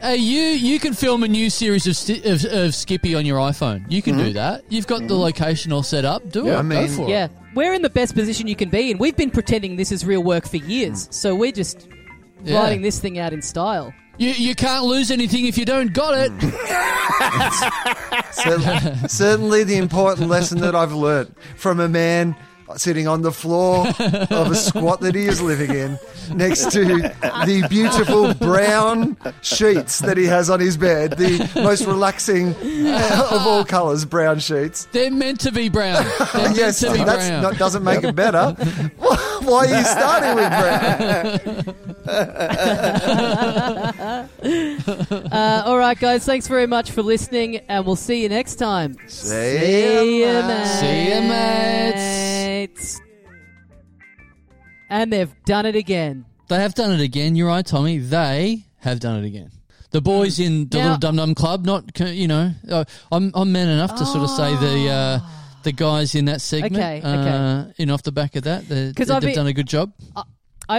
[0.05, 3.39] Hey, you you can film a new series of, sti- of, of Skippy on your
[3.39, 3.89] iPhone.
[3.91, 4.33] You can do mm-hmm.
[4.33, 4.63] that.
[4.69, 5.13] You've got the mm-hmm.
[5.15, 6.29] location all set up.
[6.29, 6.57] Do Yeah, it.
[6.57, 7.31] I mean- Go for Yeah, it.
[7.55, 8.99] we're in the best position you can be in.
[8.99, 11.13] We've been pretending this is real work for years, mm.
[11.13, 11.87] so we're just
[12.43, 12.59] Yeah.
[12.59, 13.95] writing this thing out in style.
[14.19, 16.31] You you can't lose anything if you don't got it.
[16.37, 16.51] Mm.
[19.01, 22.35] Cer- certainly the important lesson that I've learnt from a man
[22.77, 25.97] sitting on the floor of a squat that he is living in
[26.33, 32.53] next to the beautiful brown sheets that he has on his bed, the most relaxing
[32.55, 34.87] uh, of all colours brown sheets.
[34.91, 36.03] They're meant to be brown.
[36.33, 37.55] They're meant Yes, to be that brown.
[37.55, 38.51] doesn't make it better.
[38.97, 41.99] Why are you starting with brown?
[44.45, 48.95] Uh, all right, guys, thanks very much for listening, and we'll see you next time.
[49.07, 50.79] See ya, ya, mates.
[50.79, 51.21] See ya,
[52.55, 53.01] mates.
[54.89, 56.25] And they've done it again.
[56.47, 57.35] They have done it again.
[57.35, 57.97] You're right, Tommy.
[57.97, 59.49] They have done it again.
[59.91, 61.65] The boys in the Now- little dum dum club.
[61.65, 62.51] Not you know.
[62.69, 65.19] Uh, I'm I'm man enough to sort of say the uh,
[65.63, 66.75] the guys in that segment.
[66.75, 67.09] Okay, okay.
[67.79, 69.67] Uh, know, off the back of that, they, 'Cause they've I've been- done a good
[69.67, 69.91] job.
[70.15, 70.23] I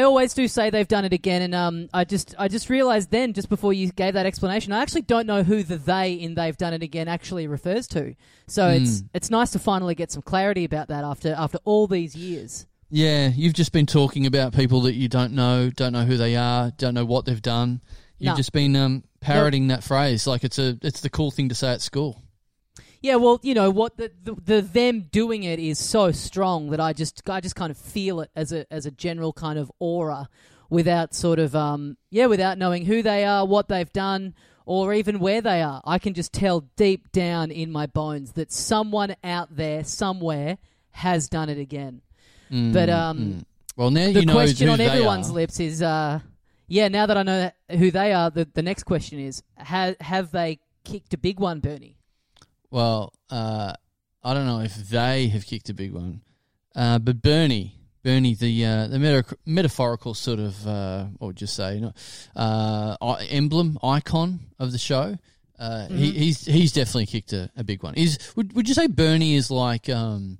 [0.02, 3.32] always do say they've done it again, and um, I just I just realised then,
[3.32, 6.56] just before you gave that explanation, I actually don't know who the they in they've
[6.56, 8.14] done it again actually refers to.
[8.48, 12.16] So it's it's nice to finally get some clarity about that after after all these
[12.16, 12.66] years.
[12.90, 16.36] Yeah, you've just been talking about people that you don't know, don't know who they
[16.36, 17.80] are, don't know what they've done.
[18.18, 18.36] You've No.
[18.36, 21.72] just been um, parroting that phrase like it's a it's the cool thing to say
[21.72, 22.22] at school.
[23.02, 26.80] Yeah, well, you know what the, the the them doing it is so strong that
[26.80, 29.70] I just I just kind of feel it as a as a general kind of
[29.78, 30.28] aura,
[30.70, 35.18] without sort of um yeah without knowing who they are, what they've done, or even
[35.20, 35.80] where they are.
[35.84, 40.58] I can just tell deep down in my bones that someone out there somewhere
[40.90, 42.00] has done it again.
[42.50, 43.44] But um,
[43.76, 45.34] Well, now the you know question on everyone's are.
[45.34, 46.20] lips is uh
[46.68, 50.30] yeah now that I know who they are, the the next question is ha- have
[50.32, 51.95] they kicked a big one, Bernie?
[52.70, 53.72] Well, uh,
[54.22, 56.22] I don't know if they have kicked a big one,
[56.74, 61.46] uh, but Bernie, Bernie, the uh, the meta- metaphorical sort of, uh, what would you
[61.46, 61.92] say, you know,
[62.34, 62.96] uh,
[63.30, 65.16] emblem icon of the show.
[65.58, 67.94] Uh, he, he's he's definitely kicked a, a big one.
[67.94, 70.38] Is would would you say Bernie is like, um,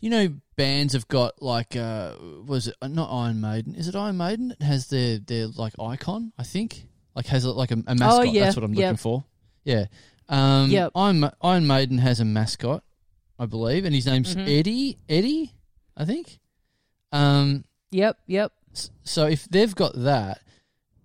[0.00, 2.14] you know, bands have got like, uh,
[2.46, 3.74] was it not Iron Maiden?
[3.74, 6.32] Is it Iron Maiden It has their their like icon?
[6.38, 8.30] I think like has like a, a mascot.
[8.30, 8.86] yeah, That's what I'm yeah.
[8.86, 9.24] looking for.
[9.64, 9.84] Yeah.
[10.28, 10.92] Um, Yep.
[10.94, 12.82] Iron, Iron Maiden has a mascot,
[13.38, 14.48] I believe, and his name's Mhm.
[14.58, 14.98] Eddie.
[15.08, 15.52] Eddie,
[15.96, 16.38] I think.
[17.12, 18.52] Um, Yep, yep.
[19.04, 20.40] so if they've got that,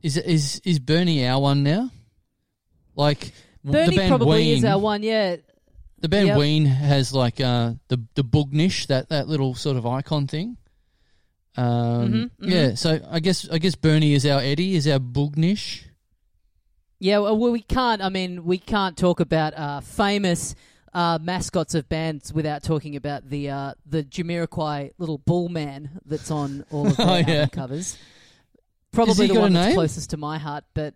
[0.01, 1.91] is it- is is Bernie our one now?
[2.95, 3.33] Like
[3.63, 5.03] Bernie the band probably Ween, is our one.
[5.03, 5.35] Yeah,
[5.99, 6.37] the band Yep.
[6.37, 10.55] Ween has like uh, the the Boognish that that little sort of icon thing.
[11.57, 11.65] Um,
[12.13, 12.49] Mhm, mhm.
[12.51, 15.81] Yeah, so I guess I guess Bernie is our Eddie, is our Boognish.
[16.99, 17.19] Yeah.
[17.19, 18.01] Well, we can't.
[18.01, 20.55] I mean, we can't talk about uh, famous
[20.93, 26.31] uh, mascots of bands without talking about the uh, the Jamiroquai little bull man that's
[26.31, 27.45] on all of their Oh, album yeah.
[27.47, 27.97] covers.
[28.91, 30.93] Probably the one that's closest to my heart, but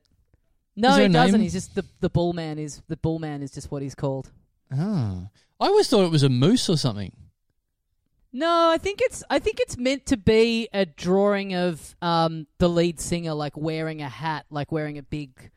[0.76, 1.34] no, he doesn't.
[1.34, 1.42] name?
[1.42, 4.32] He's just the the bull man is the bull man is just what he's called.
[4.74, 5.28] Ah,
[5.60, 7.12] I always thought it was a moose or something.
[8.34, 12.70] No, I think it's I think it's meant to be a drawing of um, the
[12.70, 15.52] lead singer like wearing a hat, like wearing a big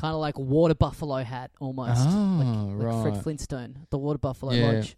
[0.00, 2.00] kind of like water buffalo hat almost.
[2.08, 3.22] Oh, like, like Fred.
[3.22, 4.66] Flintstone, the water buffalo Yeah.
[4.72, 4.96] lodge.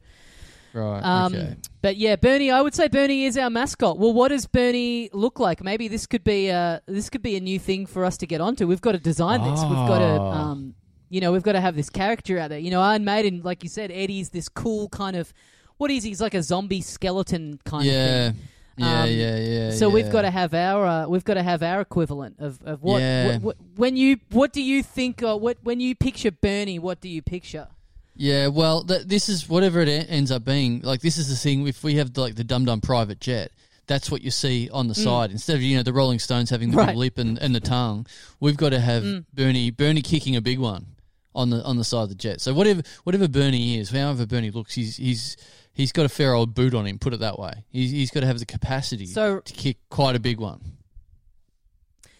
[0.75, 1.01] Right.
[1.01, 1.57] Um, okay.
[1.83, 3.99] But yeah, Bernie, I would say Bernie is our mascot.
[3.99, 5.63] Well, what does Bernie look like?
[5.63, 8.41] Maybe this could be a this could be a new thing for us to get
[8.41, 8.67] onto.
[8.67, 9.61] We've got to design this.
[9.63, 10.51] We've got to, Ah.
[10.53, 10.75] um,
[11.11, 12.59] you know, we've got to have this character out there.
[12.59, 15.35] You know, Iron Maiden, like you said, Eddie's this cool kind of
[15.77, 16.11] what is he?
[16.11, 18.31] He's like a zombie skeleton kind of Yeah.
[18.31, 18.41] thing.
[18.77, 19.71] Yeah, Um, yeah, yeah.
[19.73, 22.83] So we've got to have our uh, we've got to have our equivalent of, of
[22.83, 23.27] what, Yeah.
[23.39, 27.01] what, what when you what do you think uh, what when you picture Bernie what
[27.01, 27.69] do you picture
[28.17, 30.81] Yeah, well, th- this is whatever it ends up being.
[30.83, 31.67] Like, this is the thing.
[31.67, 33.51] If we have like the dum dum private jet,
[33.87, 36.71] that's what you see on the side instead of you know the Rolling Stones having
[36.71, 36.81] the Mm.
[36.81, 36.87] Right.
[36.89, 38.07] big lip and, and the tongue.
[38.41, 39.25] We've got to have Mm.
[39.35, 40.87] Bernie Bernie kicking a big one
[41.35, 42.41] on the on the side of the jet.
[42.41, 45.37] So whatever whatever Bernie is, however Bernie looks, he's he's
[45.73, 46.99] he's got a fair old boot on him.
[46.99, 47.65] Put it that way.
[47.71, 50.61] He's he's got to have the capacity So- to kick quite a big one.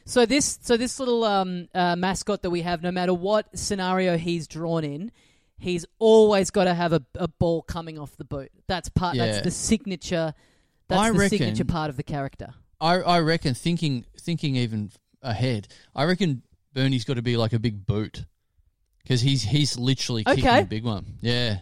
[0.05, 4.17] So this, so this little um, uh, mascot that we have, no matter what scenario
[4.19, 5.13] he's drawn in,
[5.59, 8.51] he's always got to have a, a ball coming off the boot.
[8.67, 9.15] That's part.
[9.15, 9.27] Yeah.
[9.27, 10.35] That's the signature.
[10.89, 12.53] That's I the reckon- signature part of the character.
[12.81, 14.91] I I reckon thinking thinking even
[15.23, 15.69] ahead.
[15.95, 16.43] I reckon
[16.75, 18.25] Bernie's got to be like a big boot
[19.05, 20.63] because he's he's literally kicking Okay.
[20.63, 21.15] a big one.
[21.21, 21.59] Yeah,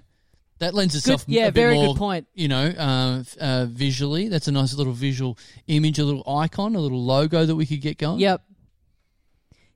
[0.61, 1.25] that lends itself.
[1.27, 2.27] yeah, a bit very more, good point.
[2.35, 6.81] You know, uh, uh, visually, that's a nice little visual image, a little icon, a
[6.81, 8.21] little logo that we could get going.
[8.21, 8.43] Yep.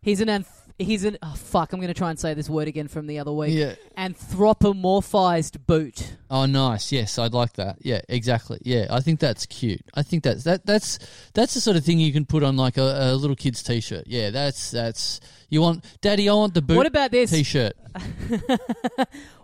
[0.02, 1.72] He's an anth- he's an oh, fuck.
[1.72, 3.54] I'm going to try and say this word again from the other week.
[3.54, 3.74] Yeah.
[3.96, 6.16] Anthropomorphized boot.
[6.30, 6.92] Oh, nice.
[6.92, 7.78] Yes, I'd like that.
[7.80, 8.58] Yeah, exactly.
[8.62, 9.82] Yeah, I think that's cute.
[9.94, 10.66] I think that's that.
[10.66, 10.98] That's
[11.32, 14.04] that's the sort of thing you can put on like a, a little kid's t-shirt.
[14.06, 16.28] Yeah, that's that's you want, Daddy.
[16.28, 16.76] I want the boot.
[16.76, 17.30] What about this?
[17.30, 17.74] t-shirt?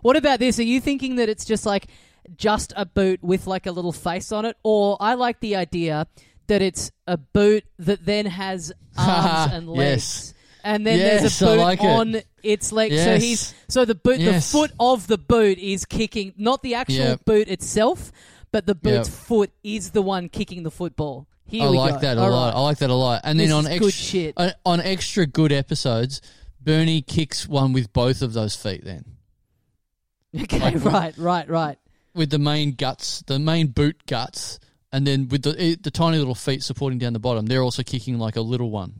[0.01, 0.57] What about this?
[0.57, 1.87] Are you thinking that it's just like
[2.37, 6.07] just a boot with like a little face on it, or I like the idea
[6.47, 10.33] that it's a boot that then has arms and legs.
[10.33, 10.33] Yes.
[10.63, 11.85] And then Yes, there's a I boot like it.
[11.87, 12.91] on its leg.
[12.91, 13.21] So Yes.
[13.23, 14.51] he's so the boot, Yes.
[14.51, 17.25] the foot of the boot is kicking, not the actual Yep.
[17.25, 18.11] boot itself,
[18.51, 19.17] but the boot's Yep.
[19.17, 21.27] foot is the one kicking the football.
[21.45, 21.99] Here I we like go.
[22.01, 22.53] that a All lot.
[22.53, 22.57] right.
[22.59, 23.21] I like that a lot.
[23.23, 24.33] And then on is extra good shit.
[24.37, 26.21] on, on extra good episodes,
[26.63, 28.85] Bernie kicks one with both of those feet.
[28.85, 29.03] Then
[30.39, 31.77] Okay, Like- right, right, right.
[32.13, 34.59] with the main guts, the main boot guts,
[34.93, 37.83] and then with the eh, the tiny little feet supporting down the bottom, they're also
[37.83, 38.93] kicking like a little one.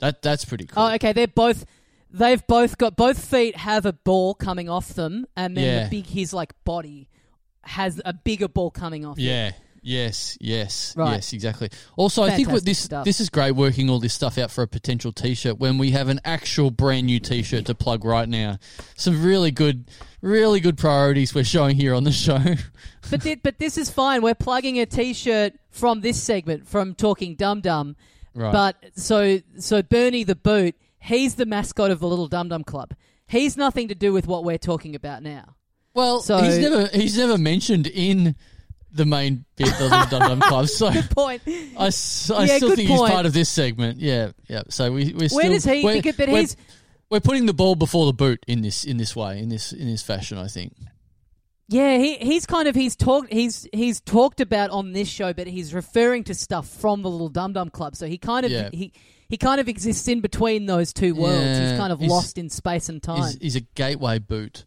[0.00, 0.82] That that's pretty cool.
[0.82, 1.12] Oh, okay.
[1.12, 1.64] They're both.
[2.10, 5.84] They've both got both feet have a ball coming off them, and then Yeah.
[5.84, 7.08] the big his like body
[7.62, 9.18] has a bigger ball coming off.
[9.18, 9.22] it.
[9.22, 9.52] Yeah.
[9.82, 10.36] Yes.
[10.40, 10.94] Yes.
[10.96, 11.12] Right.
[11.14, 11.32] Yes.
[11.32, 11.68] Exactly.
[11.96, 13.04] Also, I think what Fantastic this stuff.
[13.04, 16.08] this is great working all this stuff out for a potential T-shirt when we have
[16.08, 18.58] an actual brand new T-shirt to plug right now.
[18.96, 19.84] Some really good,
[20.22, 22.38] really good priorities we're showing here on the show.
[23.10, 24.22] But thi- but this is fine.
[24.22, 27.94] We're plugging a T-shirt from this segment from Talking Dum Dum.
[28.36, 28.52] Right.
[28.52, 32.92] But so so Bernie the Boot, he's the mascot of the Little Dum Dum Club.
[33.26, 35.56] He's nothing to do with what we're talking about now.
[35.94, 38.36] Well, So- he's never he's never mentioned in
[38.92, 40.68] the main bit of the Dum Dum Club.
[40.68, 41.42] So good Point.
[41.46, 42.38] I Yeah, still
[42.76, 43.00] think point.
[43.00, 43.98] he's part of this segment.
[44.00, 44.62] Yeah, yeah.
[44.68, 45.82] So we we're still Where does he?
[45.84, 46.56] we're, But we're- he's
[47.10, 49.86] we're putting the ball before the boot in this in this way in this in
[49.86, 50.38] this fashion.
[50.38, 50.74] I think.
[51.68, 55.46] Yeah, he he's kind of he's talked he's he's talked about on this show, but
[55.48, 57.96] he's referring to stuff from the little Dum Dum Club.
[57.96, 58.70] So he kind of Yeah.
[58.72, 58.92] he
[59.28, 61.40] he kind of exists in between those two worlds.
[61.44, 63.22] Yeah, he's kind of he's- lost in space and time.
[63.24, 64.64] He's, he's a gateway boot.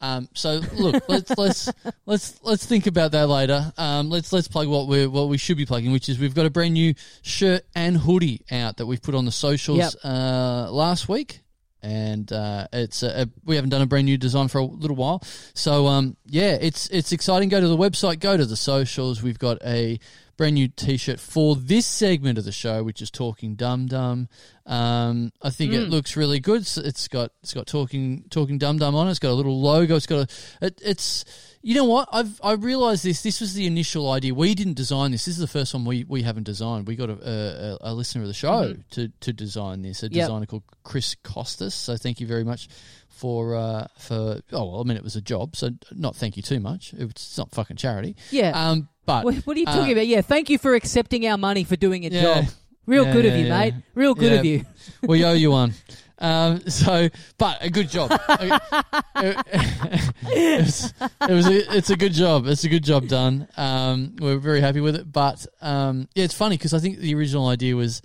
[0.00, 1.70] Um, so look, let's let's
[2.06, 3.72] let's let's think about that later.
[3.78, 6.44] Um, let's let's plug what we what we should be plugging, which is we've got
[6.44, 9.92] a brand new shirt and hoodie out that we've put on the socials Yep.
[10.02, 11.42] uh, last week,
[11.82, 14.96] and uh, it's a, a, we haven't done a brand new design for a little
[14.96, 15.22] while.
[15.54, 17.48] So um, yeah, it's it's exciting.
[17.48, 19.22] Go to the website, go to the socials.
[19.22, 19.98] We've got a
[20.36, 24.28] brand new T-shirt for this segment of the show, which is talking dum dum.
[24.66, 26.62] Um, I think it looks really good.
[26.62, 29.10] It's- got it's got talking talking dum dum on it.
[29.10, 29.96] It's got a little logo.
[29.96, 31.24] It's got a it, it's
[31.62, 33.22] you know what I've I realized this.
[33.22, 34.34] This was the initial idea.
[34.34, 35.24] We didn't design this.
[35.24, 36.86] This is the first one we, we haven't designed.
[36.86, 40.02] We got a, a, a listener of the show to, to design this.
[40.02, 40.12] A Yep.
[40.12, 41.74] designer called Chris Costas.
[41.74, 42.68] So thank you very much
[43.08, 46.42] for uh, for oh well I mean it was a job so not thank you
[46.42, 46.94] too much.
[46.96, 48.16] It's not fucking charity.
[48.30, 48.50] yeah.
[48.50, 50.06] Um, but what, what are you uh, talking about?
[50.06, 52.22] Yeah, thank you for accepting our money for doing a Yeah.
[52.22, 52.44] job.
[52.86, 53.58] Real Yeah, good of you, yeah.
[53.58, 53.74] mate.
[53.94, 54.38] Real good Yeah.
[54.38, 54.64] of you.
[55.02, 55.72] we owe you one.
[56.18, 57.08] Um, so,
[57.38, 58.10] but a good job.
[59.16, 62.46] it's, it was a, it's a good job.
[62.46, 63.48] It's a good job done.
[63.56, 65.10] Um, we're very happy with it.
[65.10, 68.02] But um, yeah, it's funny because I think the original idea was,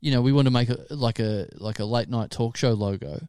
[0.00, 2.72] you know, we want to make a like a like a late night talk show
[2.72, 3.20] logo.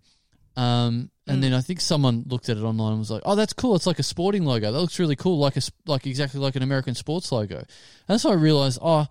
[0.57, 1.41] Um, and Mm.
[1.41, 3.75] then I think someone looked at it online and was like, "Oh, that's cool.
[3.75, 4.71] It's like a sporting logo.
[4.71, 7.67] That looks really cool, like a like exactly like an American sports logo." And
[8.07, 9.07] that's why I realized, oh,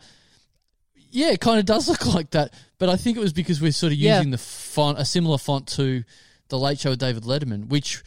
[1.10, 2.52] yeah, it kind of does look like that.
[2.78, 4.16] But I think it was because we're sort of Yeah.
[4.18, 6.04] using the font, a similar font to
[6.48, 8.02] the Late Show with David Letterman, which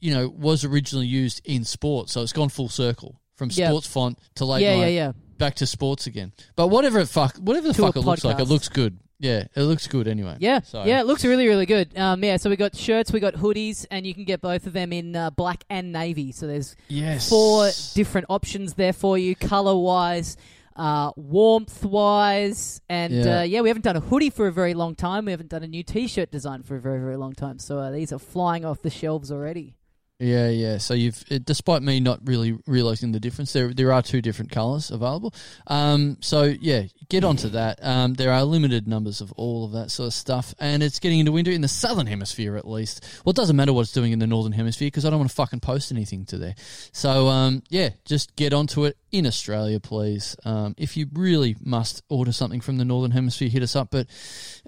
[0.00, 2.12] you know was originally used in sports.
[2.12, 3.68] So it's gone full circle from Yeah.
[3.68, 5.12] sports font to late yeah, night yeah, yeah.
[5.38, 6.32] back to sports again.
[6.56, 8.48] But whatever it fuck, whatever the To a fuck it looks like, it podcast.
[8.48, 8.98] looks good.
[9.20, 10.36] Yeah, it looks good anyway.
[10.40, 11.96] Yeah, So- yeah, it looks really, really good.
[11.96, 14.72] Um, yeah, so we got shirts, we got hoodies, and you can get both of
[14.72, 16.32] them in uh, black and navy.
[16.32, 17.28] So there's Yes.
[17.28, 20.36] four different options there for you, color wise,
[20.76, 23.38] uh, warmth wise, and Yeah.
[23.38, 25.26] uh, yeah, we haven't done a hoodie for a very long time.
[25.26, 27.58] We haven't done a new T-shirt design for a very, very long time.
[27.60, 29.74] So uh, these are flying off the shelves already.
[30.20, 30.78] Yeah, yeah.
[30.78, 34.52] So you've, it, despite me not really realizing the difference, there there are two different
[34.52, 35.34] colors available.
[35.66, 37.84] Um, so yeah, get onto that.
[37.84, 41.18] Um, there are limited numbers of all of that sort of stuff, and it's getting
[41.18, 43.04] into winter in the southern hemisphere at least.
[43.24, 45.30] Well, it doesn't matter what it's doing in the northern hemisphere because I don't want
[45.30, 46.54] to fucking post anything to there.
[46.92, 50.36] So um, yeah, just get onto it in Australia, please.
[50.44, 53.88] Um, if you really must order something from the northern hemisphere, hit us up.
[53.90, 54.06] But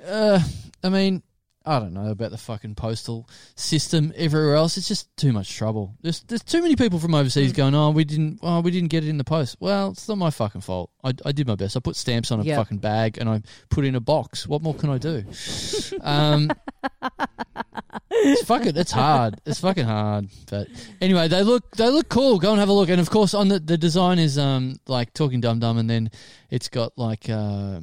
[0.05, 0.41] uh,
[0.83, 1.23] I mean.
[1.67, 4.77] I don't know about the fucking postal system everywhere else.
[4.77, 5.97] It's just too much trouble.
[6.01, 7.57] There's there's too many people from overseas Mm.
[7.57, 9.57] going, oh, we didn't, oh, we didn't get it in the post.
[9.59, 10.91] Well, it's not my fucking fault.
[11.03, 11.77] I, I did my best.
[11.77, 12.57] I put stamps on a Yeah.
[12.57, 14.47] fucking bag and I put it in a box.
[14.47, 15.25] What more can I do?
[16.03, 16.51] um,
[18.11, 19.41] it's fucking, it's hard.
[19.45, 20.29] It's fucking hard.
[20.49, 20.69] But
[21.01, 22.39] anyway, they look they look cool.
[22.39, 22.89] Go and have a look.
[22.89, 26.11] And of course, on the the design is um like talking dum dum, and then
[26.51, 27.29] it's got like.
[27.29, 27.81] Uh,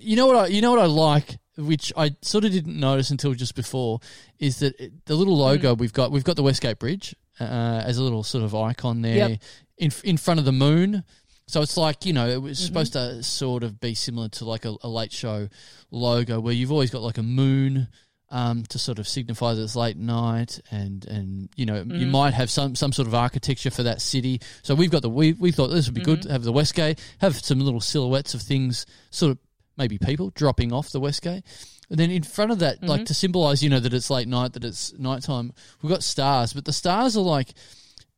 [0.00, 1.36] You know what I you know what I like,
[1.66, 4.00] which I sort of didn't notice until just before,
[4.38, 5.40] is that it, the little Mm.
[5.40, 9.02] logo we've got we've got the Westgate Bridge uh, as a little sort of icon
[9.02, 9.40] there Yep.
[9.78, 11.04] in in front of the moon.
[11.46, 12.66] So it's like you know it was Mm-hmm.
[12.66, 15.48] supposed to sort of be similar to like a, a late show
[15.90, 17.88] logo where you've always got like a moon.
[18.34, 22.10] Um, to sort of signify that it's late night, and and you know you Mhm.
[22.10, 24.40] might have some some sort of architecture for that city.
[24.62, 26.28] So we've got the we we thought this would be good Mm-hmm.
[26.28, 29.38] to have the Westgate, have some little silhouettes of things, sort of
[29.76, 31.44] maybe people dropping off the Westgate.
[31.90, 32.86] And then in front of that, Mm-hmm.
[32.86, 36.52] like to symbolize, you know, that it's late night, that it's nighttime, we've got stars,
[36.52, 37.52] but the stars are like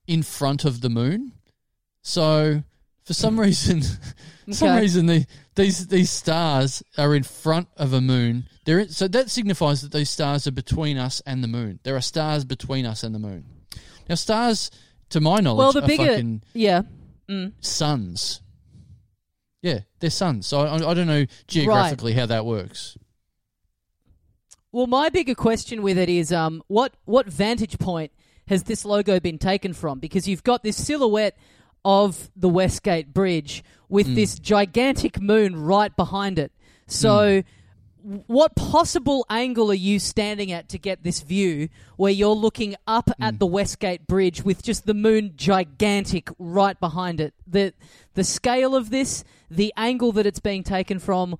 [0.06, 1.32] in front of the moon.
[2.02, 2.62] So
[3.05, 3.82] for some reason,
[4.47, 5.26] for some reason, the,
[5.56, 8.48] these these stars are in front of a moon.
[8.64, 11.81] They're in, so that signifies that these stars are between us and the moon.
[11.82, 13.44] There are stars between us and the moon.
[14.09, 14.70] Now, stars,
[15.10, 16.82] to my knowledge, Well, the are bigger, fucking yeah,
[17.28, 17.52] mm.
[17.60, 18.40] suns.
[19.65, 20.47] Yeah, they're suns.
[20.47, 22.99] So I, I don't know geographically how that works.
[24.73, 28.12] Well, my bigger question with it is, um, what what vantage point
[28.49, 30.01] has this logo been taken from?
[30.01, 31.39] Because you've got this silhouette
[31.82, 34.15] of the Westgate Bridge with Mm.
[34.16, 36.53] this gigantic moon right behind it.
[36.86, 37.45] So, w-
[38.26, 43.06] what possible angle are you standing at to get this view where you're looking up
[43.06, 43.14] Mm.
[43.26, 47.32] at the Westgate Bridge with just the moon gigantic right behind it?
[47.47, 47.72] The
[48.14, 51.36] the scale of this, the angle that it's being taken from,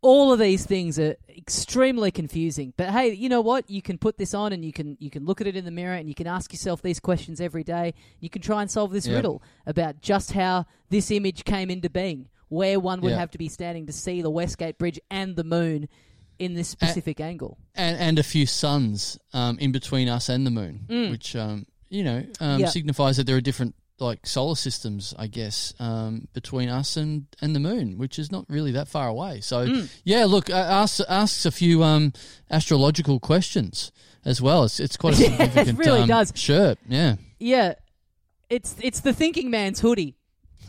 [0.00, 2.72] all of these things are extremely confusing.
[2.76, 3.68] But hey, you know what?
[3.68, 5.70] You can put this on and you can you can look at it in the
[5.70, 7.92] mirror and you can ask yourself these questions every day.
[8.20, 9.16] You can try and solve this Yeah.
[9.16, 13.18] riddle about just how this image came into being, where one would Yeah.
[13.18, 15.88] have to be standing to see the Westgate Bridge and the moon
[16.38, 17.58] in this specific angle.
[17.74, 22.04] And, and a few suns um, in between us and the moon, which, um, you
[22.04, 22.68] know, um, Yeah.
[22.68, 27.56] signifies that there are different like solar systems, I guess, um, between us and, and
[27.56, 29.40] the moon, which is not really that far away.
[29.40, 32.12] So, yeah, look, uh, asks, asks a few um,
[32.48, 33.90] astrological questions
[34.24, 34.62] as well.
[34.62, 36.32] It's, it's quite a Yeah, it really um, does.
[36.36, 36.78] shirt.
[36.88, 37.16] Yeah.
[37.40, 37.74] Yeah.
[38.48, 40.14] It's it's the thinking man's hoodie.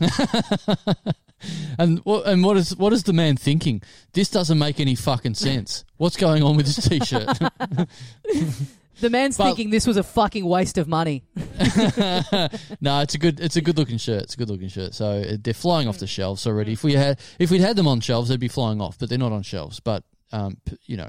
[1.78, 3.82] And what and what is what is the man thinking?
[4.12, 5.84] This doesn't make any fucking sense.
[5.96, 7.38] What's going on with this t-shirt?
[9.00, 11.24] The man's But- thinking this was a fucking waste of money.
[11.34, 14.24] no, it's a good it's a good looking shirt.
[14.24, 14.94] It's a good looking shirt.
[14.94, 16.72] So uh, they're flying off the shelves already.
[16.72, 18.98] If we had if we'd had them on shelves, they'd be flying off.
[18.98, 19.80] But they're not on shelves.
[19.80, 21.08] But um, p- you know,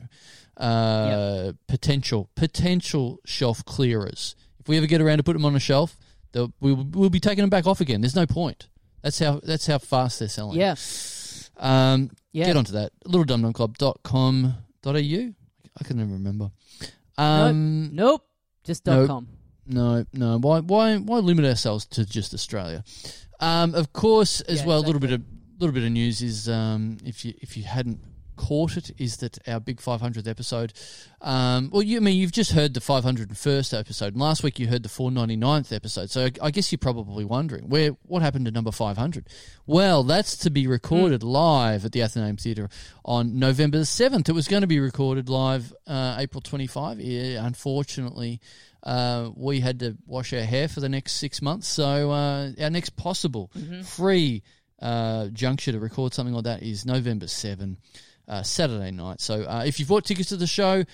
[0.58, 4.36] uh, potential potential shelf clearers.
[4.60, 5.98] If we ever get around to put them on a shelf,
[6.32, 8.00] they'll, we'll we'll be taking them back off again.
[8.02, 8.70] There's no point.
[9.02, 10.60] That's how that's how fast they're selling.
[10.60, 10.76] Yeah.
[11.58, 12.46] Um, Yeah.
[12.46, 12.92] Get onto that.
[13.06, 15.34] littledumdumclub.com.au.
[15.80, 16.52] I can never remember.
[17.18, 18.26] Um, Nope.
[18.64, 19.08] Just dot Nope.
[19.08, 19.28] com.
[19.68, 20.38] no, no.
[20.40, 22.84] Why, why, why limit ourselves to just Australia?
[23.40, 25.22] Um, of course, as Yeah, well, a little bit of
[25.60, 28.00] little bit of news is um, if you if you hadn't
[28.42, 30.74] caught it, is that our big 500th episode.
[31.22, 34.68] Um, well, you I mean you've just heard the 501st episode, and last week you
[34.68, 36.10] heard the 499th episode.
[36.10, 39.28] So I guess you're probably wondering where what happened to number 500.
[39.68, 42.70] Well, that's to be recorded live at the Athenaeum Theatre
[43.06, 44.28] on November the 7th.
[44.28, 47.00] It was going to be recorded live uh, April 25.
[47.00, 48.42] Yeah, unfortunately,
[48.82, 51.68] uh, we had to wash our hair for the next six months.
[51.68, 53.52] So uh, our next possible
[53.84, 54.42] free
[54.82, 57.78] uh, juncture to record something like that is November 7,
[58.32, 59.22] uh, Saturday night.
[59.22, 60.86] So uh, if you've bought tickets to the show,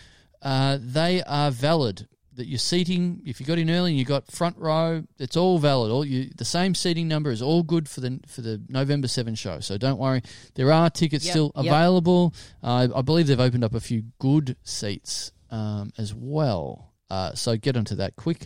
[0.41, 2.07] uh, they are valid.
[2.33, 5.57] That your seating, if you got in early and you got front row, it's all
[5.57, 5.91] valid.
[5.91, 9.33] All you, the same seating number is all good for the for the November seven
[9.33, 9.59] show.
[9.59, 10.21] So don't worry,
[10.53, 11.65] there are tickets Yep, still yep.
[11.65, 12.35] available.
[12.61, 16.93] Uh, I believe they've opened up a few good seats um, as well.
[17.09, 18.45] Uh, so get onto that quick.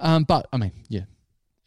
[0.00, 1.04] Um, but I mean, yeah,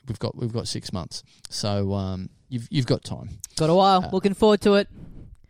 [0.09, 3.29] we've got we've got six months, so um, you've you've got time.
[3.55, 4.09] Got a while.
[4.11, 4.89] Looking forward to it.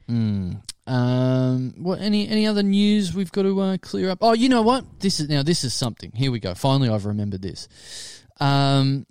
[0.08, 0.62] Mm.
[0.92, 4.20] Um, what any any other news we've got to uh, clear up?
[4.22, 5.00] Oh, you know what?
[5.00, 6.12] This is now this is something.
[6.14, 6.54] Here we go.
[6.54, 7.68] Finally, I've remembered this.
[8.40, 9.06] Um,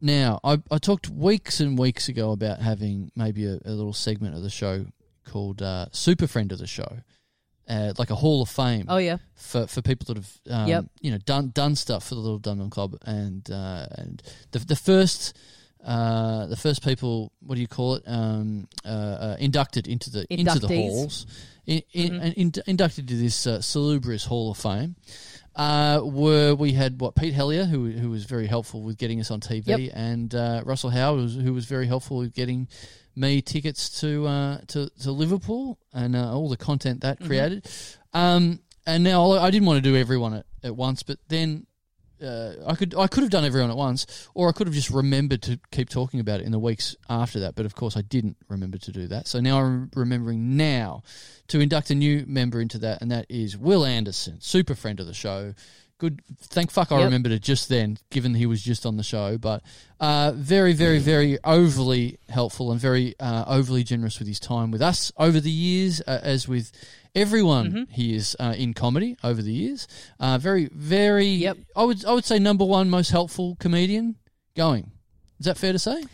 [0.00, 4.36] now I I talked weeks and weeks ago about having maybe a, a little segment
[4.36, 4.86] of the show
[5.24, 6.98] called uh, Super Friend of the Show,
[7.68, 9.16] uh, like a Hall of Fame Oh yeah.
[9.34, 10.84] for for people that have um, Yep.
[11.00, 14.22] you know done done stuff for the Little Dum Dum Club and uh, and
[14.52, 15.36] the the first
[15.88, 20.26] uh, the first people what do you call it um, uh, uh, inducted into the
[20.32, 21.26] into the halls
[21.66, 22.22] in, in, Mhm.
[22.24, 24.96] and in, inducted to this uh, salubrious Hall of Fame.
[25.56, 29.30] Uh, were we had what Pete Helliar who who was very helpful with getting us
[29.30, 29.90] on TV Yep.
[29.94, 32.68] and uh, Russell Howard was, who was very helpful with getting
[33.16, 37.26] me tickets to uh, to to Liverpool and uh, all the content that Mhm.
[37.26, 37.66] created.
[38.12, 41.66] Um, and now I I didn't want to do everyone at, at once, but then
[42.22, 44.90] uh, I could I could have done everyone at once, or I could have just
[44.90, 47.54] remembered to keep talking about it in the weeks after that.
[47.54, 49.28] But of course, I didn't remember to do that.
[49.28, 51.02] So now I'm remembering now
[51.48, 55.06] to induct a new member into that, and that is Wil Anderson, super friend of
[55.06, 55.54] the show.
[55.98, 57.04] Good, thank fuck I Yep.
[57.06, 59.36] remembered it just then, given he was just on the show.
[59.36, 59.62] But
[59.98, 64.80] uh, very, very, very overly helpful and very uh, overly generous with his time with
[64.80, 66.70] us over the years, uh, as with
[67.16, 67.92] everyone Mm-hmm.
[67.92, 69.88] he is uh, in comedy over the years.
[70.20, 71.26] Uh, very, very.
[71.26, 71.58] Yep.
[71.74, 74.14] I would, I would say number one most helpful comedian
[74.56, 74.92] going.
[75.40, 76.04] Is that fair to say?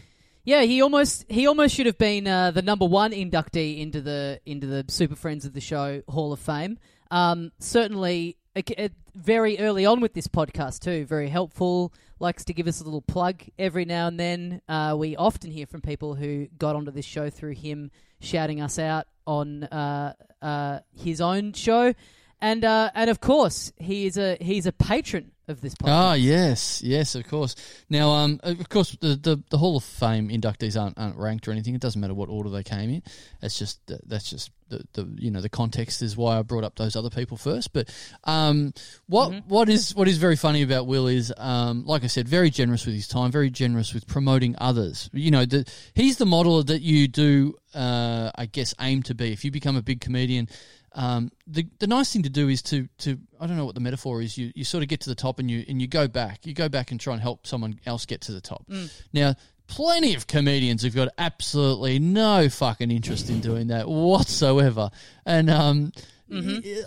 [0.44, 4.40] Yeah, he almost he almost should have been uh, the number one inductee into the
[4.46, 6.78] into the Super Friends of the Show Hall of Fame.
[7.10, 11.92] Um, certainly, uh, uh, very early on with this podcast too, very helpful.
[12.18, 14.60] Likes to give us a little plug every now and then.
[14.68, 18.78] Uh, we often hear from people who got onto this show through him shouting us
[18.78, 21.94] out on uh, uh, his own show,
[22.40, 25.88] and uh, and of course he is a he's a patron of this podcast.
[25.88, 27.54] Ah, yes, yes, of course.
[27.88, 31.52] Now, um, of course, the, the, the Hall of Fame inductees aren't, aren't ranked or
[31.52, 31.74] anything.
[31.74, 33.02] It doesn't matter what order they came in.
[33.40, 36.76] That's just that's just the, the you know the context is why I brought up
[36.76, 37.72] those other people first.
[37.72, 37.94] But
[38.24, 38.72] um,
[39.06, 42.50] what what is what is very funny about Wil is um, like I said, very
[42.50, 45.10] generous with his time, very generous with promoting others.
[45.12, 49.32] You know, the, he's the model that you do, uh, I guess, aim to be.
[49.32, 50.48] If you become a big comedian,
[50.94, 53.80] um, the the nice thing to do is to to I don't know what the
[53.80, 54.38] metaphor is.
[54.38, 56.46] You you sort of get to the top and you and you go back.
[56.46, 58.64] You go back and try and help someone else get to the top.
[59.12, 59.34] Now,
[59.66, 64.90] plenty of comedians have got absolutely no fucking interest in doing that whatsoever,
[65.26, 65.92] and um.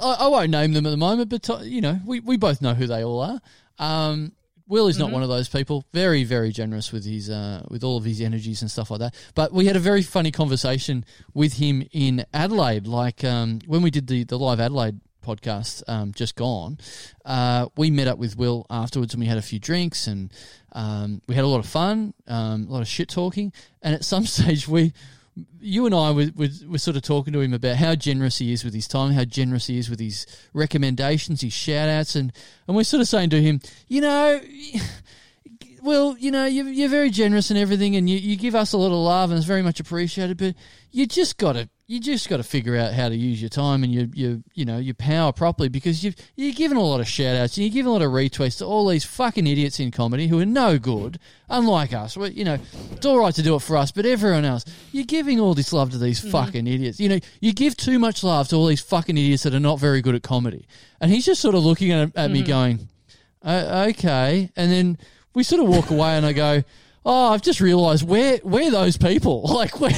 [0.01, 2.59] I, I won't name them at the moment, but uh, you know, we, we both
[2.59, 3.39] know who they all are.
[3.77, 4.33] Um,
[4.67, 5.85] Wil is not one of those people.
[5.93, 9.15] Very, very generous with his uh, with all of his energies and stuff like that.
[9.33, 13.91] But we had a very funny conversation with him in Adelaide, like um, when we
[13.91, 16.77] did the the live Adelaide podcast um, just gone.
[17.25, 20.31] Uh, we met up with Wil afterwards, and we had a few drinks, and
[20.71, 23.51] um, we had a lot of fun, um, a lot of shit talking.
[23.81, 24.93] And at some stage, we
[25.59, 28.53] you and I were, were, were sort of talking to him about how generous he
[28.53, 32.31] is with his time, how generous he is with his recommendations, his shout outs, and,
[32.67, 34.39] and we're sort of saying to him, you know,
[35.87, 38.77] well, you know, you're, you're very generous and everything, and you, you give us a
[38.77, 40.37] lot of love, and it's very much appreciated.
[40.37, 40.55] But
[40.91, 43.81] you just got to you just got to figure out how to use your time
[43.81, 47.07] and your your you know your power properly because you've you're giving a lot of
[47.07, 49.89] shout outs and you're giving a lot of retweets to all these fucking idiots in
[49.89, 51.17] comedy who are no good,
[51.49, 52.17] unlike us.
[52.17, 52.57] We, you know,
[52.91, 55.71] it's all right to do it for us, but everyone else, you're giving all this
[55.71, 56.99] love to these fucking idiots.
[56.99, 59.79] You know, you give too much love to all these fucking idiots that are not
[59.79, 60.67] very good at comedy,
[60.99, 62.89] and he's just sort of looking at, at me going,
[63.41, 64.97] "Uh, okay, and then
[65.37, 66.63] we sort of walk away, and I go,
[67.05, 69.43] "Oh, I've just realised we're we're those people.
[69.53, 69.91] Like we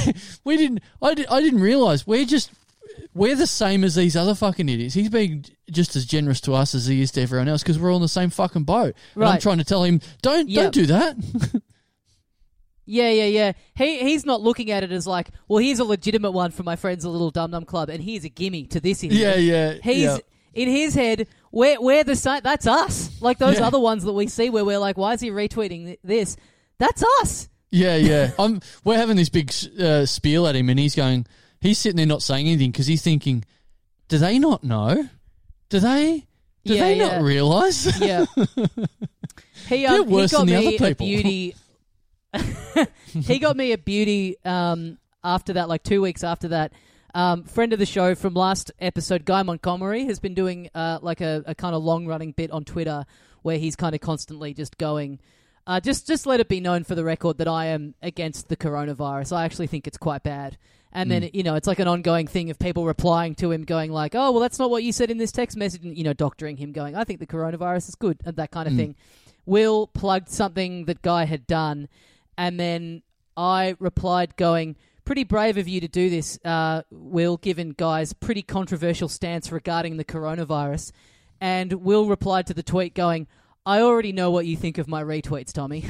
[0.44, 2.50] we didn't I, di- I didn't realise we're just
[3.14, 4.94] we're the same as these other fucking idiots.
[4.94, 7.90] He's being just as generous to us as he is to everyone else because we're
[7.90, 8.94] all in the same fucking boat.
[9.14, 9.40] And I'm Right.
[9.40, 10.62] trying to tell him, don't Yep.
[10.62, 11.16] don't do that.
[12.86, 13.52] Yeah, yeah, yeah.
[13.76, 16.76] He he's not looking at it as like, well, here's a legitimate one for my
[16.76, 19.20] friends, a little dum dum club, and here's a gimme to this idiot.
[19.20, 19.74] yeah, yeah.
[19.82, 20.18] He's yeah.
[20.54, 21.28] in his head.
[21.52, 22.40] We're we're the same.
[22.44, 23.20] That's us.
[23.20, 23.66] Like those Yeah.
[23.66, 26.36] other ones that we see where we're like, why is he retweeting th- this?
[26.78, 27.48] That's us.
[27.70, 28.30] Yeah, yeah.
[28.38, 28.60] I'm.
[28.84, 31.26] We're having this big uh, spiel at him, and he's going.
[31.60, 33.44] He's sitting there not saying anything because he's thinking,
[34.08, 35.08] "Do they not know?
[35.68, 36.26] Do they?
[36.64, 37.08] Do Yeah, they yeah.
[37.16, 38.24] not realise?" Yeah.
[39.68, 41.06] he They're um, he worse got than the me other a people.
[41.06, 41.54] beauty.
[43.26, 46.72] he got me a beauty um, after that, like two weeks after that.
[47.14, 51.20] Um, friend of the show from last episode, Guy Montgomery, has been doing uh, like
[51.20, 53.04] a, a kind of long running bit on Twitter
[53.42, 55.18] where he's kind of constantly just going,
[55.66, 58.56] uh, just just let it be known for the record that I am against the
[58.56, 59.36] coronavirus.
[59.36, 60.56] I actually think it's quite bad.
[60.92, 63.92] And then you know it's like an ongoing thing of people replying to him, going
[63.92, 66.12] like, "Oh, well, that's not what you said in this text message," and you know,
[66.12, 68.96] doctoring him, going, "I think the coronavirus is good," and that kind of thing.
[69.46, 71.88] Wil plugged something that Guy had done,
[72.36, 73.02] and then
[73.36, 74.76] I replied, going,
[75.10, 79.96] "Pretty brave of you to do this, uh, Wil, given Guy's pretty controversial stance regarding
[79.96, 80.92] the coronavirus."
[81.40, 83.26] And Wil replied to the tweet, going,
[83.66, 85.80] "I already know what you think of my retweets, Tommy,"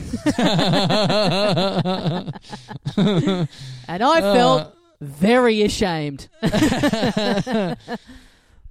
[3.86, 6.30] and I felt very ashamed.
[6.42, 6.48] Uh,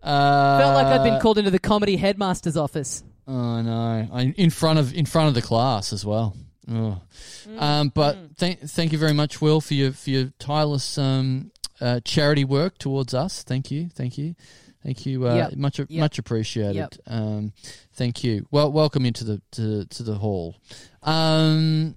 [0.01, 3.03] Felt like I'd been called into the comedy headmaster's office.
[3.27, 4.07] Oh no!
[4.11, 6.35] I, in front of in front of the class as well.
[6.69, 7.01] Oh.
[7.47, 11.51] Mm, Um, but thank thank you very much, Wil, for your for your tireless um,
[11.81, 13.43] uh, charity work towards us.
[13.43, 14.35] Thank you, thank you,
[14.83, 15.27] thank you.
[15.27, 15.55] Uh, Yep.
[15.55, 15.89] Much Yep.
[15.89, 16.75] much appreciated.
[16.75, 16.95] Yep.
[17.07, 17.53] Um,
[17.93, 18.45] thank you.
[18.51, 20.57] Well, welcome into the to, to the hall.
[21.03, 21.95] Um,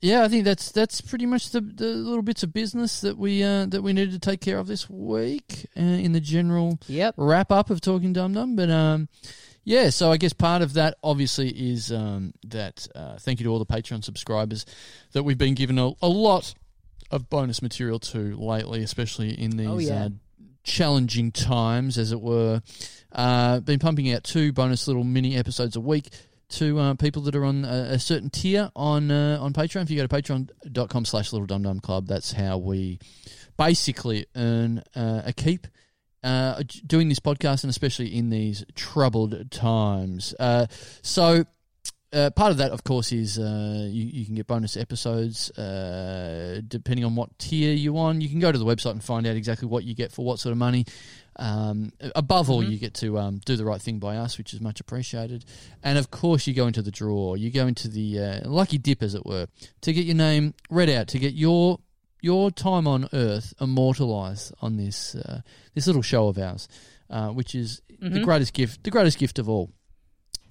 [0.00, 3.42] yeah, I think that's that's pretty much the, the little bits of business that we
[3.42, 6.78] uh, that we needed to take care of this week uh, in the general
[7.16, 8.54] wrap up of talking dum dum.
[8.54, 9.08] But um,
[9.64, 13.50] yeah, so I guess part of that obviously is um, that uh, thank you to
[13.50, 14.66] all the Patreon subscribers
[15.12, 16.54] that we've been given a, a lot
[17.10, 20.04] of bonus material to lately, especially in these Oh, yeah.
[20.04, 20.08] uh,
[20.64, 22.62] challenging times, as it were.
[23.12, 26.08] Uh, been pumping out two bonus little mini episodes a week
[26.48, 29.82] to uh, people that are on a, a certain tier on uh, on Patreon.
[29.82, 32.98] If you go to patreon.com slash little dum dum club, that's how we
[33.56, 35.66] basically earn uh, a keep
[36.24, 40.34] uh, doing this podcast and especially in these troubled times.
[40.40, 40.66] Uh,
[41.02, 41.44] so.
[42.12, 46.60] Uh, part of that, of course, is uh, you, you can get bonus episodes uh,
[46.68, 48.20] depending on what tier you're on.
[48.20, 50.38] You can go to the website and find out exactly what you get for what
[50.38, 50.84] sort of money.
[51.34, 52.70] Um, above all, Mhm.
[52.70, 55.44] you get to um, do the right thing by us, which is much appreciated.
[55.82, 57.34] And of course, you go into the draw.
[57.34, 59.48] You go into the uh, lucky dip, as it were,
[59.80, 61.80] to get your name read out, to get your
[62.24, 65.40] your time on Earth immortalised on this uh,
[65.74, 66.68] this little show of ours,
[67.10, 68.24] uh, which is the Mhm.
[68.24, 69.68] greatest gift, the greatest gift of all.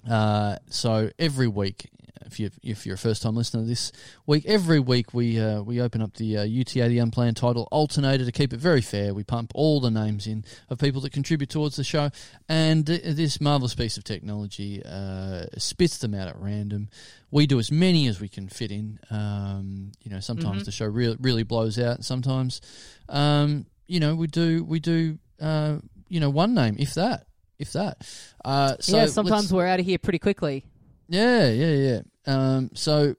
[0.08, 1.90] Uh, so every week,
[2.26, 3.92] if you if you're a first time listener this
[4.26, 8.24] week, every week we uh, we open up the uh, UTA the unplanned title alternator
[8.24, 9.12] to keep it very fair.
[9.14, 12.10] We pump all the names in of people that contribute towards the show,
[12.48, 16.88] and th- this marvelous piece of technology uh, spits them out at random.
[17.30, 18.98] We do as many as we can fit in.
[19.10, 20.64] Um, you know, sometimes Mhm.
[20.66, 22.04] the show really really blows out.
[22.04, 22.60] Sometimes,
[23.08, 25.78] um, you know, we do we do uh,
[26.08, 27.26] you know one name if that
[27.58, 27.98] if that.
[28.44, 30.64] Uh, so yeah, sometimes we're out of here pretty quickly.
[31.08, 32.00] Yeah, yeah, yeah.
[32.26, 33.14] Um, so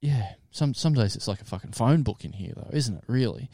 [0.00, 3.04] yeah, some some days it's like a fucking phone book in here, though, isn't it?
[3.06, 3.50] Really.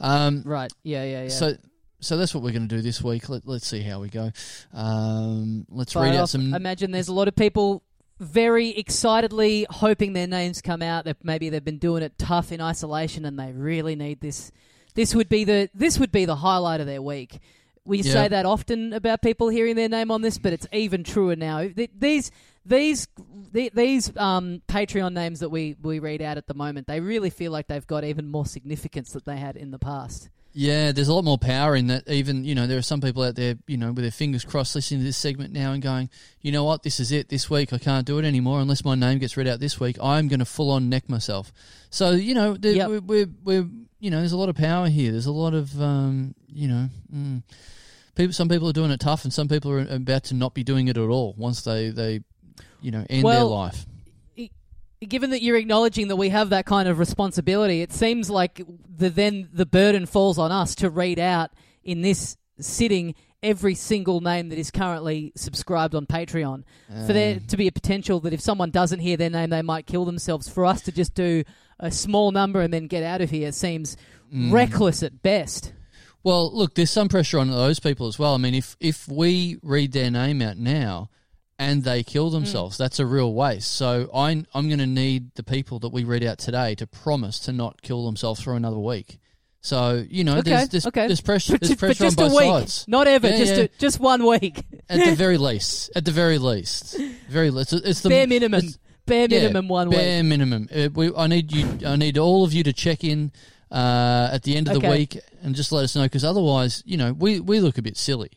[0.00, 0.72] Um, Right.
[0.82, 1.28] Yeah, yeah, yeah.
[1.28, 1.56] So
[2.00, 3.28] so that's what we're going to do this week.
[3.28, 4.32] Let, let's see how we go.
[4.72, 6.30] Um, let's Fire read out off.
[6.30, 6.54] some.
[6.54, 7.82] Imagine there's a lot of people
[8.18, 11.04] very excitedly hoping their names come out.
[11.04, 14.50] That maybe they've been doing it tough in isolation, and they really need this.
[14.94, 17.38] This would be the this would be the highlight of their week.
[17.84, 18.12] We Yeah.
[18.12, 21.68] say that often about people hearing their name on this, but it's even truer now.
[21.98, 22.30] These
[22.64, 23.08] these
[23.52, 27.30] th- these um, Patreon names that we, we read out at the moment, they really
[27.30, 30.28] feel like they've got even more significance that they had in the past.
[30.54, 32.06] Yeah, there's a lot more power in that.
[32.10, 34.74] Even you know, there are some people out there, you know, with their fingers crossed,
[34.74, 36.10] listening to this segment now and going,
[36.42, 37.30] you know what, this is it.
[37.30, 39.96] This week, I can't do it anymore unless my name gets read out this week.
[40.02, 41.52] I'm going to full on neck myself.
[41.88, 42.88] So you know, there, Yep.
[42.90, 43.68] we're, we're we're
[43.98, 45.10] you know, there's a lot of power here.
[45.10, 47.42] There's a lot of um, you know, mm,
[48.14, 48.34] people.
[48.34, 50.88] Some people are doing it tough, and some people are about to not be doing
[50.88, 52.20] it at all once they they
[52.80, 53.86] you know end their life.
[55.00, 58.60] given that you're acknowledging that we have that kind of responsibility, it seems like
[58.96, 61.50] the then the burden falls on us to read out
[61.82, 66.62] in this sitting every single name that is currently subscribed on Patreon.
[67.06, 67.40] For there uh.
[67.48, 70.48] to be a potential that if someone doesn't hear their name, they might kill themselves.
[70.48, 71.42] For us to just do
[71.80, 73.96] a small number and then get out of here seems
[74.32, 74.52] mm.
[74.52, 75.72] reckless at best.
[76.22, 78.34] Well, look, there's some pressure on those people as well.
[78.34, 81.10] I mean, if if we read their name out now
[81.70, 82.34] and they kill Hmm.
[82.34, 83.70] themselves, that's a real waste.
[83.70, 87.38] So I, I'm going to need the people that we read out today to promise
[87.40, 89.18] to not kill themselves for another week.
[89.60, 91.06] So you know, Okay, there's, there's, okay.
[91.06, 91.56] there's pressure.
[91.56, 92.84] There's pressure on both sides.
[92.88, 93.62] not ever, Yeah, just yeah.
[93.64, 96.98] A, just one week, At the very least, at the very least,
[97.28, 99.98] very least, it's the bare minimum, it's- bare yeah, minimum one week.
[99.98, 100.68] bare minimum.
[100.74, 101.78] Uh, we, I need you.
[101.86, 103.30] I need all of you to check in
[103.70, 106.96] uh, at the end of the week and just let us know because otherwise, you
[106.96, 108.30] know, we, we look a bit silly,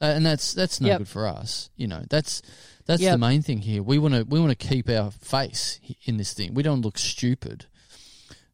[0.00, 0.98] uh, and that's that's no Yep.
[0.98, 1.70] good for us.
[1.76, 2.42] You know, that's
[2.86, 3.82] that's the main thing here.
[3.82, 6.54] We want to we want to keep our face in this thing.
[6.54, 7.66] We don't look stupid.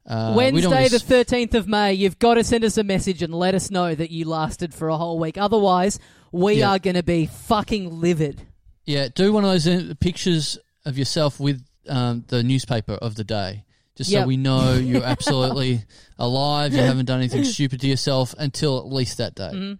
[0.06, 3.54] Uh, Wednesday, the 13th of May, you've got to send us a message and let
[3.54, 5.38] us know that you lasted for a whole week.
[5.38, 5.98] Otherwise,
[6.30, 6.72] we Yeah.
[6.72, 8.42] are going to be fucking livid.
[8.84, 13.24] yeah, do one of those uh, pictures of yourself with um, the newspaper of the
[13.24, 13.64] day.
[13.96, 15.84] Just so we know you're absolutely
[16.18, 19.52] alive, you haven't done anything stupid to yourself until at least that day.
[19.54, 19.78] Mhm.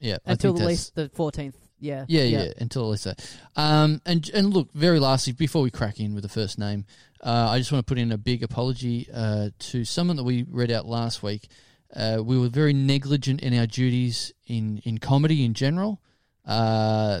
[0.00, 1.54] Yeah, I Until think at that's- least the 14th.
[1.80, 2.04] Yeah.
[2.08, 3.38] Yeah, yeah, until at least that.
[3.54, 6.84] Um, and and look, very lastly, before we crack in with the first name,
[7.22, 10.44] uh, I just want to put in a big apology uh, to someone that we
[10.48, 11.46] read out last week.
[11.94, 16.00] Uh, we were very negligent in our duties in, in comedy in general.
[16.44, 17.20] Uh,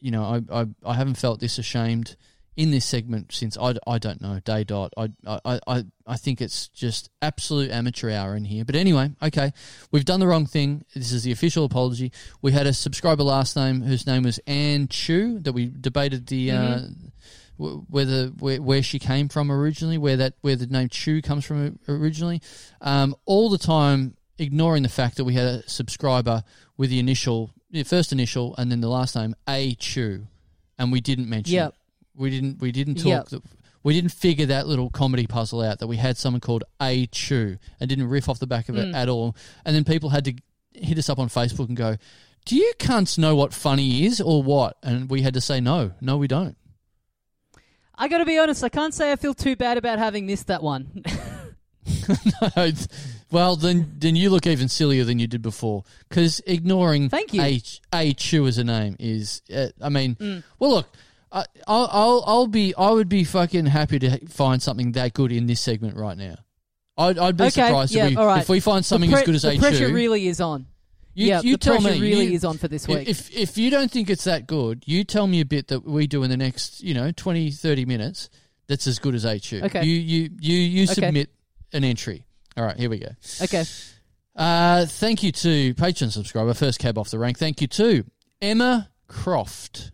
[0.00, 2.16] you know, I, I I haven't felt this ashamed
[2.56, 4.92] in this segment since I, I don't know day dot.
[4.96, 8.64] I, I I I think it's just absolute amateur hour in here.
[8.64, 9.52] But anyway, okay,
[9.90, 10.84] we've done the wrong thing.
[10.94, 12.12] This is the official apology.
[12.42, 16.50] We had a subscriber last name whose name was Anne Chu that we debated the
[16.50, 16.80] uh,
[17.58, 21.44] w- whether where, where she came from originally, where that where the name Chu comes
[21.44, 22.42] from originally.
[22.80, 26.42] Um, all the time ignoring the fact that we had a subscriber
[26.76, 30.26] with the initial, the first initial, and then the last name A Chu,
[30.78, 31.54] and we didn't mention.
[31.54, 31.74] Yep.
[32.14, 32.60] We didn't.
[32.60, 33.30] We didn't talk.
[33.32, 33.42] Yep.
[33.82, 37.56] We didn't figure that little comedy puzzle out that we had someone called A Chu
[37.80, 38.94] and didn't riff off the back of it Mm.
[38.94, 39.34] at all.
[39.64, 40.34] And then people had to
[40.74, 41.96] hit us up on Facebook and go,
[42.44, 45.92] "Do you cunts know what funny is or what?" And we had to say, "No,
[46.00, 46.56] no, we don't."
[47.94, 48.62] I got to be honest.
[48.64, 51.02] I can't say I feel too bad about having missed that one.
[52.56, 52.70] no,
[53.30, 57.40] well, then then you look even sillier than you did before because ignoring Thank you.
[57.42, 57.62] A,
[57.94, 59.42] a Chu as a name is.
[59.54, 60.42] Uh, I mean, Mm.
[60.58, 60.88] well, look.
[61.32, 65.30] I, I'll, I'll I'll be I would be fucking happy to find something that good
[65.32, 66.36] in this segment right now.
[66.98, 68.42] I'd, I'd be Okay, surprised yeah, if, we, all right.
[68.42, 70.66] if we find something as good as the A pressure really is on.
[71.14, 73.08] you, yeah, you the tell pressure me really you- is on for this week.
[73.08, 76.06] If if you don't think it's that good, you tell me a bit that we
[76.06, 78.28] do in the next, you know, 20, 30 minutes
[78.66, 79.60] that's as good as HU.
[79.64, 79.84] Okay.
[79.84, 80.94] You you you you Okay.
[80.94, 81.30] submit
[81.72, 82.24] an entry.
[82.56, 83.08] All right, here we go.
[83.42, 83.64] okay.
[84.36, 87.38] Uh, thank you to Patreon subscriber, first cab off the rank.
[87.38, 88.04] Thank you to
[88.42, 89.90] Emma Croft.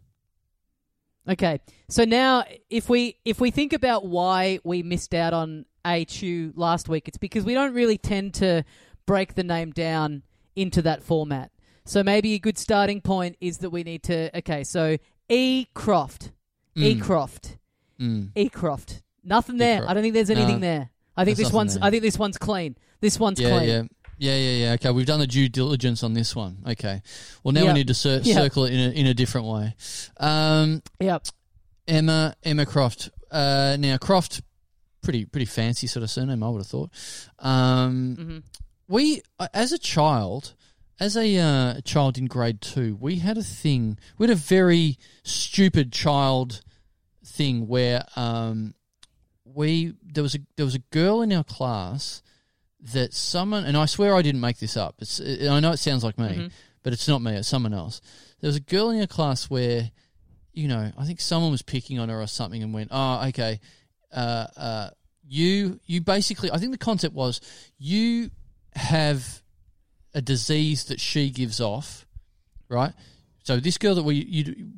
[1.28, 1.61] Okay.
[1.89, 6.89] So now if we if we think about why we missed out on A2 last
[6.89, 8.65] week, it's because we don't really tend to
[9.07, 10.23] break the name down
[10.55, 11.51] into that format.
[11.85, 14.97] So maybe a good starting point is that we need to okay, so
[15.28, 16.32] E Croft.
[16.77, 17.01] E Mm.
[17.03, 17.57] Croft.
[18.01, 18.31] Mm.
[18.35, 19.03] E Croft.
[19.24, 19.78] Nothing there.
[19.78, 19.90] Croft.
[19.90, 20.90] I don't think there's anything No, there.
[21.16, 21.85] I think this one's there.
[21.85, 22.77] I think this one's clean.
[23.01, 23.69] This one's Yeah, clean.
[23.69, 23.82] yeah.
[24.18, 24.72] Yeah, yeah, yeah.
[24.74, 26.59] Okay, we've done the due diligence on this one.
[26.66, 27.02] Okay.
[27.44, 28.34] Well, now we need to cir- Yep.
[28.36, 29.74] circle it in a, in a different way.
[30.18, 31.26] Um, Yep.
[31.86, 33.10] Emma Emma Croft.
[33.30, 34.43] Uh, now Croft,
[35.02, 36.43] pretty pretty fancy sort of surname.
[36.43, 36.90] I would have thought.
[37.38, 38.38] Um, hmm
[38.88, 40.55] we uh, as a child,
[41.01, 43.98] as a uh, child in grade two, we had a thing.
[44.16, 46.62] We had a very stupid child
[47.24, 48.74] thing where um,
[49.44, 52.22] we there was a there was a girl in our class
[52.92, 54.96] that someone and I swear I didn't make this up.
[55.00, 56.50] It's I know it sounds like me, Mhm.
[56.82, 57.32] but it's not me.
[57.32, 58.00] It's someone else.
[58.40, 59.90] There was a girl in our class where,
[60.52, 63.60] you know, I think someone was picking on her or something and went, "Oh, okay,
[64.12, 64.90] uh, uh,
[65.26, 67.40] you you basically." I think the concept was
[67.78, 68.30] you
[68.74, 69.42] have
[70.14, 72.06] a disease that she gives off,
[72.68, 72.92] right?
[73.44, 74.72] So this girl that we you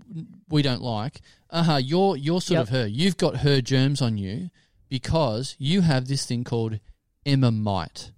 [0.48, 1.20] we don't like,
[1.51, 1.76] uh huh.
[1.76, 2.62] You're you're sort Yep.
[2.62, 2.86] of her.
[2.86, 4.51] You've got her germs on you
[4.89, 6.80] because you have this thing called
[7.29, 8.11] Emmamite.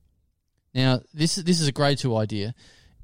[0.75, 2.55] Now this this is a grade two idea,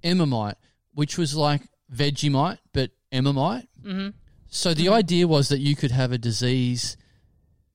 [0.03, 0.55] Emma Emmamite,
[0.95, 1.63] which was like
[1.93, 3.67] Vegemite but Emmamite.
[3.83, 4.09] hmm
[4.49, 6.97] So the idea was that you could have a disease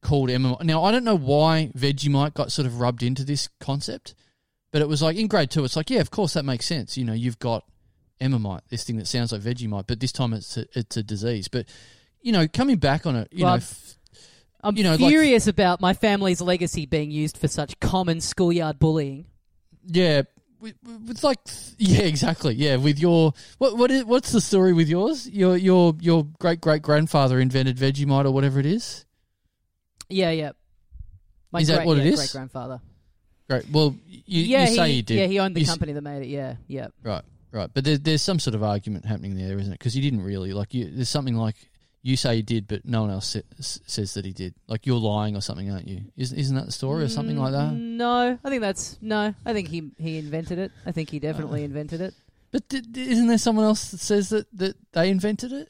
[0.01, 0.63] called Emmamite.
[0.63, 4.15] Now I don't know why Vegemite got sort of rubbed into this concept,
[4.71, 6.97] but it was like in grade two, it's like yeah, of course that makes sense.
[6.97, 7.65] You know, you've got
[8.19, 11.03] Emma Emmamite, this thing that sounds like Vegemite, but this time it's a, it's a
[11.03, 11.47] disease.
[11.49, 11.65] But
[12.21, 13.97] you know, coming back on it, you Well, know, f-
[14.63, 18.79] I'm You know, like- furious about my family's legacy being used for such common schoolyard
[18.79, 19.25] bullying.
[19.87, 20.23] yeah.
[20.61, 21.39] With like
[21.79, 25.95] yeah exactly yeah with your what what is what's the story with yours your your
[25.99, 29.05] your great great grandfather invented Vegemite or whatever it is
[30.07, 30.51] Yeah, yeah.
[31.51, 32.19] My Is that what it yeah, is?
[32.19, 32.79] Great grandfather.
[33.49, 35.69] great well you, yeah, you say he, you did Yeah, he owned the You s-
[35.71, 36.27] company that made it.
[36.27, 36.89] Yeah, yeah.
[37.01, 37.69] Right, right.
[37.73, 39.79] But there, there's some sort of argument happening there, isn't it?
[39.79, 40.75] Because you didn't really like.
[40.75, 41.55] You, there's something like
[42.03, 44.55] you say he did, but no one else says that he did.
[44.67, 46.01] Like you're lying or something, aren't you?
[46.17, 47.71] Isn't isn't that the story or something like that?
[47.73, 49.33] Mm, No, I think that's no.
[49.45, 50.71] I think he he invented it.
[50.85, 51.21] I think he Uh.
[51.21, 52.13] definitely invented it.
[52.51, 55.69] But d- d- isn't there someone else that says that that they invented it?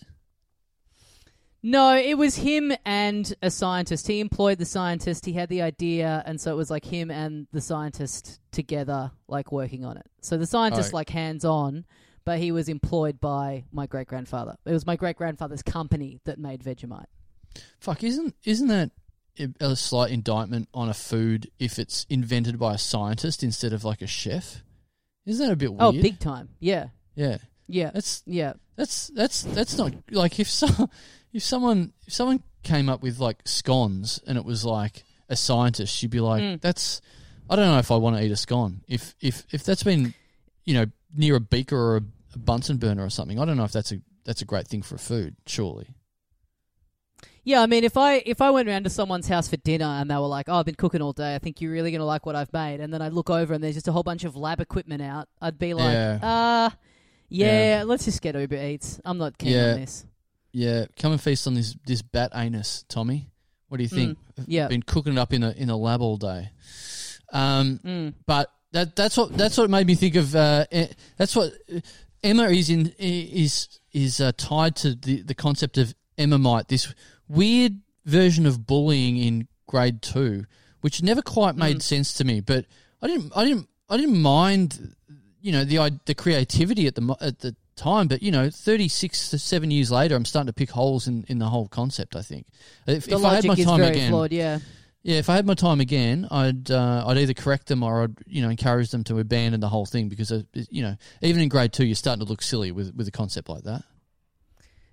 [1.64, 4.08] No, it was him and a scientist.
[4.08, 5.26] He employed the scientist.
[5.28, 9.52] He had the idea, and so it was like him and the scientist together, like
[9.52, 10.08] working on it.
[10.22, 10.98] So the scientist, Oh.
[10.98, 11.86] like hands on,
[12.26, 14.56] but he was employed by my great grandfather.
[14.66, 17.06] It was my great grandfather's company that made Vegemite.
[17.80, 18.92] Fuck, isn't isn't that
[19.60, 24.02] a- slight indictment on a food if it's invented by a scientist instead of like
[24.02, 24.64] a chef?
[25.26, 25.82] Isn't that a bit weird?
[25.82, 26.50] Oh, big time.
[26.60, 27.38] Yeah, Yeah,
[27.68, 28.54] yeah, that's yeah.
[28.76, 30.68] That's that's that's not like if so,
[31.34, 36.02] if someone if someone came up with like scones and it was like a scientist,
[36.02, 36.62] you'd be like, Mm.
[36.62, 37.02] that's
[37.50, 38.82] I don't know if I want to eat a scone.
[38.88, 40.14] If if if that's been
[40.66, 40.86] you know
[41.16, 42.02] near a beaker or a,
[42.36, 44.82] a Bunsen burner or something, I don't know if that's a that's a great thing
[44.84, 45.36] for food.
[45.48, 45.88] Surely,
[47.44, 50.10] Yeah, I mean, if I if I went around to someone's house for dinner and
[50.10, 51.34] they were like, "Oh, I've been cooking all day.
[51.36, 53.64] I think you're really gonna like what I've made," and then I look over and
[53.64, 56.20] there's just a whole bunch of lab equipment out, I'd be like, Yeah.
[56.22, 56.78] "Ah,
[57.30, 57.84] yeah, Yeah.
[57.84, 59.00] let's just get Uber Eats.
[59.04, 59.72] I'm not keen Yeah.
[59.74, 60.06] on this."
[60.54, 60.86] yeah.
[61.00, 63.30] Come and feast on this this bat anus, Tommy.
[63.70, 64.18] What do you think?
[64.48, 64.68] yeah.
[64.68, 66.52] been cooking it up in a in a lab all day.
[67.34, 68.14] Um, Mm.
[68.28, 70.36] but that that's what that's what made me think of.
[70.36, 70.88] Uh, eh,
[71.18, 71.54] that's what
[72.24, 76.68] Emma is in is is uh, tied to the the concept of Emmamite.
[76.68, 76.94] This
[77.28, 80.46] weird version of bullying in grade two,
[80.82, 81.82] which never quite made Mm.
[81.82, 82.40] sense to me.
[82.42, 82.66] But
[83.02, 84.96] I didn't I didn't I didn't mind
[85.42, 88.08] you know the the creativity at the at the time.
[88.08, 91.26] But you know, thirty six to seven years later, I'm starting to pick holes in,
[91.28, 92.16] in the whole concept.
[92.16, 92.46] I think
[92.88, 94.32] if, The if I had logic my is time very again, flawed.
[94.32, 94.60] Yeah,
[95.04, 98.16] Yeah, if I had my time again, I'd uh, I'd either correct them or I'd
[98.28, 101.50] you know encourage them to abandon the whole thing because uh, you know even in
[101.50, 103.84] grade two you're starting to look silly with with a concept like that.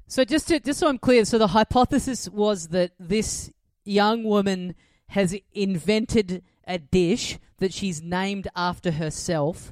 [0.06, 3.50] So just to, just so I'm clear, so the hypothesis was that this
[3.84, 4.74] young woman
[5.08, 9.70] has invented a dish that she's named after herself,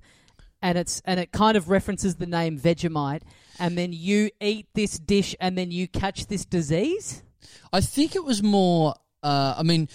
[0.60, 3.22] and it's and it kind of references the name Vegemite,
[3.58, 7.22] and then you eat this dish and then you catch this disease.
[7.72, 8.94] I think it was more.
[9.22, 9.88] Uh, I mean,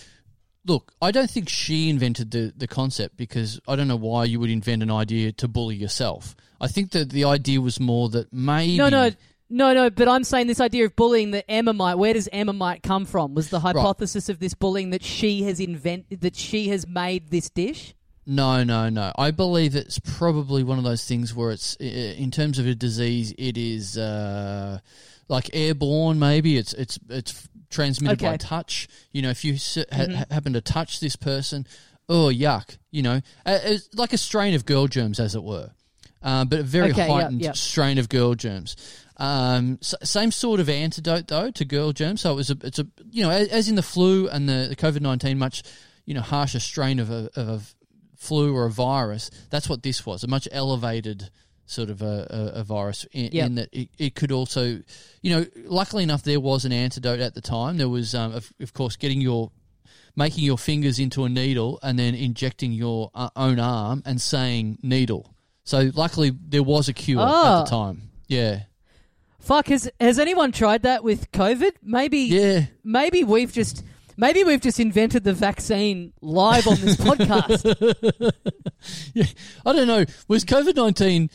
[0.66, 4.40] look, I don't think she invented the the concept because I don't know why you
[4.40, 6.36] would invent an idea to bully yourself.
[6.60, 9.12] I think that the idea was more that maybe No, no,
[9.50, 9.90] no, no.
[9.90, 11.96] But I'm saying this idea of bullying that Emma might.
[11.96, 13.34] Where does Emma might come from?
[13.34, 17.50] Was the hypothesis of this bullying that she has invented that she has made this
[17.50, 17.96] dish?
[18.26, 19.12] No, no, no.
[19.18, 23.34] I believe it's probably one of those things where it's, in terms of a disease,
[23.38, 24.80] it is uh,
[25.28, 26.20] like airborne.
[26.20, 28.88] Maybe it's it's it's transmitted by touch.
[29.12, 31.66] You know, if you ha- ha- happen to touch this person,
[32.08, 32.78] oh yuck!
[32.92, 35.72] You know, it's like a strain of girl germs, as it were,
[36.22, 37.56] uh, but a very Okay, heightened yep.
[37.56, 38.76] strain of girl germs.
[39.18, 42.22] Um, s- same sort of antidote though to girl germs.
[42.22, 44.68] So it was a, it's a you know as, as in the flu and the,
[44.70, 45.64] the COVID nineteen much
[46.06, 47.48] you know harsher strain of a, of
[48.14, 49.30] a flu or a virus.
[49.50, 51.30] That's what this was a much elevated
[51.72, 53.46] sort of a, a, a virus in, Yep.
[53.48, 54.82] in that it, it could also
[55.22, 57.78] you know luckily enough there was an antidote at the time.
[57.78, 59.52] There was um, of, of course getting your
[60.16, 64.78] making your fingers into a needle and then injecting your uh, own arm and saying
[64.84, 65.34] needle.
[65.64, 67.64] So luckily there was a cure at Oh.
[67.64, 68.10] the time.
[68.28, 68.64] Yeah.
[69.40, 71.72] Fuck, has has anyone tried that with COVID?
[71.82, 72.66] Maybe Yeah.
[72.84, 73.84] maybe we've just
[74.18, 77.64] maybe we've just invented the vaccine live on this podcast.
[79.14, 79.26] Yeah.
[79.66, 80.06] I don't know.
[80.28, 81.30] Was COVID 19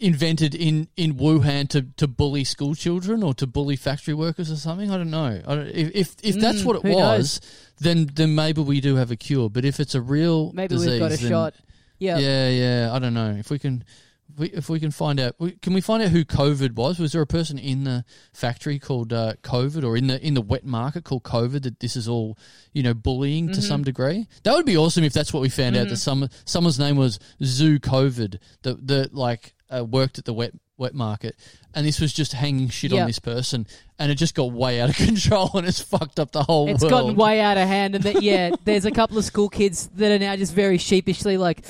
[0.00, 4.56] invented in, in Wuhan to, to bully school children or to bully factory workers or
[4.56, 4.90] something?
[4.90, 5.40] I don't know.
[5.46, 7.40] I don't, if, if, if that's Mm, what it was,
[7.78, 9.48] then, then maybe we do have a cure.
[9.50, 11.54] But if it's a real Maybe disease, we've got a then- shot.
[11.98, 12.18] Yeah.
[12.18, 12.90] Yeah, yeah.
[12.92, 13.84] I don't know if we can.
[14.32, 16.98] If we, if we can find out, we, can we find out who COVID was?
[17.00, 20.40] Was there a person in the factory called uh, COVID, or in the in the
[20.40, 21.62] wet market called COVID?
[21.64, 22.38] That this is all,
[22.72, 23.62] you know, bullying to Mm-hmm.
[23.62, 24.28] some degree.
[24.44, 25.88] That would be awesome if that's what we found out.
[25.88, 30.52] That some someone's name was Zoo COVID, that that like uh, worked at the wet
[30.76, 31.36] wet market,
[31.74, 33.02] and this was just hanging shit Yeah.
[33.02, 33.66] on this person,
[33.98, 36.82] and it just got way out of control, and it's fucked up the whole It's
[36.82, 36.90] world.
[36.90, 40.10] gotten way out of hand, and that yeah, there's a couple of school kids that
[40.10, 41.64] are now just very sheepishly like,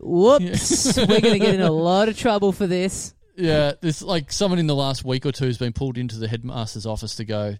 [0.00, 4.32] "Whoops, we're going to get in a lot of trouble for this." Yeah, there's like
[4.32, 7.24] someone in the last week or two has been pulled into the headmaster's office to
[7.24, 7.54] go.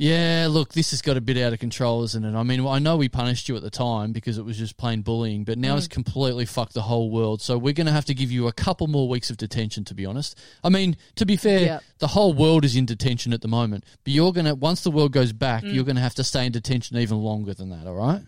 [0.00, 2.32] Yeah, look, this has got a bit out of control, isn't it?
[2.36, 5.02] I mean, I know we punished you at the time because it was just plain
[5.02, 7.42] bullying, but now it's completely fucked the whole world.
[7.42, 9.94] So we're going to have to give you a couple more weeks of detention, to
[9.96, 10.38] be honest.
[10.62, 11.78] I mean, to be fair, Yeah.
[11.98, 14.92] the whole world is in detention at the moment, but you're going to, once the
[14.92, 17.84] world goes back, you're going to have to stay in detention even longer than that,
[17.88, 18.22] all right?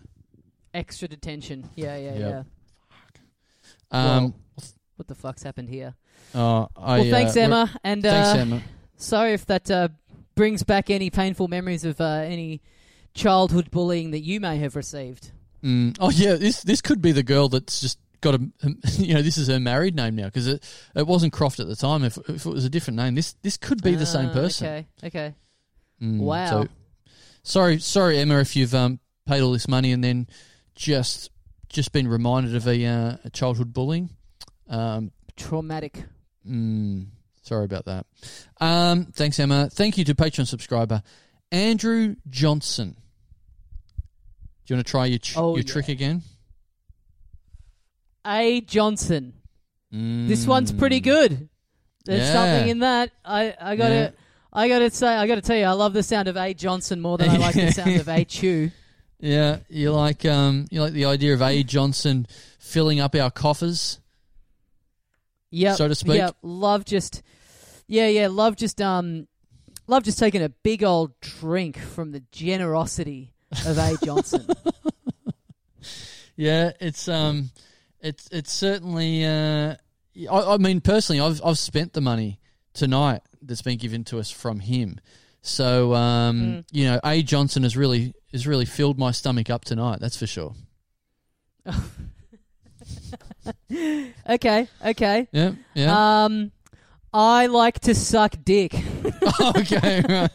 [0.73, 1.69] Extra detention.
[1.75, 2.45] Yeah, yeah, Yep.
[3.93, 4.15] yeah.
[4.17, 4.33] Um,
[4.97, 5.95] What the fuck's happened here?
[6.35, 8.61] uh, I, Well, thanks, uh, Emma, and Thanks, uh, Emma.
[8.97, 9.87] sorry if that uh,
[10.35, 12.61] brings back any painful memories of uh, any
[13.13, 15.31] childhood bullying that you may have received.
[15.63, 15.97] Mm.
[15.99, 18.39] Oh yeah, this this could be the girl that's just got a
[18.97, 20.63] you know this is her married name now because it
[20.95, 22.03] it wasn't Croft at the time.
[22.03, 24.67] If, if it was a different name, this this could be the same Ah, person.
[24.67, 25.35] Okay, okay.
[26.01, 26.45] Mm, Wow.
[26.63, 26.67] So,
[27.43, 30.27] sorry, sorry, Emma, if you've um, paid all this money and then
[30.75, 31.29] just
[31.69, 34.09] just been reminded of a, uh, a childhood bullying.
[34.67, 36.03] Um, Traumatic.
[36.47, 37.05] mm,
[37.41, 38.05] sorry about that.
[38.59, 39.69] Um, thanks, Emma.
[39.71, 41.01] Thank you to Patreon subscriber
[41.51, 42.95] Andrew Johnson.
[44.65, 45.71] Do you want to try your ch- Oh, your yeah.
[45.73, 46.21] trick again?
[48.25, 49.33] A Johnson.
[49.91, 50.79] This one's Mm.
[50.79, 51.49] pretty good.
[52.05, 52.33] There's Yeah.
[52.33, 53.11] something in that.
[53.25, 54.09] I, I gotta Yeah.
[54.53, 57.17] I gotta say I gotta tell you I love the sound of A Johnson more
[57.17, 58.71] than I like the sound of A Chu.
[59.19, 61.61] Yeah, you like um, you like the idea of A.
[61.63, 62.25] Johnson
[62.59, 63.99] filling up our coffers.
[65.51, 66.15] Yep, So to speak.
[66.15, 67.21] Yep, love just
[67.87, 69.27] yeah yeah love just um
[69.87, 73.33] love just taking a big old drink from the generosity
[73.65, 74.47] of A Johnson.
[76.35, 77.51] Yeah, it's um,
[77.99, 79.25] it's it's certainly.
[79.25, 79.75] Uh,
[80.31, 82.39] I, I mean, personally, I've I've spent the money
[82.73, 84.99] tonight that's been given to us from him.
[85.41, 86.65] So um, Mm.
[86.71, 87.21] you know, A.
[87.21, 89.99] Johnson has really has really filled my stomach up tonight.
[89.99, 90.55] That's for sure.
[94.29, 95.27] okay, okay.
[95.31, 96.23] Yeah, yeah.
[96.25, 96.51] Um,
[97.13, 98.73] I like to suck dick.
[99.41, 100.31] okay, right.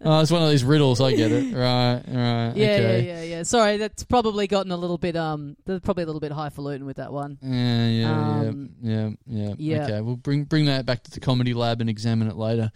[0.00, 1.00] Oh, it's one of these riddles.
[1.00, 1.54] I get it.
[1.54, 2.52] Right, right.
[2.56, 3.06] Yeah, okay.
[3.06, 3.42] yeah, yeah, yeah.
[3.44, 7.12] Sorry, that's probably gotten a little bit um, probably a little bit highfalutin with that
[7.12, 7.38] one.
[7.40, 9.54] Yeah, yeah, Um, yeah, yeah, yeah.
[9.58, 9.82] yeah.
[9.84, 12.72] Okay, we'll bring bring that back to the comedy lab and examine it later.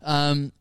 [0.00, 0.52] Um,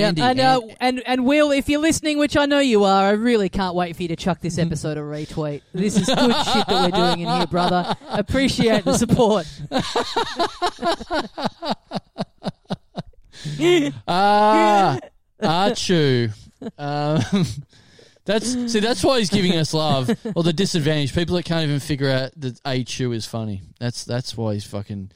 [0.00, 2.84] Andy, yeah, and, uh, An- and and Wil, if you're listening, which I know you
[2.84, 4.66] are, I really can't wait for you to chuck this Mm-hmm.
[4.68, 5.62] episode a retweet.
[5.72, 6.16] This is good
[6.46, 7.96] shit that we're doing in here, brother.
[8.08, 9.46] Appreciate the support.
[14.06, 14.98] Ah,
[15.40, 16.32] Achu.
[16.78, 17.20] Um,
[18.24, 18.80] that's see.
[18.80, 21.14] That's why he's giving us love, or the disadvantage.
[21.14, 23.62] People that can't even figure out that Achu is funny.
[23.80, 25.10] That's that's why he's fucking.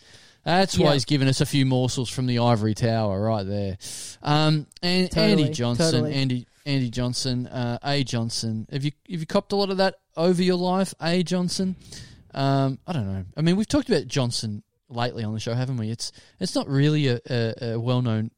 [0.47, 0.93] That's why Yeah.
[0.95, 3.77] he's given us a few morsels from the ivory tower right there.
[4.23, 6.15] Um, and Totally, Andy Johnson, totally.
[6.15, 8.67] Andy Andy Johnson, uh, A Johnson.
[8.73, 11.77] Have you have you copped a lot of that over your life, A Johnson?
[12.33, 13.25] Um, I don't know.
[13.37, 15.91] I mean, we've talked about Johnson lately on the show, haven't we?
[15.91, 18.31] It's it's not really a, a, a well known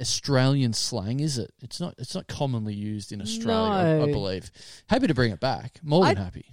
[0.00, 1.52] Australian slang, is it?
[1.60, 1.94] It's not.
[1.98, 4.50] It's not commonly used in Australia, I, I believe.
[4.88, 5.80] Happy to bring it back.
[5.82, 6.46] More than I- happy.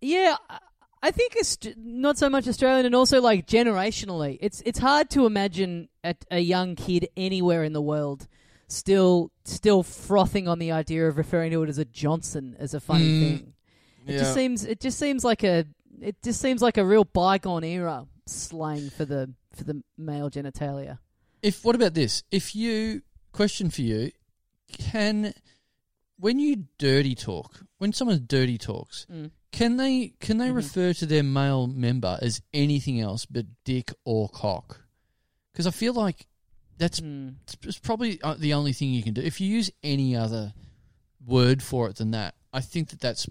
[0.00, 0.36] Yeah,
[1.06, 5.26] I- think it's not so much Australian, and also like generationally, it's it's hard to
[5.26, 8.26] imagine a, a young kid anywhere in the world
[8.68, 12.80] still still frothing on the idea of referring to it as a Johnson as a
[12.80, 13.52] funny Mm, thing.
[14.06, 15.64] It just seems it just seems like a
[16.00, 20.98] it just seems like a real bygone era slang for the for the male genitalia.
[21.42, 22.22] If what about this?
[22.30, 23.02] If you
[23.32, 24.10] question for you,
[24.72, 25.32] can
[26.18, 29.30] when you dirty talk, when someone dirty talks, Mm.
[29.52, 30.54] Can they can they Mhm.
[30.56, 34.82] refer to their male member as anything else but dick or cock?
[35.52, 36.26] Because I feel like
[36.78, 37.30] that's Hmm.
[37.64, 39.22] it's, probably uh, the only thing you can do.
[39.22, 40.52] If you use any other
[41.24, 43.26] word for it than that, I think that that's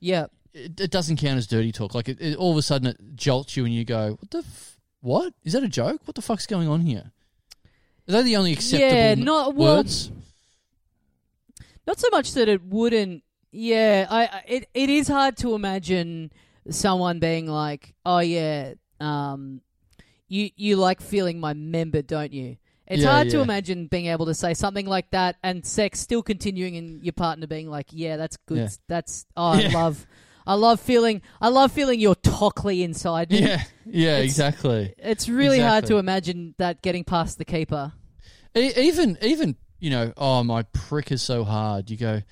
[0.00, 1.94] Yeah, it, it doesn't count as dirty talk.
[1.94, 4.38] Like it, it, all of a sudden it jolts you and you go, "What the
[4.38, 6.00] f- what is that a joke?
[6.06, 7.12] What the fuck's going on here?"
[8.08, 10.10] Are they the only acceptable Yeah, not- well, words?
[11.86, 13.22] Not so much that it wouldn't.
[13.50, 16.32] Yeah, I, it it is hard to imagine
[16.70, 19.60] someone being like, "Oh yeah, um,
[20.28, 22.56] you you like feeling my member, don't you?"
[22.86, 26.22] It's Yeah, hard to imagine being able to say something like that and sex still
[26.22, 28.58] continuing and your partner being like, "Yeah, that's good.
[28.58, 28.68] Yeah.
[28.88, 30.06] That's oh, I love,
[30.46, 34.94] I love feeling, I love feeling your tockley inside me." Yeah, yeah, It's- exactly.
[34.98, 37.92] It's really hard to imagine that getting past the keeper.
[38.56, 41.90] E- even even you know, oh my prick is so hard.
[41.90, 42.22] You go,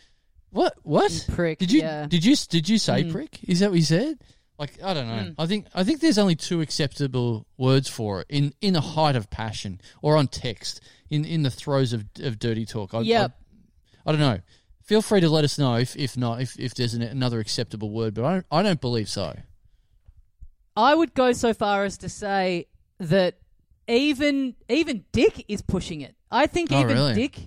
[0.55, 1.27] what what?
[1.33, 1.59] Prick.
[1.59, 2.07] Did you Yeah.
[2.07, 3.13] did you did you say Mm.
[3.13, 3.41] prick?
[3.43, 4.19] Is that what you said?
[4.59, 5.15] Like I don't know.
[5.31, 5.35] Mm.
[5.37, 9.17] I think I think there's only two acceptable words for it in in the height
[9.17, 12.95] of passion or on text in in the throes of of dirty talk.
[12.95, 13.33] I, Yep.
[14.07, 14.41] I, I don't know.
[14.83, 17.91] Feel free to let us know if if not if if there's an, another acceptable
[17.91, 19.35] word, but I don't I don't believe so.
[20.77, 22.67] I would go so far as to say
[23.01, 23.39] that
[23.89, 26.15] even even Dick is pushing it.
[26.31, 27.15] I think Oh, even really?
[27.15, 27.39] Dick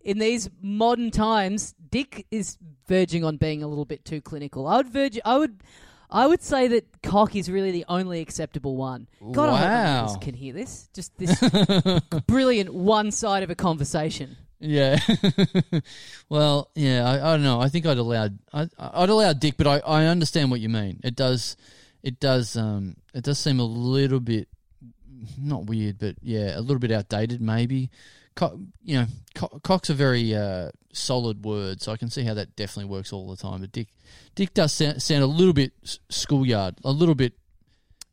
[0.00, 2.58] in these modern times, Dick is
[2.88, 4.66] verging on being a little bit too clinical.
[4.66, 5.62] I would verge I would
[6.10, 9.06] I would say that cock is really the only acceptable one.
[9.30, 10.00] God, I hope my Wow.
[10.02, 10.88] neighbours can hear this.
[10.92, 11.40] Just this
[12.26, 14.36] brilliant one side of a conversation.
[14.58, 14.98] Yeah.
[16.28, 17.60] well, yeah, I, I don't know.
[17.60, 20.98] I think I'd allow I, I'd allow Dick, but I, I understand what you mean.
[21.04, 21.56] It does
[22.02, 24.48] it does um it does seem a little bit
[25.38, 27.90] not weird, but yeah, a little bit outdated maybe.
[28.36, 32.34] Co- you know, co- cock's a very uh, solid word, so I can see how
[32.34, 33.60] that definitely works all the time.
[33.60, 33.88] But Dick,
[34.34, 35.72] Dick does sound, sound a little bit
[36.08, 37.34] schoolyard, a little bit.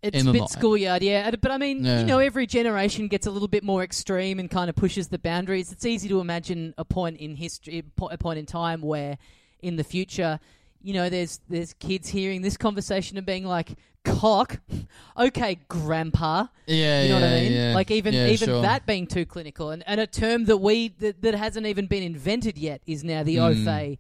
[0.04, 1.30] It's a bit schoolyard, yeah.
[1.40, 2.00] But I mean, Yeah.
[2.02, 5.20] you know, every generation gets a little bit more extreme and kind of pushes the
[5.20, 5.72] boundaries.
[5.72, 9.18] It's easy to imagine a point in history, a point in time where,
[9.62, 10.40] in the future,
[10.84, 14.60] you know, there's there's kids hearing this conversation and being like, "Cock,
[15.18, 17.54] okay, grandpa." Yeah, You know yeah, what I mean?
[17.54, 17.74] yeah.
[17.76, 18.62] Like even Yeah, even sure.
[18.62, 22.04] that being too clinical, and, and a term that we that, that hasn't even been
[22.04, 23.42] invented yet is now the Mm.
[23.62, 24.00] au fait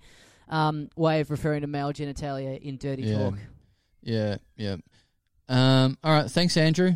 [0.49, 3.35] um, way of referring to male genitalia in dirty talk.
[4.03, 4.77] Yeah, yeah.
[5.47, 6.93] Um, all right, thanks, Andrew.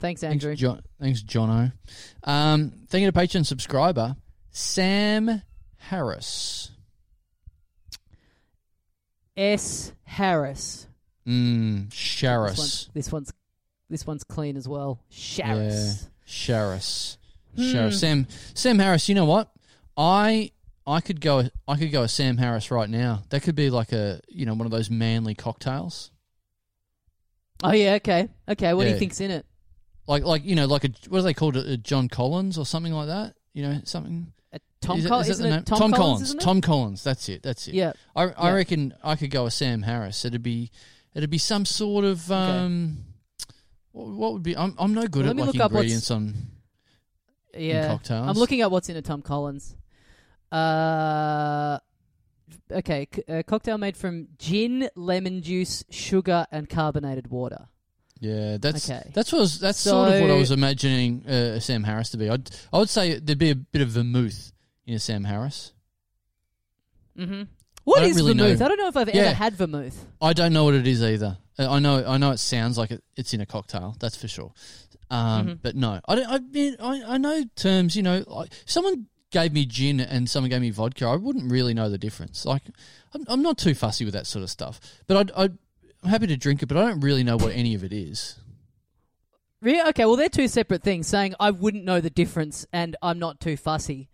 [0.00, 0.50] Thanks, Andrew.
[0.50, 0.80] Thanks, John.
[1.00, 1.72] Thanks, Jono.
[2.22, 4.14] Um, thank you to Patreon subscriber
[4.52, 5.42] Sam
[5.76, 6.70] Harris.
[9.38, 9.92] S.
[10.04, 10.86] Harris.
[11.26, 12.58] Mm, This Sharis.
[12.58, 13.32] one's, this one's
[13.90, 15.00] this one's clean as well.
[15.10, 16.08] Sharis.
[16.26, 17.16] Sharis.
[17.56, 17.62] Hmm.
[17.62, 17.94] Sharis.
[17.94, 18.26] Sam.
[18.54, 19.08] Sam Harris.
[19.08, 19.50] You know what?
[19.96, 20.52] I
[20.86, 21.48] I could go.
[21.66, 23.22] I could go a Sam Harris right now.
[23.30, 26.10] That could be like a you know one of those manly cocktails.
[27.62, 28.72] Oh yeah, okay, okay.
[28.74, 29.44] What do you think's in it?
[30.06, 31.66] Like like you know like a what do they called it?
[31.68, 33.34] A John Collins or something like that.
[33.52, 34.32] You know something.
[34.80, 35.50] Tom Is it- Collins, is it?
[35.50, 35.62] name?
[35.64, 36.34] Tom, Collins, Collins.
[36.36, 37.04] Tom Collins.
[37.04, 37.42] That's it.
[37.42, 37.74] That's it.
[37.74, 37.92] Yeah.
[38.14, 38.54] I, I Yeah.
[38.54, 40.24] reckon I could go with Sam Harris.
[40.24, 40.70] It'd be
[41.14, 42.98] it'd be some sort of um,
[43.92, 44.56] what, what would be?
[44.56, 46.34] I'm I'm no good Let at like ingredients on
[47.56, 47.88] Yeah.
[47.88, 48.28] cocktails.
[48.28, 49.74] I'm looking at what's in a Tom Collins.
[50.52, 51.78] Uh,
[52.70, 57.68] okay, c- a cocktail made from gin, lemon juice, sugar, and carbonated water.
[58.20, 59.10] Yeah, that's Okay.
[59.14, 62.28] that's was, that's sort of what I was imagining uh, Sam Harris to be.
[62.28, 64.52] I'd I would say there'd be a bit of vermouth
[64.88, 65.72] in know Sam Harris.
[67.18, 67.42] Mm-hmm.
[67.84, 68.58] What I don't is really vermouth?
[68.58, 68.64] know.
[68.64, 69.22] I don't know if I've Yeah.
[69.22, 70.04] ever had vermouth.
[70.20, 71.38] I don't know what it is either.
[71.58, 73.96] Uh, I know I know it sounds like it, it's in a cocktail.
[73.98, 74.52] That's for sure.
[75.10, 75.58] Um, Mhm.
[75.62, 76.26] But no, I don't.
[76.28, 77.96] I mean, I, I know terms.
[77.96, 81.50] You know, like if someone gave me gin and someone gave me vodka, I wouldn't
[81.50, 82.44] really know the difference.
[82.44, 82.62] Like,
[83.14, 84.80] I'm, I'm not too fussy with that sort of stuff.
[85.06, 85.58] But I'd, I'd,
[86.02, 88.36] I'm happy to drink it, but I don't really know what any of it is.
[89.60, 89.80] Really?
[89.90, 91.08] Okay, well, they're two separate things.
[91.08, 94.08] Saying I wouldn't know the difference and I'm not too fussy.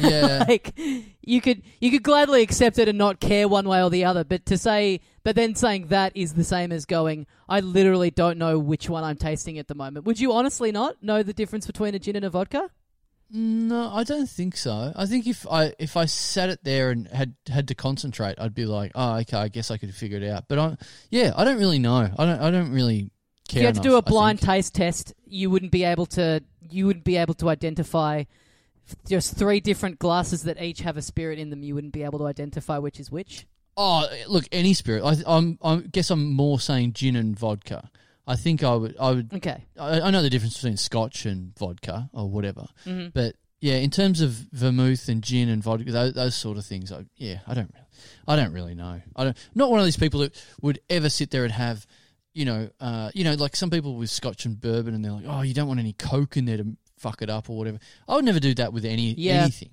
[0.00, 0.44] Yeah.
[0.48, 0.78] like
[1.22, 4.24] you could you could gladly accept it and not care one way or the other,
[4.24, 8.38] but to say but then saying that is the same as going I literally don't
[8.38, 10.06] know which one I'm tasting at the moment.
[10.06, 12.70] Would you honestly not know the difference between a gin and a vodka?
[13.32, 14.92] No, I don't think so.
[14.96, 18.54] I think if I if I sat it there and had had to concentrate, I'd
[18.54, 20.48] be like, oh, okay, I guess I could figure it out.
[20.48, 20.76] But I,
[21.10, 22.10] yeah, I don't really know.
[22.18, 22.40] I don't.
[22.40, 23.12] I don't really
[23.48, 23.60] care.
[23.60, 26.86] if you had to do a blind taste test, you wouldn't be able to you
[26.86, 28.24] wouldn't be able to identify
[29.08, 31.62] just three different glasses that each have a spirit in them.
[31.62, 33.46] You wouldn't be able to identify which is which.
[33.76, 35.04] Oh, look, any spirit.
[35.04, 35.58] I, I'm.
[35.62, 37.90] I guess I'm more saying gin and vodka.
[38.26, 38.96] I think I would.
[39.00, 39.32] I would.
[39.34, 39.64] Okay.
[39.78, 42.66] I, I know the difference between Scotch and vodka or whatever.
[42.84, 46.64] hmm But yeah, in terms of vermouth and gin and vodka, those, those sort of
[46.64, 47.86] things, I, yeah, I don't, really,
[48.26, 49.00] I don't really know.
[49.16, 49.36] I don't.
[49.54, 51.86] Not one of these people that would ever sit there and have,
[52.32, 55.26] you know, uh, you know, like some people with Scotch and bourbon, and they're like,
[55.26, 57.78] oh, you don't want any Coke in there to fuck it up or whatever.
[58.08, 59.42] I would never do that with any Yeah.
[59.42, 59.70] anything.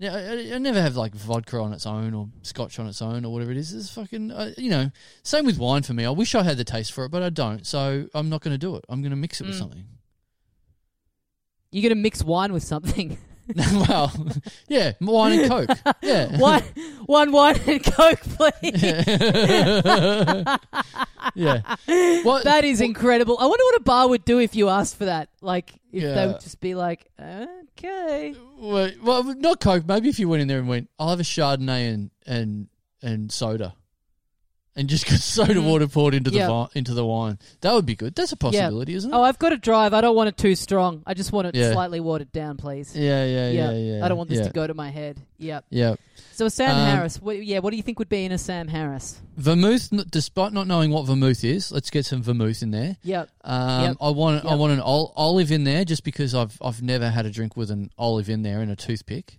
[0.00, 3.24] Yeah, I, I- never have like vodka on its own or Scotch on its own
[3.24, 3.72] or whatever it is.
[3.74, 4.90] It's fucking, uh, you know,
[5.24, 6.04] same with wine for me.
[6.04, 7.66] I wish I had the taste for it, but I don't.
[7.66, 8.84] So I'm not going to do it.
[8.88, 9.58] I'm going to mix it with Mm.
[9.58, 9.84] something.
[11.70, 13.18] You're gonna mix wine with something.
[13.88, 14.12] well,
[14.68, 15.78] yeah, wine and Coke.
[16.02, 16.36] Yeah.
[16.38, 16.62] one,
[17.06, 18.82] one wine and coke, please.
[21.34, 21.76] yeah.
[22.24, 23.36] What, That is incredible.
[23.38, 25.28] I wonder what a bar would do if you asked for that.
[25.40, 28.34] Like, if they would just be like, okay.
[28.58, 29.86] well, well, not Coke.
[29.86, 32.68] Maybe if you went in there and went, I'll have a Chardonnay and and
[33.02, 33.74] and soda,
[34.78, 35.64] and just get soda Mhm.
[35.68, 37.38] water poured into the vi- into the wine.
[37.60, 38.14] That would be good.
[38.14, 39.14] That's a possibility, isn't it?
[39.14, 39.92] Oh, I've got to drive.
[39.92, 41.02] I don't want it too strong.
[41.06, 41.72] I just want it Yeah.
[41.72, 42.96] slightly watered down, please.
[42.96, 44.04] yeah, yeah, yeah, yeah.
[44.04, 44.44] I don't want this yeah.
[44.46, 45.18] to go to my head.
[45.38, 45.64] Yep.
[45.70, 45.96] Yeah.
[46.32, 47.20] So a Sam Um, Harris.
[47.20, 49.20] What, yeah, what do you think would be in a Sam Harris?
[49.36, 52.96] Vermouth, n- despite not knowing what vermouth is, let's get some vermouth in there.
[53.02, 53.28] Yep.
[53.42, 53.96] Um, Yep.
[54.00, 54.58] I want I Yep.
[54.58, 57.70] want an ol- olive in there just because I've I've never had a drink with
[57.72, 59.38] an olive in there and a toothpick.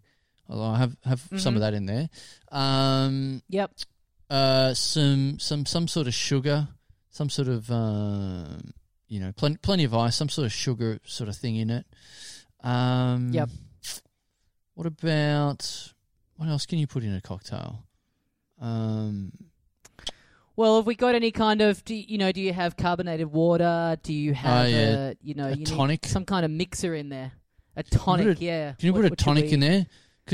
[0.50, 2.10] Although I have have some of that in there.
[2.52, 3.72] Um, Yep.
[4.30, 6.68] Uh, some some some sort of sugar,
[7.10, 8.72] some sort of um,
[9.08, 11.86] you know, plen- plenty of ice, some sort of sugar sort of thing in it.
[12.64, 13.50] Um, Yep.
[14.76, 15.94] What about
[16.38, 17.84] what else can you put in a cocktail?
[18.62, 19.32] Um,
[20.56, 23.98] Well, have we got any kind of, do, you know, do you have carbonated water?
[24.04, 24.78] Do you have, Oh, yeah.
[25.10, 26.06] a, you know, A you tonic?
[26.06, 27.32] some kind of mixer in there?
[27.76, 28.72] A tonic, a- yeah.
[28.74, 29.86] Can you What- put a tonic in there?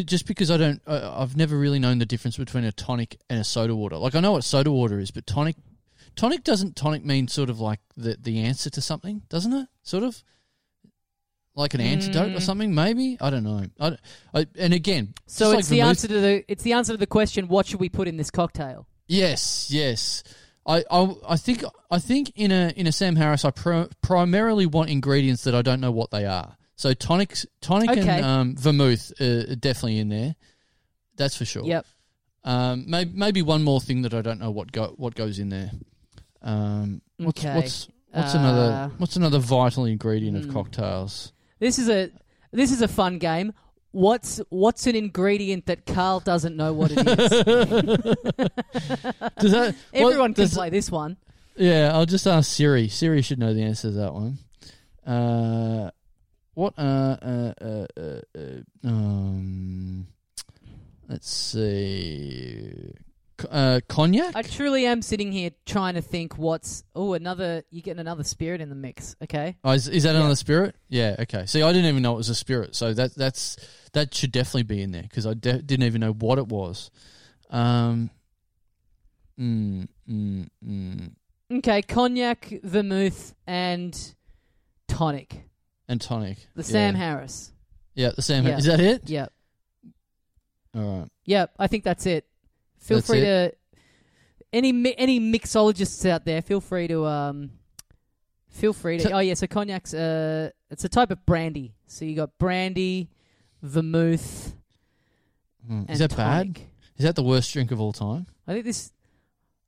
[0.03, 3.39] Just because I don't, I, I've never really known the difference between a tonic and
[3.39, 3.97] a soda water.
[3.97, 5.55] Like I know what soda water is, but tonic,
[6.15, 9.67] tonic doesn't tonic mean sort of like the the answer to something, doesn't it?
[9.83, 10.23] Sort of
[11.55, 12.41] like an antidote or Mm.
[12.41, 13.17] something, maybe.
[13.21, 13.63] I don't know.
[13.79, 13.97] I,
[14.33, 16.93] I and again, So just it's like the vermouth- answer to the it's the answer
[16.93, 18.87] to the question: What should we put in this cocktail?
[19.07, 20.23] Yes, yes.
[20.67, 24.65] I, I, I think I think in a in a Sam Harris, I pro, primarily
[24.65, 26.57] want ingredients that I don't know what they are.
[26.75, 28.01] So tonics, tonic Okay.
[28.01, 30.35] and um, vermouth are definitely in there.
[31.15, 31.65] That's for sure.
[31.65, 31.85] Yep.
[32.43, 35.49] Um, maybe maybe one more thing that I don't know what go what goes in
[35.49, 35.71] there.
[36.41, 37.55] Um, what's Okay.
[37.55, 40.49] what's what's Uh, another what's another vital ingredient hmm.
[40.49, 41.31] of cocktails?
[41.59, 42.11] This is a
[42.51, 43.53] this is a fun game.
[43.91, 47.29] What's what's an ingredient that Karl doesn't know what it is?
[49.39, 51.15] Does that Everyone what, can play this one.
[51.55, 52.89] Yeah, I'll just ask Siri.
[52.89, 54.39] Siri should know the answer to that one.
[55.07, 55.91] Uh,
[56.55, 56.73] what?
[56.77, 60.07] Uh, uh, uh, uh, uh, um,
[61.07, 62.93] let's see.
[63.49, 64.33] Uh, cognac.
[64.33, 68.61] I truly am sitting here trying to think what's oh another you're getting another spirit
[68.61, 69.15] in the mix.
[69.21, 69.57] Okay.
[69.63, 70.75] Oh, is, is that another spirit?
[70.87, 71.17] Yeah.
[71.19, 71.45] Okay.
[71.45, 73.57] See, I didn't even know it was a spirit, so that that's
[73.91, 76.89] that should definitely be in there because I de- didn't even know what it was.
[77.49, 78.09] Um.
[79.37, 81.11] Mm, mm, mm.
[81.51, 84.15] Okay, cognac, vermouth, and
[84.87, 85.43] tonic.
[85.87, 86.37] And tonic.
[86.55, 87.01] The Sam Yeah.
[87.01, 87.51] Harris.
[87.93, 88.45] Yeah, the Sam.
[88.45, 88.57] Yeah.
[88.57, 89.09] Is that it?
[89.09, 89.31] Yep.
[90.75, 91.09] All right.
[91.25, 91.53] Yep.
[91.59, 92.25] I think that's it.
[92.79, 93.51] Feel That's free to
[94.51, 96.41] any mi- any mixologists out there.
[96.41, 97.51] Feel free to um.
[98.49, 99.11] Feel free to.
[99.11, 101.73] Oh yeah, so cognac's uh, it's a type of brandy.
[101.87, 103.09] So you got brandy,
[103.61, 104.53] vermouth,
[105.69, 105.89] Mm.
[105.89, 106.59] Is that bad?
[106.97, 108.27] Is that the worst drink of all time?
[108.47, 108.91] I think this.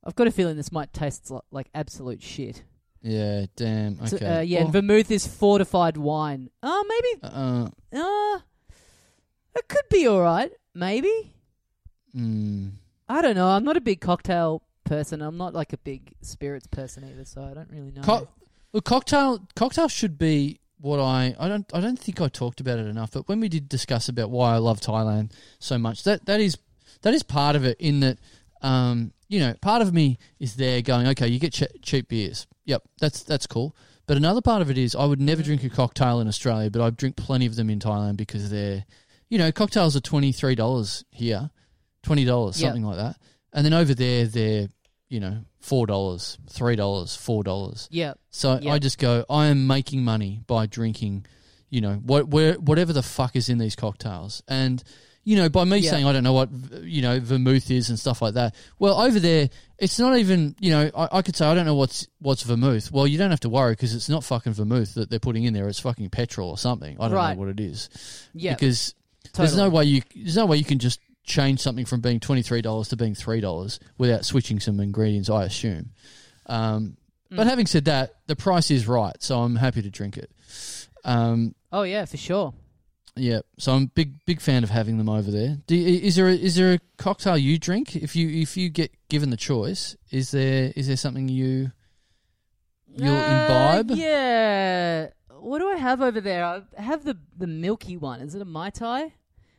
[0.04, 2.62] I've got a feeling this might taste like absolute shit.
[3.02, 4.04] Yeah, damn.
[4.06, 4.26] So, Okay.
[4.26, 6.50] uh, yeah, and vermouth is fortified wine.
[6.62, 7.22] Oh, maybe.
[7.34, 8.40] uh, Uh,
[9.56, 10.52] it could be all right.
[10.74, 11.32] Maybe.
[12.14, 12.72] mm,
[13.08, 13.48] I don't know.
[13.48, 15.22] I'm not a big cocktail person.
[15.22, 18.02] I'm not like a big spirits person either, so I don't really know.
[18.02, 18.28] Co-
[18.72, 22.78] Look, cocktail cocktail should be what I I don't I don't think I talked about
[22.78, 23.12] it enough.
[23.12, 26.58] But when we did discuss about why I love Thailand so much, that that is
[27.02, 27.78] that is part of it.
[27.80, 28.18] In that,
[28.62, 32.46] um, you know, part of me is there going, okay, you get ch- cheap beers.
[32.64, 33.76] Yep, that's that's cool.
[34.06, 36.80] But another part of it is I would never drink a cocktail in Australia, but
[36.82, 38.84] I drink plenty of them in Thailand because they're,
[39.28, 41.50] you know, cocktails are twenty three dollars here,
[42.02, 42.68] twenty dollars, Yep.
[42.68, 43.16] something like that,
[43.52, 44.68] and then over there they're,
[45.10, 47.86] you know, four dollars, three dollars, four dollars.
[47.90, 48.72] yeah, So Yeah.
[48.72, 51.26] I just go, I am making money by drinking,
[51.68, 54.42] you know, what where whatever the fuck is in these cocktails.
[54.48, 54.82] And
[55.28, 55.90] you know, by me Yeah.
[55.90, 56.48] saying I don't know what
[56.82, 58.54] you know vermouth is and stuff like that.
[58.78, 60.90] Well, over there, it's not even you know.
[60.96, 62.90] I, I could say I don't know what's what's vermouth.
[62.90, 65.52] Well, you don't have to worry because it's not fucking vermouth that they're putting in
[65.52, 65.68] there.
[65.68, 66.96] It's fucking petrol or something.
[66.98, 67.34] I don't Right.
[67.34, 67.90] know what it is
[68.32, 68.54] yeah.
[68.54, 68.94] because
[69.24, 69.46] totally.
[69.48, 72.40] there's no way you there's no way you can just change something from being twenty
[72.40, 75.28] three dollars to being three dollars without switching some ingredients.
[75.28, 75.90] I assume.
[76.46, 76.96] Um,
[77.30, 77.50] But Mm.
[77.50, 80.30] having said that, the price is right, so I'm happy to drink it.
[81.04, 82.54] Um, Oh yeah, for sure.
[83.18, 85.58] Yeah, so I'm a big big fan of having them over there.
[85.66, 88.92] Do is there a, is there a cocktail you drink if you if you get
[89.08, 89.96] given the choice?
[90.10, 91.72] Is there is there something you
[92.88, 93.90] you'll Uh, imbibe?
[93.92, 95.08] Yeah.
[95.40, 96.44] What do I have over there?
[96.44, 98.20] I have the the milky one.
[98.20, 99.14] Is it a mai tai?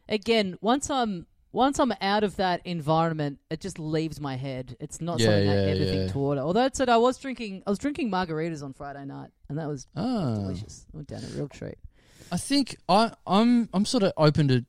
[0.07, 4.75] Again, once I'm once I'm out of that environment, it just leaves my head.
[4.79, 6.11] It's not Yeah, something I yeah, ever think yeah.
[6.11, 6.41] to order.
[6.41, 9.67] Although it said I was drinking, I was drinking margaritas on Friday night, and that
[9.67, 10.35] was Ah.
[10.35, 10.85] delicious.
[10.93, 11.77] I went down a real treat.
[12.31, 14.65] I think I I'm I'm sort of open to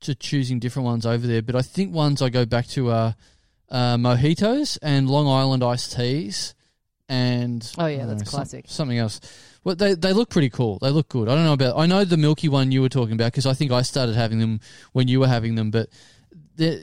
[0.00, 3.16] to choosing different ones over there, but I think ones I go back to are
[3.70, 6.54] uh, mojitos and Long Island iced teas,
[7.08, 8.64] and Oh, yeah, that's know, some- classic.
[8.68, 9.20] something else.
[9.64, 10.78] Well, they they look pretty cool.
[10.78, 11.28] They look good.
[11.28, 11.76] I don't know about.
[11.76, 14.38] I know the milky one you were talking about because I think I started having
[14.38, 14.60] them
[14.92, 15.88] when you were having them, but.
[16.60, 16.74] Uh,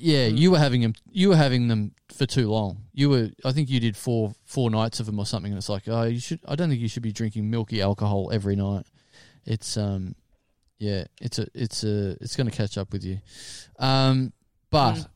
[0.00, 0.38] yeah, Mm.
[0.38, 0.94] you were having them.
[1.10, 2.84] You were having them for too long.
[2.94, 3.30] You were.
[3.44, 5.52] I think you did four four nights of them or something.
[5.52, 6.40] And it's like, oh, you should.
[6.48, 8.86] I don't think you should be drinking milky alcohol every night.
[9.44, 10.14] It's um,
[10.78, 13.18] yeah, it's a it's a it's going to catch up with you.
[13.78, 14.32] Um,
[14.70, 15.06] but Mm.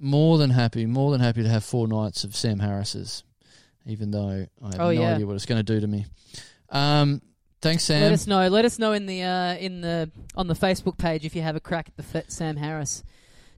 [0.00, 3.22] more than happy, more than happy to have four nights of Sam Harris's,
[3.86, 5.14] even though I have Oh, no yeah.
[5.14, 6.06] idea what it's going to do to me.
[6.70, 7.22] Um,
[7.60, 8.02] thanks, Sam.
[8.02, 8.48] Let us know.
[8.48, 11.56] Let us know in the uh, in the on the Facebook page if you have
[11.56, 13.04] a crack at the Sam Harris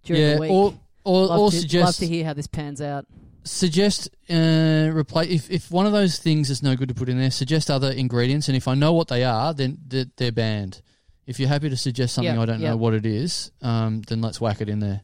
[0.04, 0.50] during yeah, the week.
[0.50, 3.06] or or, love, or to, suggest love to hear how this pans out.
[3.44, 7.18] Suggest uh, replace if, if one of those things is no good to put in
[7.18, 10.80] there suggest other ingredients and if i know what they are then they're, they're banned
[11.26, 12.70] if you're happy to suggest something Yeah, i don't yeah.
[12.70, 15.02] know what it is um, then let's whack it in there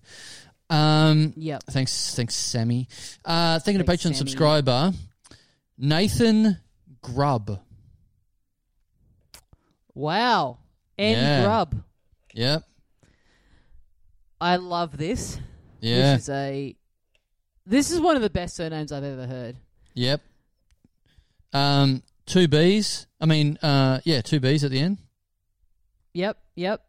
[0.70, 1.64] um, Yep.
[1.70, 2.88] thanks thanks sammy
[3.24, 4.14] uh, thank you to patreon Sammy.
[4.16, 4.92] subscriber
[5.78, 6.56] nathan
[7.02, 7.60] grubb
[9.94, 10.58] Wow.
[10.96, 11.42] N Yeah.
[11.44, 11.74] Grub.
[12.32, 12.62] yep
[14.40, 15.38] I love this.
[15.80, 16.76] yeah This is a.
[17.66, 19.56] This is one of the best surnames I've ever heard.
[19.94, 20.20] yep
[21.52, 24.98] um, two b's i mean uh, yeah two b's at the end
[26.12, 26.38] Yep.
[26.56, 26.84] Yep.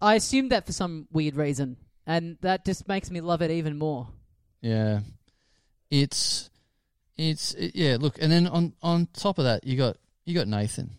[0.00, 1.76] I assumed that for some weird reason,
[2.06, 4.06] and that just makes me love it even more.
[4.60, 5.00] Yeah,
[5.90, 6.50] it's
[7.16, 7.96] it's it- yeah.
[7.98, 10.90] Look, and then on on top of that, you got you got Nathan,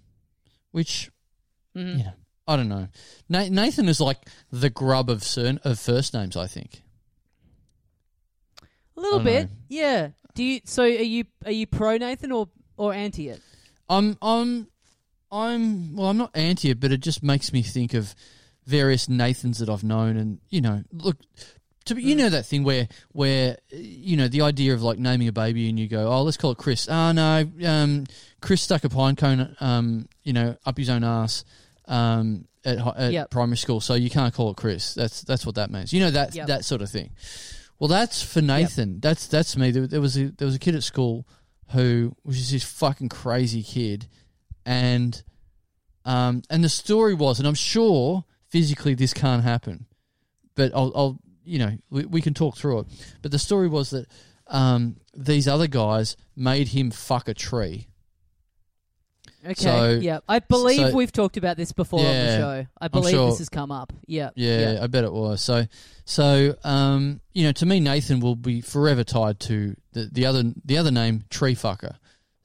[0.72, 1.10] which
[1.77, 1.98] Mhm.
[1.99, 2.14] you know
[2.45, 2.90] I don't know.
[3.30, 4.19] Na- Nathan is like
[4.52, 6.36] the grub of cern- of first names.
[6.36, 6.82] I think.
[8.98, 9.44] A little I bit.
[9.44, 9.50] know.
[9.70, 10.10] Yeah.
[10.34, 10.62] Do you?
[10.66, 11.26] So are you?
[11.46, 13.42] Are you pro Nathan or or anti it?
[13.90, 14.68] I'm I'm
[15.32, 16.08] I'm well.
[16.10, 18.16] I'm not anti it, but it just makes me think of
[18.66, 21.18] various Nathans that I've known, and you know, look.
[21.86, 25.28] To be, you know that thing where where you know the idea of like naming
[25.28, 28.06] a baby and you go oh let's call it Chris oh no um,
[28.42, 31.46] Chris stuck a pine cone um, you know up his own ass
[31.88, 33.30] um, at, at Yep.
[33.30, 36.10] primary school so you can't call it Chris that's that's what that means you know
[36.10, 36.48] that Yep.
[36.48, 37.12] that sort of thing
[37.80, 40.76] well that's for Nathan that's that's me there, there was a there was a kid
[40.76, 41.27] at school
[41.72, 44.07] who was just this fucking crazy kid
[44.65, 45.23] and
[46.06, 49.88] um, and the story was, and I'm sure physically this can't happen,
[50.56, 52.88] but I'll, I'll you know, we, we can talk through it.
[53.22, 54.07] But the story was that
[54.47, 57.88] um, these other guys made him fuck a tree.
[59.46, 59.54] Okay.
[59.56, 60.20] So- yeah.
[60.28, 62.66] I believe so- we've talked about this before on the Yeah, show.
[62.82, 63.30] I believe sure.
[63.30, 63.94] this has come up.
[64.08, 64.32] Yeah.
[64.36, 65.42] Yeah, I bet it was.
[65.42, 65.66] So,
[66.06, 70.44] so um, you know, to me, Nathan will be forever tied to the, the other
[70.64, 71.98] the other name, tree fucker.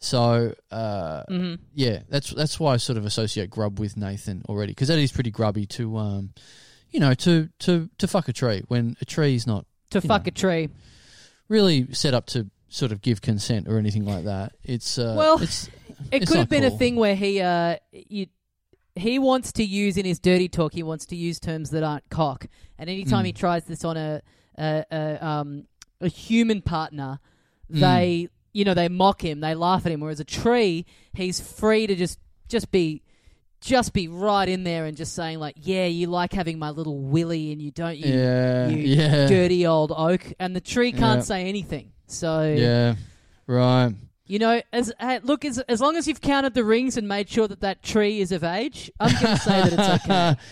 [0.03, 4.73] So, uh, hmm yeah, that's that's why I sort of associate grub with Nathan already
[4.73, 6.33] because that is pretty grubby to, um,
[6.91, 10.27] you know, to to to fuck a tree when a tree is not To fuck
[10.27, 10.71] a tree.
[11.49, 14.53] really set up to sort of give consent or anything like that.
[14.65, 15.69] It's uh, Well, it's
[16.11, 18.27] It It's could have been a thing where he uh you,
[18.95, 20.73] he wants to use in his dirty talk.
[20.73, 22.47] He wants to use terms that aren't cock,
[22.79, 23.27] and anytime Mm.
[23.27, 24.23] he tries this on a
[24.59, 25.67] a, a um
[26.01, 27.19] a human partner,
[27.71, 27.81] Mm.
[27.81, 30.01] they you know they mock him, they laugh at him.
[30.01, 32.19] Whereas a tree, he's free to just
[32.49, 33.03] just be
[33.61, 36.99] just be right in there and just saying like, yeah, you like having my little
[36.99, 41.19] willy, and you don't you yeah, you yeah, dirty old oak, and the tree can't
[41.19, 41.25] Yeah.
[41.25, 41.93] say anything.
[42.11, 42.95] So yeah,
[43.47, 43.93] right.
[44.27, 44.93] you know, as
[45.23, 48.20] look, as as long as you've counted the rings and made sure that that tree
[48.20, 50.37] is of age, I'm going to say that it's okay.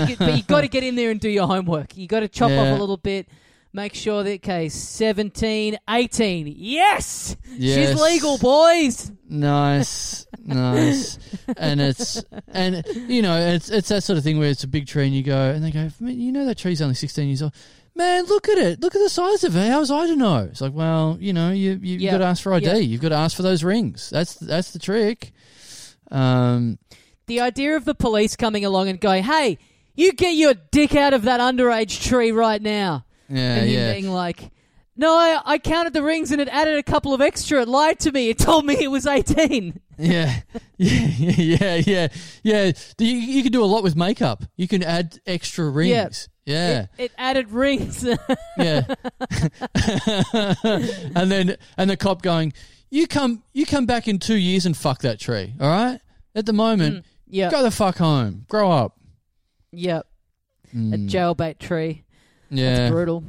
[0.00, 1.94] You get- but you got to get in there and do your homework.
[1.96, 2.72] You got to chop Yeah.
[2.72, 3.28] off a little bit.
[3.74, 6.54] Make sure that okay, 17, 18.
[6.56, 7.90] Yes, Yes.
[7.90, 9.12] she's legal, boys.
[9.28, 11.18] Nice, nice,
[11.54, 14.86] and it's and you know it's it's that sort of thing where it's a big
[14.86, 17.42] tree and you go and they go, "Man, you know that tree's only sixteen years
[17.42, 17.52] old.
[17.98, 18.80] Man, look at it.
[18.80, 19.68] Look at the size of it.
[19.70, 20.48] How was I to know?
[20.50, 22.64] It's like, well, you know, you, you Yeah, have got to ask for ID.
[22.66, 22.76] yeah.
[22.76, 24.08] You've got to ask for those rings.
[24.08, 25.32] That's that's the trick.
[26.10, 26.78] Um,
[27.26, 29.58] The idea of the police coming along and going, "Hey,
[29.94, 33.92] you get your dick out of that underage tree right now," yeah, and yeah.
[33.92, 34.50] being like.
[35.00, 37.62] No, I, I counted the rings and it added a couple of extra.
[37.62, 38.30] It lied to me.
[38.30, 39.78] It told me it was 18.
[40.00, 40.40] Yeah,
[40.76, 42.08] yeah, yeah, yeah,
[42.44, 42.72] yeah.
[42.98, 44.44] You, you can do a lot with makeup.
[44.56, 46.28] You can add extra rings.
[46.46, 48.04] Yeah, It, it added rings.
[48.58, 48.82] yeah.
[49.74, 52.52] and then and the cop going,
[52.90, 55.54] "You come, you come back in two years and fuck that tree.
[55.60, 56.00] All right.
[56.34, 57.50] At the moment, yeah.
[57.50, 58.44] go the fuck home.
[58.48, 58.98] Grow up.
[59.72, 60.06] Yep.
[60.72, 62.04] A Mm, jailbait tree.
[62.50, 63.24] yeah, That's brutal.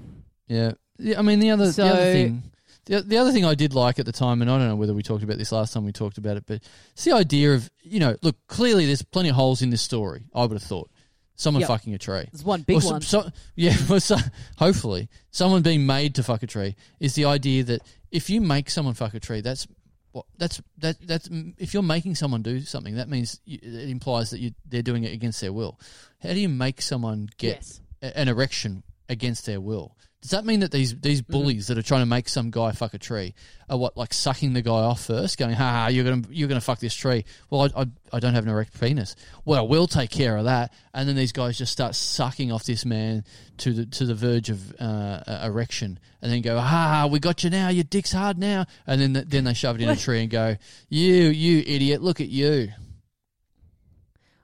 [0.47, 0.73] yeah.
[0.97, 2.43] Yeah, I mean the other So- the other thing.
[2.89, 4.93] The, the other thing I did like at the time, and I don't know whether
[4.95, 6.61] we talked about this last time we talked about it, but
[6.93, 10.23] it's the idea of, you know, look, clearly there's plenty of holes in this story,
[10.33, 10.89] I would have thought.
[11.35, 11.67] Someone Yep.
[11.69, 12.25] fucking a tree.
[12.31, 13.01] There's one big Or so- one.
[13.01, 14.17] so- yeah, well, so,
[14.57, 18.69] hopefully, someone being made to fuck a tree is the idea that if you make
[18.69, 19.65] someone fuck a tree, that's
[20.11, 21.29] what that's that that's
[21.59, 25.03] if you're making someone do something, that means you, it implies that you they're doing
[25.03, 25.79] it against their will.
[26.23, 27.81] How do you make someone get yes.
[28.01, 29.95] a- an erection against their will?
[30.21, 31.31] Does that mean that these these Mm-hmm.
[31.31, 33.33] bullies that are trying to make some guy fuck a tree
[33.69, 36.59] are what like sucking the guy off first, going, "Ha ha, you're gonna you're gonna
[36.59, 39.15] fuck this tree." Well, I, I I don't have an erect penis.
[39.45, 42.83] Well, we'll take care of that, and then these guys just start sucking off this
[42.85, 43.23] man
[43.59, 47.45] to the to the verge of uh, erection, and then go, "Ha ha, we got
[47.45, 47.69] you now.
[47.69, 50.57] Your dick's hard now," and then then they shove it in a tree and go,
[50.89, 52.69] "You you idiot, look at you."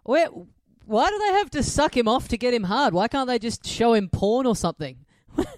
[0.04, 0.28] Where,
[0.86, 2.94] why do they have to suck him off to get him hard?
[2.94, 5.00] Why can't they just show him porn or something?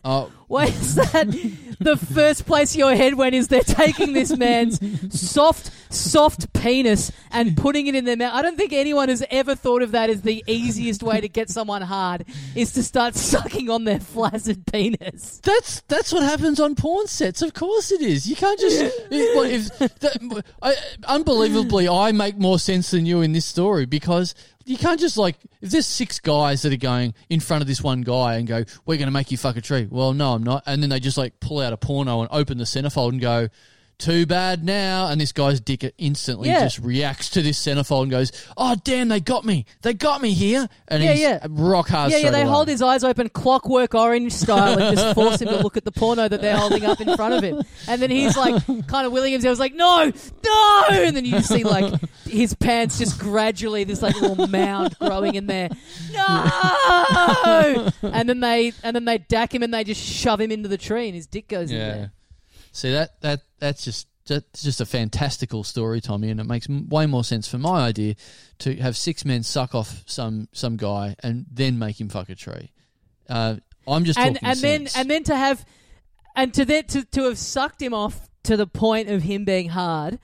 [0.04, 1.28] Oh, Why is that
[1.80, 3.36] the first place your head went?
[3.36, 4.80] Is they're taking this man's
[5.14, 8.34] soft, soft penis and putting it in their mouth?
[8.34, 11.50] I don't think anyone has ever thought of that as the easiest way to get
[11.50, 12.26] someone hard
[12.56, 15.42] is to start sucking on their flaccid penis.
[15.44, 17.42] That's that's what happens on porn sets.
[17.42, 18.30] Of course it is.
[18.30, 18.80] You can't just.
[18.82, 20.76] it- what if, that, I,
[21.08, 24.34] unbelievably, I make more sense than you in this story because
[24.68, 27.82] you can't just like if there's six guys that are going in front of this
[27.82, 30.44] one guy and go, "We're going to make you fuck a tree." Well, no, I'm
[30.44, 30.64] not.
[30.66, 33.48] And then they just like pull out a porno and open the centerfold and go.
[34.00, 36.60] Too bad now, and this guy's dick instantly Yeah.
[36.66, 39.66] just reacts to this centerfold and goes, "Oh damn, they got me!
[39.82, 41.40] They got me here!" And Yeah, he's yeah.
[41.50, 42.12] rock hard.
[42.12, 42.52] Yeah, yeah, straight they away.
[42.52, 45.92] hold his eyes open, clockwork orange style, and just force him to look at the
[45.92, 47.64] porno that they're holding up in front of him.
[47.88, 50.12] And then he's like, kind of willing himself, like, no,
[50.46, 50.86] no!
[50.92, 51.92] And then you just see, like,
[52.26, 55.70] his pants just gradually, this, like, little mound growing in there.
[56.14, 57.90] No!
[58.04, 60.78] And then they, and then they dack him and they just shove him into the
[60.78, 61.94] tree and his dick goes in Yeah.
[61.94, 62.12] there.
[62.78, 67.08] See that that that's just that's just a fantastical story, Tommy, and it makes way
[67.08, 68.14] more sense for my idea
[68.60, 72.36] to have six men suck off some some guy and then make him fuck a
[72.36, 72.72] tree.
[73.28, 73.56] Uh,
[73.88, 75.66] I'm just and talking and then and then to have
[76.36, 79.70] and to then to, to have sucked him off to the point of him being
[79.70, 80.20] hard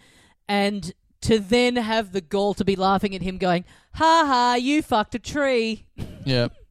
[0.47, 3.65] and to then have the gall to be laughing at him going
[3.95, 5.87] ha ha you fucked a tree
[6.23, 6.49] yeah.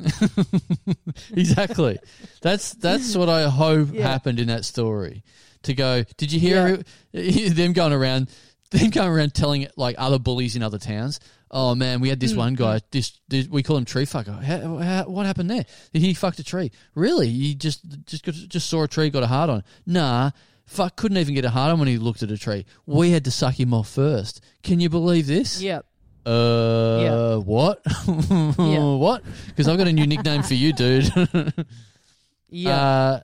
[1.32, 1.98] exactly.
[2.42, 4.06] That's that's what I hope Yeah.
[4.08, 5.22] happened in that story.
[5.64, 6.82] To go, did you hear
[7.12, 8.30] it- them going around,
[8.70, 11.20] them going around telling it like other bullies in other towns?
[11.50, 12.80] Oh man, we had Mm, this one guy.
[12.92, 14.40] This, this we call him tree fucker.
[14.42, 15.66] How, how, what happened there?
[15.92, 16.70] He fucked a tree.
[16.94, 17.28] Really?
[17.28, 19.64] He just just got, just saw a tree, got a hard on.
[19.86, 20.30] Nah.
[20.66, 22.64] Fuck, couldn't even get a hard on when he looked at a tree.
[22.86, 24.40] We had to suck him off first.
[24.62, 25.60] Can you believe this?
[25.60, 25.84] yep
[26.30, 27.36] Uh, Yeah.
[27.36, 27.80] what?
[27.86, 28.94] Yeah.
[28.96, 29.22] what?
[29.48, 31.10] Because I've got a new nickname for you, dude.
[32.48, 33.20] yeah Uh,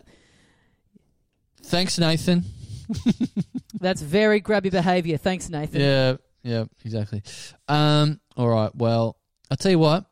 [1.65, 2.45] thanks, Nathan.
[3.81, 7.23] that's very grabby behavior thanks nathan Yeah, yeah, exactly.
[7.69, 8.75] Um, all right.
[8.75, 9.17] Well,
[9.51, 10.05] I'll tell you what.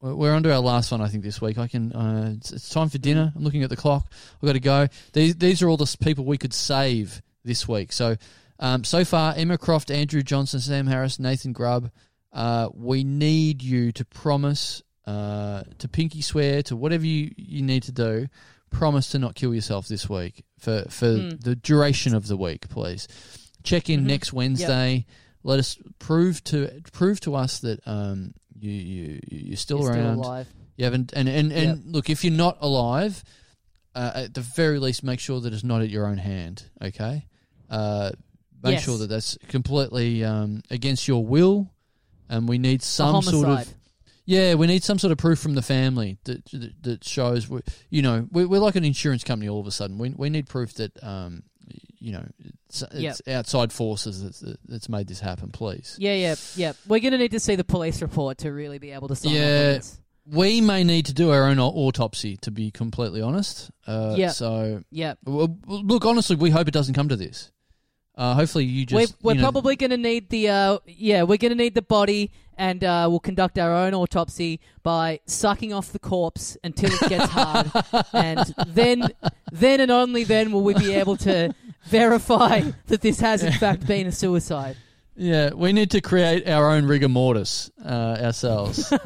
[0.00, 1.58] We're on to our last one, I think, this week.
[1.58, 1.92] I can.
[1.92, 3.32] Uh, it's, it's time for dinner.
[3.34, 4.12] I'm looking at the clock.
[4.36, 4.86] I've got to go.
[5.14, 7.92] These these are all the people we could save this week.
[7.92, 8.16] So,
[8.60, 11.90] um, so far, Emma Croft, Andrew Johnson, Sam Harris, Nathan Grubb.
[12.36, 17.82] Uh, we need you to promise uh, to pinky swear to whatever you, you need
[17.84, 18.26] to do.
[18.70, 21.40] Promise to not kill yourself this week for for Mm.
[21.42, 23.08] the duration of the week, please.
[23.62, 24.06] Check in Mhm.
[24.06, 25.06] next Wednesday.
[25.44, 30.18] Let us prove to prove to us that um, you you you're still You're around.
[30.18, 30.48] still alive.
[30.76, 31.78] You haven't, and and, and Yep.
[31.86, 33.22] look, if you're not alive,
[33.94, 36.64] uh, at the very least, make sure that it's not at your own hand.
[36.82, 37.24] Okay,
[37.70, 38.10] uh,
[38.62, 38.84] make Yes.
[38.84, 41.70] sure that that's completely um, against your will,
[42.28, 43.74] and we need some sort of
[44.24, 47.60] yeah, we need some sort of proof from the family that that, that shows we,
[47.90, 49.48] you know we, we're like an insurance company.
[49.48, 51.42] All of a sudden, we we need proof that um,
[51.98, 52.26] you know
[52.68, 55.50] it's, it's outside forces that's, that's made this happen.
[55.50, 55.96] Please.
[55.98, 56.72] Yeah, yeah, yeah.
[56.86, 59.32] We're going to need to see the police report to really be able to sign
[59.34, 59.78] Yeah.
[60.28, 63.70] We may need to do our own autopsy, to be completely honest.
[63.86, 64.30] Uh, Yeah.
[64.30, 65.14] So, Yeah.
[65.24, 67.52] look, honestly, we hope it doesn't come to this.
[68.16, 68.94] Uh, hopefully, you just.
[69.22, 71.74] we're we're you know- probably going to need the uh, yeah we're going to need
[71.74, 76.90] the body and uh, we'll conduct our own autopsy by sucking off the corpse until
[76.90, 77.70] it gets hard
[78.14, 79.06] and then
[79.52, 83.86] then and only then will we be able to verify that this has in fact
[83.86, 84.76] been a suicide.
[85.18, 88.90] Yeah, we need to create our own rigor mortis uh, ourselves.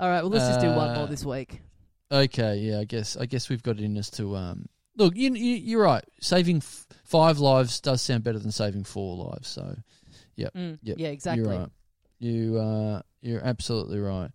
[0.00, 1.62] All right, well let's just do one Uh, more this week.
[2.10, 4.66] Okay, yeah, I guess I guess we've got it in us to um
[4.96, 5.16] look.
[5.16, 6.04] You, you you're right.
[6.20, 9.48] Saving f- five lives does sound better than saving four lives.
[9.48, 9.76] So
[10.38, 11.44] Mm, yep, Yeah, exactly.
[11.44, 11.68] you're right.
[12.18, 14.30] You uh you're absolutely right.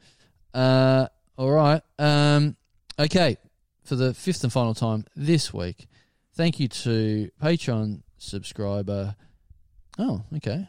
[0.53, 1.07] Uh,
[1.37, 1.81] all right.
[1.99, 2.55] Um,
[2.97, 3.37] okay,
[3.83, 5.87] for the fifth and final time this week,
[6.33, 9.15] thank you to Patreon subscriber.
[9.97, 10.67] Oh, okay.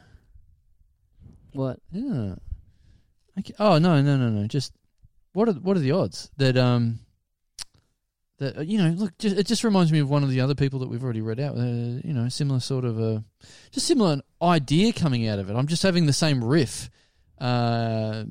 [1.53, 1.79] What?
[1.93, 2.35] Yeah.
[3.39, 3.55] Okay.
[3.59, 4.47] Oh no no no no.
[4.47, 4.73] Just
[5.33, 7.01] what are what are the odds that um
[8.41, 10.55] that uh, you know look just, it just reminds me of one of the other
[10.55, 11.57] people that we've already read out.
[11.57, 11.62] Uh,
[12.05, 13.23] you know, similar sort of a
[13.71, 15.55] just similar idea coming out of it.
[15.55, 16.91] I'm just having the same riff
[17.39, 18.25] uh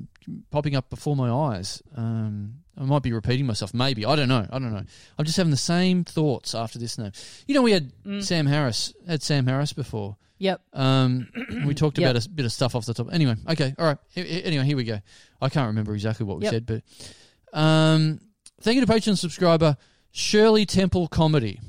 [0.50, 1.82] popping up before my eyes.
[1.96, 4.06] Um I might be repeating myself, maybe.
[4.06, 4.46] I don't know.
[4.50, 4.82] I don't know.
[5.18, 7.12] I'm just having the same thoughts after this name.
[7.46, 8.22] You know, we had Mm.
[8.22, 10.16] Sam Harris, had Sam Harris before.
[10.38, 10.62] Yep.
[10.72, 11.28] Um,
[11.66, 12.10] we talked Yep.
[12.10, 13.12] about a bit of stuff off the top.
[13.12, 13.98] Anyway, okay, all right.
[14.16, 14.98] Anyway, here we go.
[15.42, 16.52] I can't remember exactly what we Yep.
[16.52, 16.82] said, but
[17.58, 18.20] um,
[18.62, 19.76] thank you to Patreon subscriber
[20.12, 21.60] Shirley Temple Comedy.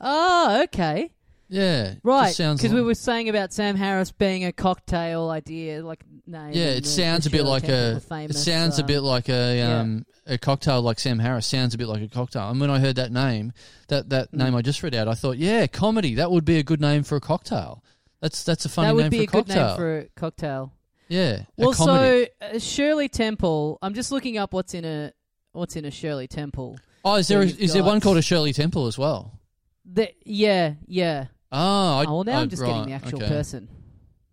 [0.00, 1.10] Oh, okay.
[1.52, 6.52] Yeah, Right, because we were saying about Sam Harris being a cocktail idea, like name.
[6.52, 8.00] Yeah, it sounds a bit like a.
[8.08, 9.80] It sounds a bit like a yeah.
[9.80, 12.50] um a cocktail like Sam Harris sounds a bit like a cocktail.
[12.50, 13.52] And when I heard that name,
[13.88, 14.38] that that Mm.
[14.38, 16.14] name I just read out, I thought, yeah, comedy.
[16.14, 17.82] That would be a good name for a cocktail.
[18.20, 20.04] That's that's a funny that would name be for a a good name for a
[20.14, 20.72] cocktail.
[21.08, 23.78] yeah, Well, so uh, Shirley Temple.
[23.82, 25.12] I'm just looking up what's in a
[25.50, 26.78] what's in a Shirley Temple.
[27.04, 29.38] Oh, is there a, is there one called a Shirley Temple as well?
[29.84, 31.26] The, yeah, yeah.
[31.52, 31.58] Oh,
[31.98, 33.68] I, oh, well, now oh, I'm just right, getting the actual okay, person.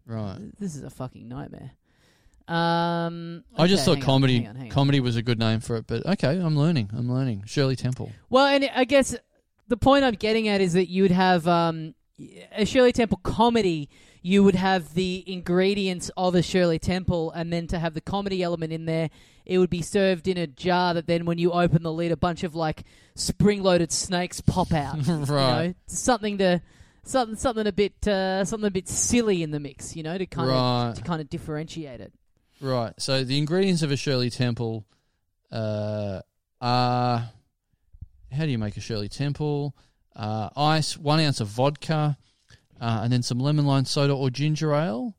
[0.06, 0.38] Right.
[0.60, 1.72] This is a fucking nightmare.
[2.48, 4.72] Um, I just okay, thought hang on, comedy hang on, hang on.
[4.72, 6.92] comedy was a good name for it, but okay, I'm learning.
[6.96, 7.44] I'm learning.
[7.46, 8.12] Shirley Temple.
[8.30, 9.16] Well, and I guess
[9.68, 11.94] the point I'm getting at is that you would have um,
[12.56, 13.90] a Shirley Temple comedy.
[14.22, 18.44] You would have the ingredients of a Shirley Temple, and then to have the comedy
[18.44, 19.10] element in there,
[19.46, 20.94] it would be served in a jar.
[20.94, 22.84] That then, when you open the lid, a bunch of like
[23.16, 24.98] spring-loaded snakes pop out.
[25.08, 25.68] You Right.
[25.68, 26.62] know, something to
[27.04, 29.96] something something a bit uh, something a bit silly in the mix.
[29.96, 30.90] You know, to kind Right.
[30.90, 32.12] of to kind of differentiate it.
[32.60, 32.94] Right.
[33.00, 34.86] So the ingredients of a Shirley Temple
[35.52, 36.22] uh,
[36.60, 37.30] are
[38.32, 39.76] how do you make a Shirley Temple?
[40.16, 42.18] Uh, ice, one ounce of vodka,
[42.82, 45.16] uh, and then some lemon lime soda or ginger ale,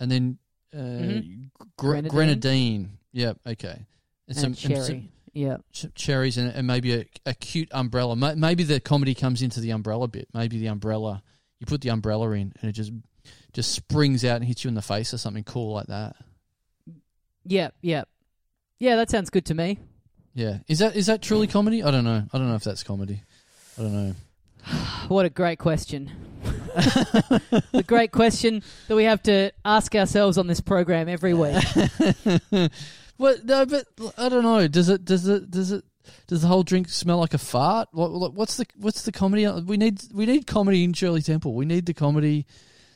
[0.00, 0.38] and then
[0.74, 1.50] uh, Mhm.
[1.58, 2.10] gr- Grenadine?
[2.10, 2.98] grenadine.
[3.12, 3.38] Yep.
[3.46, 3.68] Okay.
[3.68, 3.86] And
[4.28, 4.74] And, some, cherry.
[4.76, 5.56] and some yeah.
[5.72, 8.14] ch- cherries and, and maybe a, a cute umbrella.
[8.16, 10.28] Ma- Maybe the comedy comes into the umbrella bit.
[10.34, 11.22] Maybe the umbrella.
[11.60, 12.92] You put the umbrella in, and it just
[13.54, 16.16] just springs out and hits you in the face or something cool like that.
[17.44, 17.70] Yeah.
[17.80, 18.04] Yeah.
[18.78, 18.96] Yeah.
[18.96, 19.78] That sounds good to me.
[20.34, 21.82] Yeah, is that is that truly comedy?
[21.82, 22.22] I don't know.
[22.30, 23.22] I don't know if that's comedy.
[23.78, 24.14] I don't know.
[25.08, 26.10] What a great question.
[27.72, 31.62] The great question that we have to ask ourselves on this program every week.
[33.18, 33.46] What?
[33.46, 33.86] No, but
[34.18, 34.68] I don't know.
[34.68, 35.02] Does it?
[35.06, 35.50] Does it?
[35.50, 35.82] Does it?
[36.26, 37.88] Does the whole drink smell like a fart?
[37.92, 39.46] What- what's the What's the comedy?
[39.62, 41.54] We need we need comedy in Shirley Temple.
[41.54, 42.44] We need the comedy,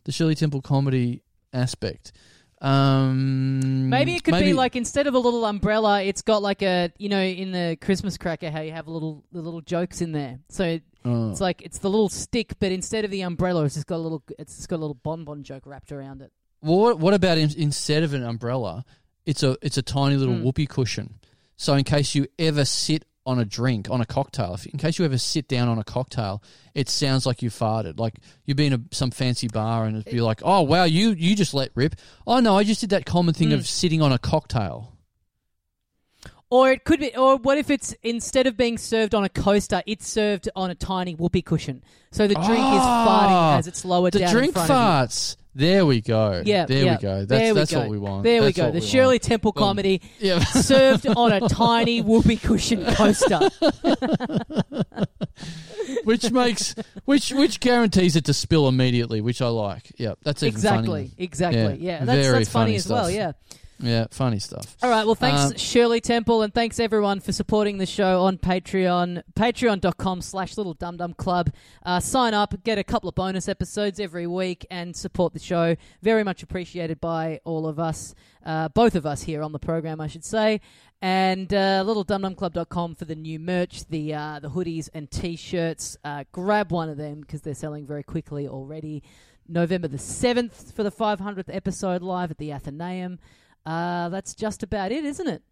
[0.04, 1.22] the Shirley Temple comedy
[1.54, 2.12] aspect.
[2.60, 6.60] Um, Maybe it could maybe- be like instead of a little umbrella, it's got like
[6.60, 10.02] a you know in the Christmas cracker how you have a little the little jokes
[10.02, 10.38] in there.
[10.50, 11.30] So Oh.
[11.30, 14.04] it's like it's the little stick, but instead of the umbrella, it's just got a
[14.04, 16.30] little it's just got a little bonbon joke wrapped around it.
[16.60, 18.84] what what about in, instead of an umbrella,
[19.26, 20.44] it's a it's a tiny little Hmm.
[20.44, 21.14] whoopee cushion.
[21.56, 24.98] So in case you ever sit on a drink on a cocktail, if, in case
[24.98, 26.42] you ever sit down on a cocktail,
[26.74, 27.98] it sounds like you farted.
[28.00, 28.14] Like
[28.46, 31.54] you've been to some fancy bar and it'd be like, oh wow, you you just
[31.54, 31.96] let rip.
[32.26, 33.54] Oh no, I just did that common thing Hmm.
[33.54, 34.89] of sitting on a cocktail.
[36.50, 37.14] Or it could be.
[37.16, 40.74] Or what if it's instead of being served on a coaster, it's served on a
[40.74, 44.32] tiny whoopee cushion, so the drink is Ah, farting as it's lowered The down.
[44.32, 45.36] drink in front of farts.
[45.54, 46.42] There we go.
[46.44, 46.96] Yeah, there yeah.
[46.96, 47.24] we go.
[47.24, 47.80] That's there we that's go.
[47.80, 48.22] what we want.
[48.22, 48.64] There we That's go.
[48.66, 49.18] what The Shirley.
[49.18, 50.38] Temple comedy Yeah.
[50.44, 53.50] served on a tiny whoopee cushion coaster.
[56.04, 56.74] which makes
[57.04, 59.92] which which guarantees it to spill immediately, which I like.
[59.96, 60.86] Yeah, that's even exactly.
[61.08, 61.10] funnier.
[61.18, 61.60] Exactly.
[61.60, 63.04] Yeah, Yeah, that's, very that's funny, funny as well.
[63.04, 63.14] stuff.
[63.14, 63.32] Yeah.
[63.82, 64.76] Yeah, funny stuff.
[64.82, 65.06] All right.
[65.06, 69.22] Well, thanks, Um, Shirley Temple, and thanks everyone for supporting the show on Patreon.
[69.34, 71.50] Patreon.com slash Little Dum Dum Club.
[71.84, 75.76] Uh, sign up, get a couple of bonus episodes every week, and support the show.
[76.02, 80.00] Very much appreciated by all of us, uh, both of us here on the program,
[80.00, 80.60] I should say.
[81.02, 85.96] And uh, littledumdumclub.com for the new merch, the uh, the hoodies and t-shirts.
[86.04, 89.02] Uh, grab one of them because they're selling very quickly already.
[89.48, 93.18] November the 7th for the 500th episode live at the Athenaeum.
[93.66, 95.42] Uh, that's just about it, isn't it?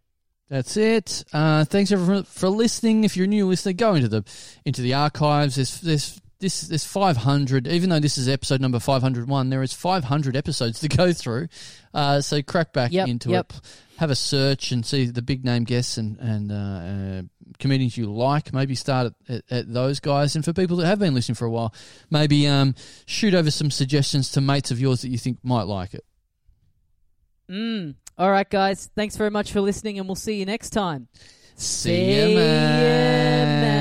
[0.49, 1.23] That's it.
[1.31, 3.03] Uh, thanks everyone for listening.
[3.03, 4.23] If you're a new listener, go into the
[4.65, 5.55] into the archives.
[5.55, 7.67] There's there's this there's 500.
[7.67, 11.49] Even though this is episode number 501, there is 500 episodes to go through.
[11.93, 13.51] Uh, so crack back Yep, into yep.
[13.53, 13.61] it.
[13.97, 17.21] Have a search and see the big name guests and and uh, uh,
[17.59, 18.51] comedians you like.
[18.51, 20.35] Maybe start at, at, at those guys.
[20.35, 21.75] And for people that have been listening for a while,
[22.09, 22.73] maybe um,
[23.05, 26.05] shoot over some suggestions to mates of yours that you think might like it.
[27.49, 27.95] Mm.
[28.17, 28.89] All right, guys.
[28.95, 31.07] Thanks very much for listening, and we'll see you next time.
[31.55, 33.78] See ya, man.